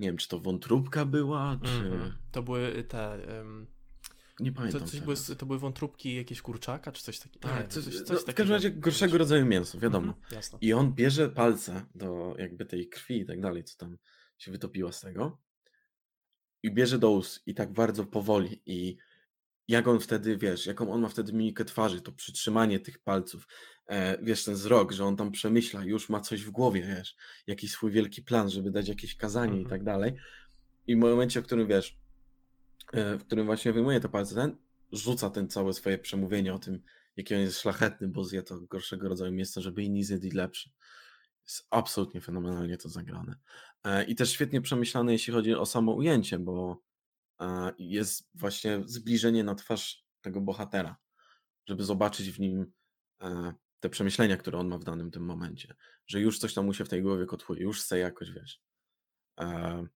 Nie 0.00 0.08
wiem, 0.08 0.16
czy 0.16 0.28
to 0.28 0.40
wątróbka 0.40 1.04
była, 1.04 1.58
czy. 1.64 1.70
Mhm. 1.70 2.12
To 2.32 2.42
były 2.42 2.84
te... 2.88 3.12
em, 3.40 3.66
Nie 4.40 4.52
to, 4.52 4.56
pamiętam. 4.56 4.86
coś 4.86 5.00
były, 5.00 5.16
to 5.38 5.46
były 5.46 5.58
wątróbki 5.58 6.14
jakieś 6.14 6.42
kurczaka, 6.42 6.92
czy 6.92 7.02
coś 7.02 7.18
takiego? 7.18 7.48
Tak, 7.48 7.62
Nie, 7.62 7.68
coś, 7.68 7.84
coś, 7.84 7.94
no, 7.94 8.00
coś 8.00 8.16
w 8.16 8.20
takiego. 8.20 8.36
każdym 8.36 8.54
razie 8.54 8.70
gorszego 8.70 9.18
rodzaju 9.18 9.46
mięso, 9.46 9.78
wiadomo. 9.78 10.06
Mhm, 10.12 10.24
jasne. 10.34 10.58
I 10.62 10.72
on 10.72 10.94
bierze 10.94 11.28
palce 11.28 11.86
do 11.94 12.34
jakby 12.38 12.66
tej 12.66 12.88
krwi 12.88 13.20
i 13.20 13.26
tak 13.26 13.40
dalej, 13.40 13.64
co 13.64 13.76
tam 13.78 13.98
się 14.38 14.52
wytopiła 14.52 14.92
z 14.92 15.00
tego. 15.00 15.38
I 16.62 16.74
bierze 16.74 16.98
do 16.98 17.10
ust 17.10 17.42
i 17.46 17.54
tak 17.54 17.72
bardzo 17.72 18.04
powoli. 18.04 18.62
I 18.66 18.96
jak 19.70 19.88
on 19.88 20.00
wtedy, 20.00 20.36
wiesz, 20.36 20.66
jaką 20.66 20.92
on 20.92 21.00
ma 21.00 21.08
wtedy 21.08 21.32
mimikę 21.32 21.64
twarzy, 21.64 22.00
to 22.00 22.12
przytrzymanie 22.12 22.80
tych 22.80 22.98
palców, 22.98 23.48
e, 23.86 24.22
wiesz, 24.22 24.44
ten 24.44 24.54
wzrok, 24.54 24.92
że 24.92 25.04
on 25.04 25.16
tam 25.16 25.30
przemyśla, 25.30 25.84
już 25.84 26.08
ma 26.08 26.20
coś 26.20 26.42
w 26.42 26.50
głowie, 26.50 26.82
wiesz, 26.82 27.16
jakiś 27.46 27.70
swój 27.70 27.90
wielki 27.90 28.22
plan, 28.22 28.50
żeby 28.50 28.70
dać 28.70 28.88
jakieś 28.88 29.16
kazanie 29.16 29.52
Mhm. 29.52 29.66
i 29.66 29.70
tak 29.70 29.84
dalej. 29.84 30.14
I 30.86 30.96
w 30.96 30.98
momencie, 30.98 31.42
w 31.42 31.44
którym, 31.44 31.66
wiesz, 31.68 31.98
e, 32.92 33.18
w 33.18 33.24
którym 33.24 33.46
właśnie 33.46 33.72
wyjmuje 33.72 34.00
te 34.00 34.08
palce, 34.08 34.34
ten 34.34 34.56
rzuca 34.92 35.30
ten 35.30 35.48
całe 35.48 35.72
swoje 35.72 35.98
przemówienie 35.98 36.54
o 36.54 36.58
tym, 36.58 36.82
jaki 37.16 37.34
on 37.34 37.40
jest 37.40 37.60
szlachetny, 37.60 38.08
bo 38.08 38.24
zje 38.24 38.42
to 38.42 38.60
gorszego 38.60 39.08
rodzaju 39.08 39.32
mięso, 39.32 39.60
żeby 39.60 39.82
inni 39.82 40.04
zjedli 40.04 40.30
lepsze. 40.30 40.70
Jest 41.46 41.66
absolutnie 41.70 42.20
fenomenalnie 42.20 42.76
to 42.76 42.88
zagrane. 42.88 43.34
E, 43.84 44.04
I 44.04 44.14
też 44.14 44.30
świetnie 44.30 44.60
przemyślane, 44.60 45.12
jeśli 45.12 45.32
chodzi 45.32 45.54
o 45.54 45.66
samo 45.66 45.92
ujęcie, 45.92 46.38
bo 46.38 46.82
jest 47.78 48.30
właśnie 48.34 48.82
zbliżenie 48.86 49.44
na 49.44 49.54
twarz 49.54 50.04
tego 50.20 50.40
bohatera, 50.40 50.96
żeby 51.66 51.84
zobaczyć 51.84 52.30
w 52.30 52.40
nim 52.40 52.72
e, 53.22 53.54
te 53.80 53.88
przemyślenia, 53.88 54.36
które 54.36 54.58
on 54.58 54.68
ma 54.68 54.78
w 54.78 54.84
danym 54.84 55.10
tym 55.10 55.24
momencie, 55.24 55.74
że 56.06 56.20
już 56.20 56.38
coś 56.38 56.54
tam 56.54 56.64
mu 56.64 56.74
się 56.74 56.84
w 56.84 56.88
tej 56.88 57.02
głowie 57.02 57.26
kotłuje, 57.26 57.62
już 57.62 57.80
chce 57.80 57.98
jakoś, 57.98 58.30
wiesz, 58.30 58.62
e, 59.40 59.86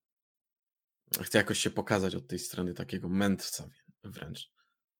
chce 1.22 1.38
jakoś 1.38 1.58
się 1.58 1.70
pokazać 1.70 2.14
od 2.14 2.28
tej 2.28 2.38
strony 2.38 2.74
takiego 2.74 3.08
mędrca 3.08 3.68
wręcz. 4.04 4.54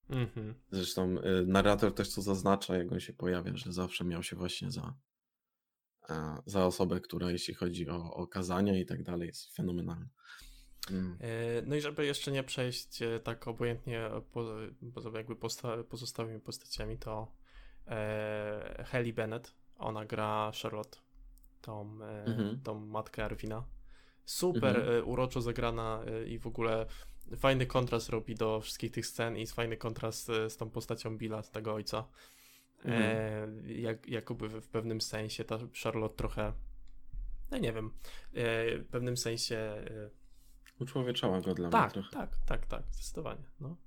Mhm. 0.09 0.55
Zresztą 0.71 1.17
y, 1.17 1.45
narrator 1.47 1.93
też 1.95 2.13
to 2.13 2.21
zaznacza, 2.21 2.77
jak 2.77 2.91
on 2.91 2.99
się 2.99 3.13
pojawia, 3.13 3.57
że 3.57 3.73
zawsze 3.73 4.05
miał 4.05 4.23
się 4.23 4.35
właśnie 4.35 4.71
za, 4.71 4.93
e, 6.09 6.37
za 6.45 6.65
osobę, 6.65 6.99
która 7.01 7.31
jeśli 7.31 7.53
chodzi 7.53 7.89
o, 7.89 8.13
o 8.13 8.27
kazania 8.27 8.79
i 8.79 8.85
tak 8.85 9.03
dalej, 9.03 9.27
jest 9.27 9.55
fenomenalna. 9.55 10.09
Mm. 10.91 11.17
E, 11.21 11.61
No 11.65 11.75
i 11.75 11.81
żeby 11.81 12.05
jeszcze 12.05 12.31
nie 12.31 12.43
przejść 12.43 13.01
e, 13.01 13.19
tak 13.19 13.47
obojętnie 13.47 14.09
po, 14.33 14.45
poza 14.93 15.09
jakby 15.17 15.35
posta, 15.35 15.83
pozostałymi 15.83 16.39
postaciami, 16.39 16.97
to 16.97 17.31
e, 17.87 19.13
Bennett, 19.15 19.53
ona 19.77 20.05
gra 20.05 20.51
Charlotte, 20.61 20.97
tą, 21.61 21.97
e, 22.03 22.25
Mhm. 22.25 22.61
tą 22.63 22.79
matkę 22.79 23.25
Arwina. 23.25 23.65
Super 24.25 24.75
Mhm. 24.77 24.93
e, 24.95 25.03
uroczo 25.03 25.41
zagrana 25.41 26.03
e, 26.07 26.27
i 26.27 26.39
w 26.39 26.47
ogóle 26.47 26.85
fajny 27.37 27.65
kontrast 27.65 28.09
robi 28.09 28.35
do 28.35 28.61
wszystkich 28.61 28.91
tych 28.91 29.05
scen 29.07 29.37
i 29.37 29.39
jest 29.39 29.53
fajny 29.53 29.77
kontrast 29.77 30.29
e, 30.29 30.49
z 30.49 30.57
tą 30.57 30.69
postacią 30.69 31.17
Billa, 31.17 31.43
z 31.43 31.51
tego 31.51 31.73
ojca. 31.73 32.07
E, 32.85 33.47
jak, 33.67 34.07
jakoby 34.09 34.49
w, 34.49 34.53
w 34.61 34.67
pewnym 34.67 35.01
sensie 35.01 35.43
ta 35.43 35.57
Charlotte 35.83 36.15
trochę, 36.15 36.53
no 37.51 37.57
nie 37.57 37.73
wiem, 37.73 37.85
e, 38.33 38.77
w 38.79 38.87
pewnym 38.91 39.17
sensie 39.17 39.55
e, 39.57 40.09
Uczłowieczała 40.79 41.41
go 41.41 41.53
dla 41.53 41.67
mnie 41.67 41.71
tak, 41.71 41.93
trochę. 41.93 42.09
tak, 42.11 42.37
tak, 42.45 42.65
tak, 42.65 42.83
zdecydowanie. 42.91 43.43
No. 43.59 43.77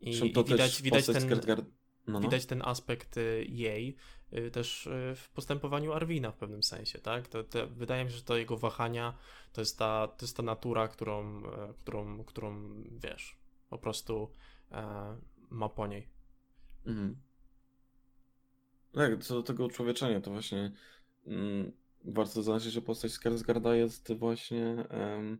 I, 0.00 0.04
Zresztą 0.06 0.26
i 0.26 0.32
to 0.32 0.44
widać, 0.44 0.82
widać, 0.82 1.06
ten, 1.06 1.28
no, 1.28 1.64
no. 2.06 2.20
widać 2.20 2.46
ten 2.46 2.62
aspekt 2.62 3.16
y, 3.16 3.44
jej 3.48 3.96
y, 4.32 4.50
też 4.50 4.86
y, 4.86 5.14
w 5.16 5.30
postępowaniu 5.30 5.92
Arwina 5.92 6.30
w 6.30 6.36
pewnym 6.36 6.62
sensie, 6.62 6.98
tak? 6.98 7.28
To, 7.28 7.44
to, 7.44 7.66
wydaje 7.66 8.04
mi 8.04 8.10
się, 8.10 8.16
że 8.16 8.22
to 8.22 8.36
jego 8.36 8.56
wahania 8.56 9.18
to 9.52 9.60
jest 9.60 9.78
ta, 9.78 10.08
to 10.08 10.24
jest 10.24 10.36
ta 10.36 10.42
natura, 10.42 10.88
którą, 10.88 11.42
e, 11.46 11.74
którą, 11.82 12.24
którą 12.24 12.74
wiesz, 12.90 13.36
po 13.70 13.78
prostu 13.78 14.30
e, 14.72 15.16
ma 15.50 15.68
po 15.68 15.86
niej. 15.86 16.08
Mhm. 16.86 17.16
Tak, 18.92 19.24
co 19.24 19.34
do 19.34 19.42
tego 19.42 19.64
uczłowieczenia, 19.64 20.20
to 20.20 20.30
właśnie 20.30 20.72
mm, 21.26 21.72
warto 22.04 22.32
zaznaczyć, 22.32 22.72
że 22.72 22.82
postać 22.82 23.12
Skarsgarda 23.12 23.74
jest 23.74 24.12
właśnie. 24.12 24.66
em, 24.88 25.38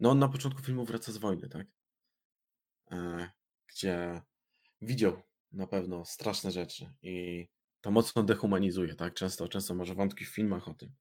no, 0.00 0.10
on 0.10 0.18
na 0.18 0.28
początku 0.28 0.62
filmu 0.62 0.84
wraca 0.84 1.12
z 1.12 1.16
wojny, 1.16 1.48
tak? 1.48 1.66
E, 2.90 3.30
gdzie 3.66 4.22
widział 4.82 5.22
na 5.52 5.66
pewno 5.66 6.04
straszne 6.04 6.50
rzeczy 6.50 6.92
i 7.02 7.46
to 7.80 7.90
mocno 7.90 8.22
dehumanizuje, 8.22 8.94
tak? 8.94 9.14
Często, 9.14 9.48
często 9.48 9.74
może 9.74 9.94
wątki 9.94 10.24
w 10.24 10.28
filmach 10.28 10.68
o 10.68 10.74
tym, 10.74 10.92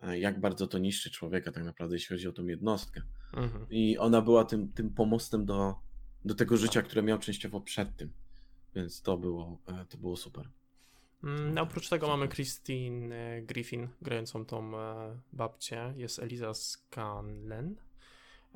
e, 0.00 0.18
jak 0.18 0.40
bardzo 0.40 0.66
to 0.66 0.78
niszczy 0.78 1.10
człowieka, 1.10 1.52
tak 1.52 1.64
naprawdę, 1.64 1.96
jeśli 1.96 2.16
chodzi 2.16 2.28
o 2.28 2.32
tą 2.32 2.46
jednostkę. 2.46 3.02
Mhm. 3.34 3.66
I 3.70 3.98
ona 3.98 4.22
była 4.22 4.44
tym, 4.44 4.72
tym 4.72 4.94
pomostem 4.94 5.46
do, 5.46 5.74
do 6.24 6.34
tego 6.34 6.56
życia, 6.56 6.82
które 6.82 7.02
miał 7.02 7.18
częściowo 7.18 7.60
przed 7.60 7.96
tym. 7.96 8.12
Więc 8.74 9.02
to 9.02 9.18
było, 9.18 9.58
e, 9.66 9.84
to 9.84 9.98
było 9.98 10.16
super. 10.16 10.50
Mm, 11.24 11.54
no, 11.54 11.62
oprócz 11.62 11.88
tego 11.88 12.08
mamy 12.08 12.28
Christine 12.28 13.42
Griffin 13.42 13.88
grającą 14.02 14.46
tą 14.46 14.72
babcię. 15.32 15.94
Jest 15.96 16.18
Eliza 16.18 16.54
Scanlen. 16.54 17.76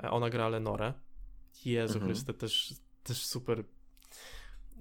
E, 0.03 0.11
Ona 0.11 0.29
gra 0.29 0.49
Lenorę. 0.49 0.93
Jezu 1.65 1.93
Mhm. 1.93 2.11
Chryste, 2.11 2.33
też, 2.33 2.73
też 3.03 3.25
super. 3.25 3.63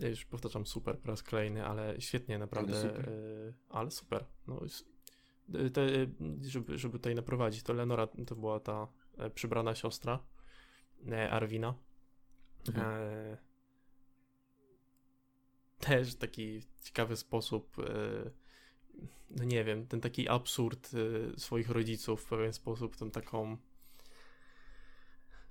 Już 0.01 0.25
powtarzam 0.25 0.67
super 0.67 0.99
po 0.99 1.09
raz 1.09 1.23
kolejny, 1.23 1.67
ale 1.67 2.01
świetnie 2.01 2.39
naprawdę. 2.39 2.73
Ale 2.73 2.83
super. 2.83 3.05
super. 3.05 3.55
Ale 3.69 3.91
super. 3.91 4.25
No, 4.47 4.61
e, 5.55 5.71
te, 5.71 5.83
e, 5.83 6.07
żeby, 6.43 6.79
żeby 6.79 6.99
tutaj 6.99 7.15
naprowadzić, 7.15 7.63
to 7.63 7.73
Lenora 7.73 8.09
to 8.27 8.37
była 8.37 8.61
ta 8.61 8.89
e, 9.19 9.31
przybrana 9.31 9.75
siostra 9.75 10.19
e, 11.09 11.31
Arwina. 11.31 11.75
Mhm. 12.69 12.87
E, 12.87 13.37
też 15.79 16.15
taki 16.15 16.63
ciekawy 16.83 17.17
sposób, 17.17 17.79
e, 17.79 18.31
no 19.31 19.45
nie 19.45 19.65
wiem, 19.65 19.87
ten 19.87 20.01
taki 20.01 20.29
absurd 20.29 20.91
e, 20.95 21.41
swoich 21.41 21.71
rodziców 21.71 22.23
w 22.23 22.29
pewien 22.29 22.53
sposób, 22.53 22.97
tą 22.97 23.11
taką, 23.11 23.57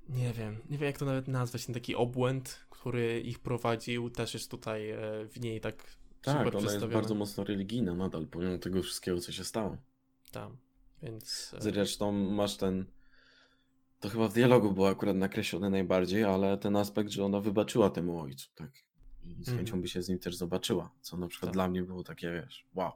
nie 0.09 0.33
wiem, 0.33 0.57
nie 0.69 0.77
wiem 0.77 0.87
jak 0.87 0.97
to 0.97 1.05
nawet 1.05 1.27
nazwać, 1.27 1.65
ten 1.65 1.73
taki 1.73 1.95
obłęd, 1.95 2.65
który 2.69 3.21
ich 3.21 3.39
prowadził, 3.39 4.09
też 4.09 4.33
jest 4.33 4.51
tutaj 4.51 4.89
e, 4.89 4.97
w 5.27 5.39
niej 5.39 5.61
tak 5.61 5.83
Tak, 6.21 6.55
ona 6.55 6.71
jest 6.71 6.85
bardzo 6.85 7.15
mocno 7.15 7.43
religijna 7.43 7.95
nadal, 7.95 8.27
pomimo 8.27 8.57
tego 8.57 8.83
wszystkiego, 8.83 9.19
co 9.19 9.31
się 9.31 9.43
stało. 9.43 9.77
Tam, 10.31 10.57
więc... 11.03 11.53
e, 11.57 11.61
Zresztą 11.61 12.11
masz 12.11 12.57
ten. 12.57 12.85
To 13.99 14.09
chyba 14.09 14.27
w 14.27 14.33
dialogu 14.33 14.71
było 14.71 14.89
akurat 14.89 15.15
nakreślone 15.15 15.69
najbardziej, 15.69 16.23
ale 16.23 16.57
ten 16.57 16.75
aspekt, 16.75 17.11
że 17.11 17.25
ona 17.25 17.39
wybaczyła 17.39 17.89
temu 17.89 18.19
ojcu, 18.19 18.49
tak. 18.55 18.71
I 19.23 19.43
z 19.43 19.47
chęcią 19.47 19.61
Mhm. 19.61 19.81
by 19.81 19.87
się 19.87 20.01
z 20.01 20.09
nim 20.09 20.19
też 20.19 20.35
zobaczyła. 20.35 20.91
Co 21.01 21.17
na 21.17 21.27
przykład 21.27 21.49
Tak. 21.49 21.53
dla 21.53 21.67
mnie 21.67 21.83
było 21.83 22.03
takie, 22.03 22.31
wiesz, 22.31 22.65
wow. 22.75 22.91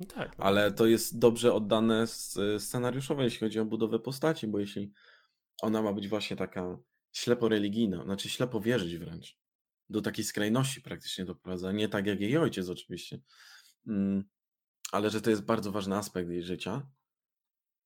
no 0.00 0.06
tak, 0.06 0.38
no. 0.38 0.44
Ale 0.44 0.72
to 0.72 0.86
jest 0.86 1.18
dobrze 1.18 1.54
oddane 1.54 2.06
scenariuszowo, 2.58 3.22
jeśli 3.22 3.38
chodzi 3.40 3.60
o 3.60 3.64
budowę 3.64 3.98
postaci, 3.98 4.46
bo 4.46 4.58
jeśli 4.58 4.92
ona 5.62 5.82
ma 5.82 5.92
być 5.92 6.08
właśnie 6.08 6.36
taka 6.36 6.78
ślepo 7.12 7.48
religijna, 7.48 8.04
znaczy 8.04 8.28
ślepo 8.28 8.60
wierzyć 8.60 8.98
wręcz, 8.98 9.38
do 9.90 10.02
takiej 10.02 10.24
skrajności 10.24 10.80
praktycznie 10.80 11.24
doprowadza, 11.24 11.72
nie 11.72 11.88
tak 11.88 12.06
jak 12.06 12.20
jej 12.20 12.36
ojciec 12.36 12.68
oczywiście, 12.68 13.20
mm, 13.86 14.24
ale 14.92 15.10
że 15.10 15.20
to 15.20 15.30
jest 15.30 15.42
bardzo 15.42 15.72
ważny 15.72 15.96
aspekt 15.96 16.30
jej 16.30 16.42
życia, 16.42 16.88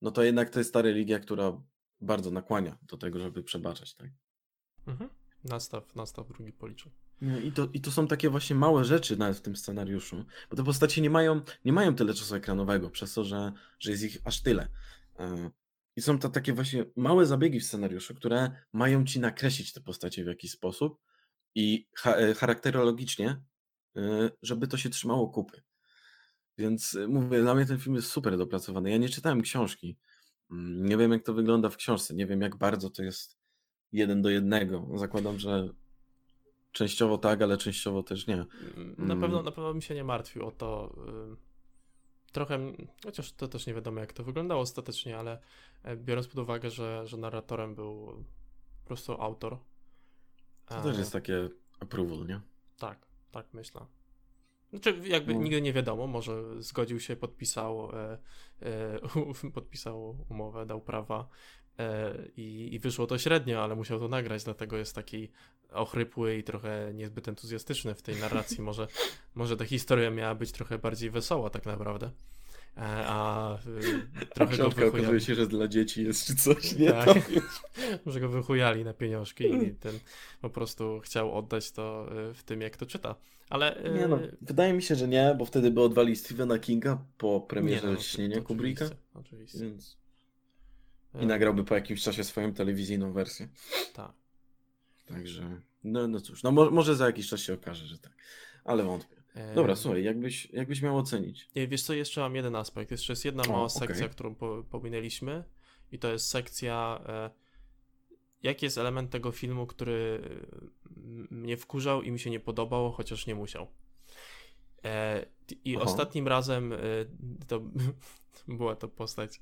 no 0.02 0.10
to 0.10 0.22
jednak 0.22 0.50
to 0.50 0.58
jest 0.58 0.72
ta 0.72 0.82
religia, 0.82 1.18
która 1.18 1.62
bardzo 2.00 2.30
nakłania 2.30 2.78
do 2.82 2.96
tego, 2.96 3.20
żeby 3.20 3.42
przebaczać, 3.42 3.94
tak? 3.94 4.10
Mhm. 4.86 5.10
Nastaw, 5.44 5.94
nastaw 5.96 6.28
drugi 6.28 6.52
policzek. 6.52 6.92
Nie, 7.20 7.40
I 7.40 7.52
to, 7.52 7.68
I 7.72 7.80
to 7.80 7.90
są 7.90 8.06
takie 8.06 8.30
właśnie 8.30 8.56
małe 8.56 8.84
rzeczy 8.84 9.16
nawet 9.16 9.36
w 9.36 9.40
tym 9.40 9.56
scenariuszu, 9.56 10.24
bo 10.50 10.56
te 10.56 10.64
postacie 10.64 11.02
nie 11.02 11.10
mają, 11.10 11.40
nie 11.64 11.72
mają 11.72 11.94
tyle 11.94 12.14
czasu 12.14 12.34
ekranowego, 12.34 12.90
przez 12.90 13.14
to, 13.14 13.24
że, 13.24 13.52
że 13.78 13.90
jest 13.90 14.02
ich 14.02 14.18
aż 14.24 14.42
tyle. 14.42 14.68
I 16.00 16.02
są 16.02 16.18
to 16.18 16.28
takie 16.28 16.52
właśnie 16.52 16.84
małe 16.96 17.26
zabiegi 17.26 17.60
w 17.60 17.64
scenariuszu, 17.64 18.14
które 18.14 18.50
mają 18.72 19.04
ci 19.04 19.20
nakreślić 19.20 19.72
te 19.72 19.80
postacie 19.80 20.24
w 20.24 20.26
jakiś 20.26 20.50
sposób 20.50 20.98
i 21.54 21.88
e, 22.06 22.34
charakterologicznie, 22.34 23.40
e, 23.96 24.30
żeby 24.42 24.66
to 24.68 24.76
się 24.76 24.90
trzymało 24.90 25.28
kupy. 25.28 25.62
Więc 26.58 26.94
e, 26.94 27.08
mówię, 27.08 27.40
dla 27.40 27.54
mnie 27.54 27.66
ten 27.66 27.78
film 27.78 27.96
jest 27.96 28.08
super 28.08 28.38
dopracowany. 28.38 28.90
Ja 28.90 28.96
nie 28.96 29.08
czytałem 29.08 29.42
książki. 29.42 29.96
Mm, 30.50 30.86
Nie 30.86 30.96
wiem, 30.96 31.12
jak 31.12 31.22
to 31.24 31.34
wygląda 31.34 31.68
w 31.68 31.76
książce. 31.76 32.14
Nie 32.14 32.26
wiem, 32.26 32.40
jak 32.40 32.56
bardzo 32.56 32.90
to 32.90 33.02
jest 33.02 33.38
jeden 33.92 34.22
do 34.22 34.30
jednego. 34.30 34.88
Zakładam, 34.94 35.38
że 35.38 35.68
częściowo 36.72 37.18
tak, 37.18 37.42
ale 37.42 37.56
częściowo 37.56 38.02
też 38.02 38.26
nie. 38.26 38.36
Na 38.36 38.44
Mm. 39.04 39.20
pewno, 39.20 39.42
na 39.42 39.50
pewno 39.50 39.72
bym 39.72 39.82
się 39.82 39.94
nie 39.94 40.04
martwił 40.04 40.46
o 40.46 40.50
to. 40.50 40.96
Trochę, 42.32 42.72
chociaż 43.04 43.32
to 43.32 43.48
też 43.48 43.66
nie 43.66 43.74
wiadomo, 43.74 44.00
jak 44.00 44.12
to 44.12 44.24
wyglądało 44.24 44.60
ostatecznie, 44.60 45.18
ale 45.18 45.40
e, 45.82 45.96
biorąc 45.96 46.28
pod 46.28 46.38
uwagę, 46.38 46.70
że, 46.70 47.06
że 47.06 47.16
narratorem 47.16 47.74
był 47.74 48.24
po 48.82 48.86
prostu 48.86 49.12
autor. 49.12 49.58
To 50.66 50.78
e, 50.78 50.82
też 50.82 50.98
jest 50.98 51.12
takie 51.12 51.48
approval, 51.80 52.26
nie? 52.26 52.40
Tak, 52.78 53.06
tak 53.30 53.46
myślę. 53.52 53.86
Znaczy, 54.70 55.00
jakby 55.04 55.34
No. 55.34 55.40
nigdy 55.40 55.62
nie 55.62 55.72
wiadomo, 55.72 56.06
może 56.06 56.62
zgodził 56.62 57.00
się, 57.00 57.16
podpisał, 57.16 57.90
e, 57.96 58.18
e, 58.62 59.50
podpisał 59.54 60.24
umowę, 60.28 60.66
dał 60.66 60.80
prawa 60.80 61.28
e, 61.78 62.14
i, 62.36 62.74
i 62.74 62.78
wyszło 62.78 63.06
to 63.06 63.18
średnio, 63.18 63.62
ale 63.64 63.76
musiał 63.76 63.98
to 63.98 64.08
nagrać, 64.08 64.44
dlatego 64.44 64.76
jest 64.76 64.94
taki 64.94 65.30
ochrypły 65.72 66.36
i 66.36 66.42
trochę 66.42 66.90
niezbyt 66.94 67.28
entuzjastyczny 67.28 67.94
w 67.94 68.02
tej 68.02 68.16
narracji. 68.16 68.62
Może, 68.62 68.88
może 69.34 69.56
ta 69.56 69.64
historia 69.64 70.10
miała 70.10 70.34
być 70.34 70.52
trochę 70.52 70.78
bardziej 70.78 71.10
wesoła 71.10 71.50
tak 71.50 71.66
naprawdę. 71.66 72.10
E, 72.76 72.80
a 73.06 73.54
y, 73.54 74.26
trochę 74.34 74.56
go 74.56 74.62
Książka 74.62 74.66
okazuje 74.66 74.90
wychujali. 74.90 75.20
się, 75.20 75.34
że 75.34 75.46
dla 75.46 75.68
dzieci 75.68 76.04
jest 76.04 76.26
czy 76.26 76.36
coś, 76.36 76.76
nie? 76.76 76.92
Tak. 76.92 77.30
Może 78.06 78.20
go 78.20 78.28
wychujali 78.28 78.84
na 78.84 78.94
pieniążki 78.94 79.44
i 79.54 79.74
ten 79.74 79.98
po 80.40 80.50
prostu 80.50 81.00
chciał 81.00 81.38
oddać 81.38 81.72
to 81.72 82.08
y, 82.30 82.34
w 82.34 82.42
tym, 82.42 82.60
jak 82.60 82.76
to 82.76 82.86
czyta. 82.86 83.14
Ale 83.50 83.82
Nie 83.94 84.08
no, 84.08 84.18
wydaje 84.40 84.72
mi 84.72 84.82
się, 84.82 84.94
że 84.94 85.08
nie, 85.08 85.34
bo 85.38 85.44
wtedy 85.44 85.70
by 85.70 85.80
odwali 85.80 86.16
Stephena 86.16 86.58
Kinga 86.58 87.04
po 87.18 87.40
premierze 87.40 87.92
no, 87.92 88.00
Śnienia 88.00 88.36
to 88.36 88.42
Kubricka. 88.42 88.84
Oczywiście, 88.84 89.06
oczywiście. 89.14 89.58
Więc... 89.58 89.96
E, 91.14 91.22
I 91.22 91.26
nagrałby 91.26 91.64
po 91.64 91.74
jakimś 91.74 92.02
czasie 92.02 92.24
swoją 92.24 92.54
telewizyjną 92.54 93.12
wersję. 93.12 93.48
Tak. 93.94 94.19
Także, 95.12 95.60
no, 95.84 96.08
no 96.08 96.20
cóż, 96.20 96.42
no 96.42 96.52
mo 96.52 96.70
może 96.70 96.96
za 96.96 97.06
jakiś 97.06 97.28
czas 97.28 97.40
się 97.40 97.54
okaże, 97.54 97.86
że 97.86 97.98
tak. 97.98 98.12
Ale 98.64 98.84
wątpię. 98.84 99.20
Dobra, 99.54 99.76
słuchaj, 99.76 100.04
jakbyś, 100.04 100.50
jakbyś 100.50 100.82
miał 100.82 100.98
ocenić. 100.98 101.48
Nie, 101.56 101.68
wiesz 101.68 101.82
co, 101.82 101.94
jeszcze 101.94 102.20
mam 102.20 102.36
jeden 102.36 102.56
aspekt. 102.56 102.90
Jeszcze 102.90 103.12
jest 103.12 103.24
jedna 103.24 103.42
O, 103.42 103.52
mała 103.52 103.68
sekcja, 103.68 104.08
którą 104.08 104.34
po, 104.34 104.64
pominęliśmy 104.70 105.44
i 105.92 105.98
to 105.98 106.12
jest 106.12 106.28
sekcja 106.28 107.00
e, 107.06 107.30
jaki 108.42 108.66
jest 108.66 108.78
element 108.78 109.10
tego 109.10 109.32
filmu, 109.32 109.66
który 109.66 110.22
mnie 111.30 111.56
wkurzał 111.56 112.02
i 112.02 112.10
mi 112.10 112.18
się 112.18 112.30
nie 112.30 112.40
podobał, 112.40 112.92
chociaż 112.92 113.26
nie 113.26 113.34
musiał. 113.34 113.66
E, 114.84 115.26
I 115.64 115.76
Aha. 115.76 115.84
ostatnim 115.84 116.28
razem 116.28 116.72
e, 116.72 116.76
to 117.48 117.60
była 118.58 118.76
to 118.76 118.88
postać 118.88 119.40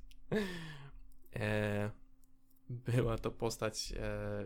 była 2.68 3.18
to 3.18 3.30
postać 3.30 3.92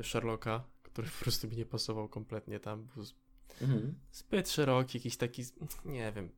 Sherlocka, 0.02 0.64
który 0.92 1.08
po 1.08 1.24
prostu 1.24 1.48
mi 1.48 1.56
nie 1.56 1.66
pasował 1.66 2.08
kompletnie 2.08 2.60
tam. 2.60 2.88
Był 2.94 3.04
z- 3.04 3.14
Mhm. 3.62 3.94
zbyt 4.12 4.50
szeroki, 4.50 4.98
jakiś 4.98 5.16
taki, 5.16 5.42
nie 5.84 6.12
wiem. 6.12 6.28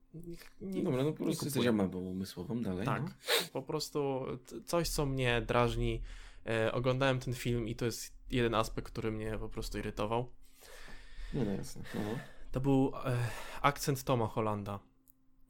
Nie, 0.60 0.82
Dobra, 0.82 1.04
no 1.04 1.12
po 1.12 1.24
prostu 1.24 1.44
jesteś 1.44 1.66
amebą 1.66 1.98
umysłową 1.98 2.62
dalej. 2.62 2.86
Tak, 2.86 3.02
No. 3.02 3.10
po 3.52 3.62
prostu 3.62 4.26
coś, 4.66 4.88
co 4.88 5.06
mnie 5.06 5.42
drażni. 5.42 6.02
E, 6.46 6.72
oglądałem 6.72 7.20
ten 7.20 7.34
film 7.34 7.68
i 7.68 7.74
to 7.76 7.84
jest 7.84 8.12
jeden 8.30 8.54
aspekt, 8.54 8.92
który 8.92 9.12
mnie 9.12 9.38
po 9.38 9.48
prostu 9.48 9.78
irytował. 9.78 10.30
No, 11.34 11.44
no 11.44 11.50
jasne. 11.52 11.82
No. 11.94 12.00
To 12.52 12.60
był 12.60 12.92
e, 13.04 13.18
akcent 13.62 14.04
Toma 14.04 14.26
Hollanda. 14.26 14.80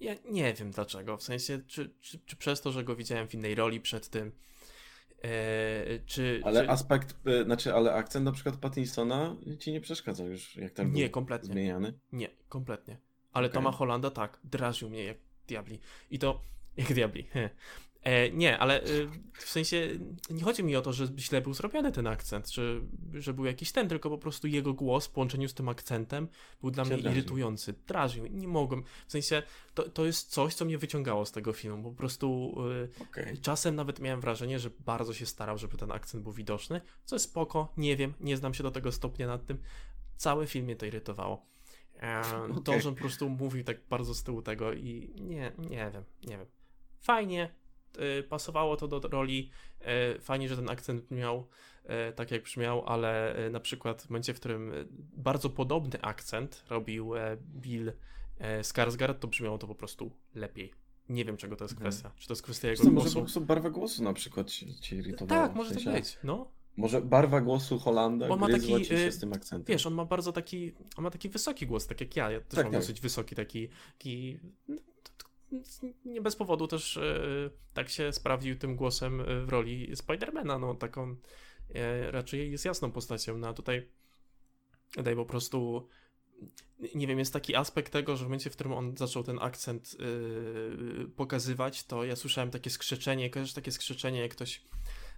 Ja 0.01 0.15
nie 0.31 0.55
wiem 0.55 0.71
dlaczego, 0.71 1.17
w 1.17 1.23
sensie, 1.23 1.61
czy, 1.67 1.91
czy, 2.01 2.19
czy 2.19 2.37
przez 2.37 2.61
to, 2.61 2.73
że 2.73 2.85
go 2.85 2.97
widziałem 2.97 3.29
w 3.29 3.35
innej 3.35 3.55
roli 3.55 3.81
przed 3.81 4.09
tym, 4.09 4.33
czy... 6.07 6.41
Ale 6.45 6.62
czy... 6.62 6.70
aspekt, 6.70 7.16
y, 7.29 7.45
znaczy, 7.45 7.75
ale 7.75 7.95
akcent 7.95 8.25
na 8.25 8.33
przykład 8.33 8.57
Pattinsona 8.57 9.37
ci 9.59 9.72
nie 9.72 9.81
przeszkadza 9.81 10.25
już, 10.25 10.57
jak 10.57 10.72
tam 10.72 10.93
Nie, 10.93 11.03
był 11.03 11.11
kompletnie. 11.11 11.53
zmieniany. 11.53 11.93
Nie, 12.12 12.29
kompletnie. 12.49 12.97
Ale 13.33 13.47
Okej. 13.47 13.55
Toma 13.55 13.72
Hollanda 13.72 14.11
tak, 14.11 14.41
drażnił 14.45 14.91
mnie 14.91 15.05
jak 15.05 15.16
diabli. 15.49 15.81
I 16.11 16.18
to 16.18 16.41
jak 16.77 16.93
diabli. 16.95 17.27
E, 18.05 18.31
nie, 18.31 18.59
ale 18.59 18.83
e, 18.83 18.87
w 19.33 19.49
sensie 19.49 19.89
nie 20.31 20.43
chodzi 20.43 20.65
mi 20.65 20.77
o 20.77 20.83
to, 20.83 20.93
że 20.93 21.07
źle 21.19 21.41
był 21.41 21.55
zrobiony 21.55 21.93
ten 21.93 22.07
akcent, 22.07 22.51
czy 22.51 22.83
że 23.15 23.35
był 23.35 23.45
jakiś 23.45 23.73
ten, 23.73 23.89
tylko 23.89 24.11
po 24.11 24.19
prostu 24.19 24.47
jego 24.47 24.75
głos 24.75 25.07
w 25.07 25.11
połączeniu 25.11 25.49
z 25.49 25.55
tym 25.55 25.69
akcentem 25.69 26.29
był 26.61 26.71
dla 26.71 26.85
mnie 26.85 26.97
drażnił. 26.97 27.13
irytujący. 27.13 27.75
Drażnił, 27.87 28.27
nie 28.27 28.49
mogłem. 28.49 28.85
W 29.07 29.13
sensie 29.13 29.43
to, 29.75 29.89
to 29.89 30.07
jest 30.07 30.31
coś, 30.31 30.55
co 30.55 30.65
mnie 30.65 30.79
wyciągało 30.79 31.27
z 31.27 31.33
tego 31.33 31.53
filmu. 31.53 31.91
Po 31.91 31.97
prostu 31.97 32.55
e, 33.01 33.03
Okej. 33.03 33.39
Czasem 33.39 33.75
nawet 33.75 34.01
miałem 34.01 34.21
wrażenie, 34.21 34.59
że 34.59 34.71
bardzo 34.81 35.15
się 35.15 35.27
starał, 35.27 35.59
żeby 35.59 35.77
ten 35.77 35.93
akcent 35.93 36.23
był 36.23 36.33
widoczny, 36.33 36.81
co 37.05 37.17
jest 37.17 37.25
spoko, 37.25 37.73
nie 37.77 37.97
wiem, 37.97 38.15
nie 38.21 38.37
znam 38.37 38.55
się 38.55 38.63
do 38.63 38.71
tego 38.71 38.93
stopnia 38.93 39.27
nad 39.27 39.47
tym. 39.47 39.59
Cały 40.17 40.47
film 40.47 40.65
mnie 40.65 40.77
to 40.77 40.87
irytowało. 40.87 41.47
E, 42.01 42.23
To, 42.65 42.73
Okej. 42.73 42.83
że 42.83 42.89
on 42.89 42.95
po 42.95 43.01
prostu 43.01 43.29
mówił 43.29 43.65
tak 43.65 43.77
bardzo 43.91 44.15
z 44.15 44.23
tyłu 44.23 44.43
tego 44.43 44.73
i 44.73 45.15
nie, 45.21 45.53
nie 45.59 45.91
wiem, 45.93 46.05
nie 46.25 46.39
wiem. 46.39 46.47
Fajnie, 47.01 47.45
y, 47.45 47.64
pasowało 48.28 48.76
to 48.76 48.88
do 48.88 49.01
roli, 49.09 49.51
y, 50.16 50.20
fajnie, 50.20 50.49
że 50.49 50.57
ten 50.57 50.70
akcent 50.70 51.11
miał 51.11 51.47
y, 51.84 52.12
tak 52.12 52.30
jak 52.30 52.42
brzmiał, 52.42 52.82
ale 52.86 53.38
y, 53.47 53.51
na 53.51 53.61
przykład 53.61 54.03
w 54.03 54.11
momencie, 54.11 54.34
w 54.34 54.40
którym 54.40 54.72
y, 54.72 54.86
bardzo 55.16 55.51
podobny 55.51 56.03
akcent 56.03 56.64
robił 56.70 57.16
e, 57.16 57.36
Bill 57.57 57.92
e, 58.38 58.61
Skarsgård, 58.62 59.14
to 59.14 59.28
brzmiało 59.28 59.59
to 59.59 59.66
po 59.66 59.74
prostu 59.74 60.11
lepiej. 60.34 60.72
Nie 61.09 61.24
wiem, 61.24 61.36
czego 61.36 61.57
to 61.57 61.64
jest 61.64 61.74
Mhm. 61.74 61.90
kwestia. 61.92 62.11
Czy 62.18 62.26
to 62.28 62.32
jest 62.32 62.42
kwestia 62.42 62.68
jego 62.68 62.84
Co, 62.84 62.90
może 62.90 62.95
po 62.97 63.03
głosu? 63.03 63.20
prostu 63.20 63.40
barwa 63.40 63.70
głosu 63.70 64.03
na 64.03 64.12
przykład 64.12 64.51
ci, 64.51 64.74
ci 64.74 64.97
irytowała. 64.97 65.47
Tak, 65.49 65.57
może 65.57 65.74
tak 65.74 65.95
być, 65.95 66.18
no. 66.24 66.51
Może 66.76 67.01
barwa 67.01 67.40
głosu 67.40 67.78
Holanda 67.78 68.28
Bo 68.28 68.36
ma 68.36 68.49
taki, 68.49 68.84
się 68.84 68.95
y, 68.95 69.12
z 69.12 69.18
tym 69.18 69.32
akcentem. 69.32 69.74
Wiesz, 69.74 69.86
on 69.86 69.95
ma 69.95 70.05
bardzo 70.05 70.32
taki, 70.32 70.72
on 70.97 71.05
ma 71.05 71.11
taki 71.11 71.28
wysoki 71.28 71.66
głos, 71.66 71.86
tak 71.86 72.01
jak 72.01 72.16
ja. 72.16 72.30
Ja 72.30 72.40
też 72.40 72.49
Tak, 72.57 72.64
mam 72.64 72.72
tak. 72.72 72.80
dosyć 72.80 73.01
wysoki, 73.01 73.34
taki, 73.34 73.68
taki 73.99 74.38
nie 76.05 76.21
bez 76.21 76.37
powodu 76.37 76.67
też 76.67 76.97
e, 76.97 77.51
tak 77.75 77.89
się 77.89 78.13
sprawdził 78.13 78.57
tym 78.57 78.77
głosem 78.77 79.21
e, 79.21 79.25
w 79.41 79.49
roli 79.49 79.97
Spidermana, 79.97 80.59
no 80.59 80.75
taką 80.75 81.17
e, 81.75 82.11
raczej 82.11 82.51
jest 82.51 82.65
jasną 82.65 82.93
postacią, 82.93 83.39
no 83.39 83.49
a 83.49 83.53
tutaj 83.53 83.89
daj 85.03 85.17
po 85.17 85.27
prostu 85.27 85.89
nie 86.95 87.07
wiem, 87.07 87.19
jest 87.19 87.33
taki 87.33 87.57
aspekt 87.57 87.93
tego, 87.93 88.17
że 88.17 88.25
w 88.25 88.27
momencie, 88.27 88.51
w 88.51 88.53
którym 88.53 88.73
on 88.73 88.97
zaczął 88.97 89.23
ten 89.23 89.39
akcent 89.41 89.97
pokazywać, 91.17 91.85
to 91.85 92.05
ja 92.05 92.17
słyszałem 92.17 92.51
takie 92.51 92.71
skrzeczenie, 92.71 93.31
kojarzysz 93.31 93.55
takie 93.55 93.73
skrzeczenie, 93.73 94.21
jak 94.21 94.31
ktoś 94.31 94.63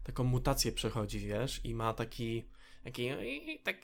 taką 0.05 0.25
mutację 0.25 0.73
przechodzi, 0.73 1.21
wiesz, 1.21 1.61
i 1.65 1.75
ma 1.75 1.95
taki, 1.95 2.45
taki 2.85 3.11
i 3.23 3.61
tak 3.65 3.77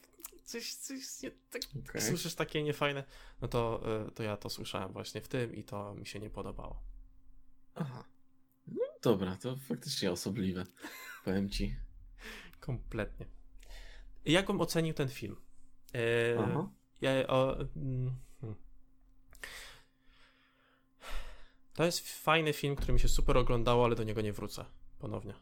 coś, 0.45 0.75
coś 0.75 1.23
nie, 1.23 1.31
tak, 1.31 1.63
Okej. 1.89 2.03
słyszysz 2.03 2.35
takie 2.35 2.63
niefajne, 2.63 3.05
no 3.43 3.49
to, 3.49 3.83
yy, 4.05 4.11
to 4.11 4.23
ja 4.23 4.37
to 4.37 4.51
słyszałem 4.51 4.93
właśnie 4.93 5.21
w 5.21 5.29
tym 5.29 5.55
i 5.55 5.65
to 5.65 5.95
mi 5.95 6.07
się 6.07 6.21
nie 6.21 6.31
podobało. 6.31 6.83
Aha. 7.75 8.05
No 8.67 8.85
dobra, 9.03 9.37
to 9.37 9.57
faktycznie 9.57 10.13
osobliwe. 10.13 10.67
Powiem 11.25 11.51
ci. 11.51 11.77
Kompletnie. 12.61 13.27
Jak 14.25 14.47
bym 14.47 14.61
ocenił 14.61 14.95
ten 14.95 15.09
film? 15.09 15.37
Yy, 15.95 16.01
Aha. 16.39 16.69
Ja, 17.01 17.27
o, 17.27 17.61
mm, 17.61 18.17
hmm. 18.41 18.57
To 21.75 21.85
jest 21.85 22.01
fajny 22.01 22.53
film, 22.53 22.77
który 22.77 22.93
mi 22.93 23.01
się 23.01 23.09
super 23.09 23.37
oglądało, 23.37 23.85
ale 23.85 23.97
do 23.97 24.05
niego 24.05 24.21
nie 24.21 24.33
wrócę 24.33 24.65
ponownie. 24.99 25.35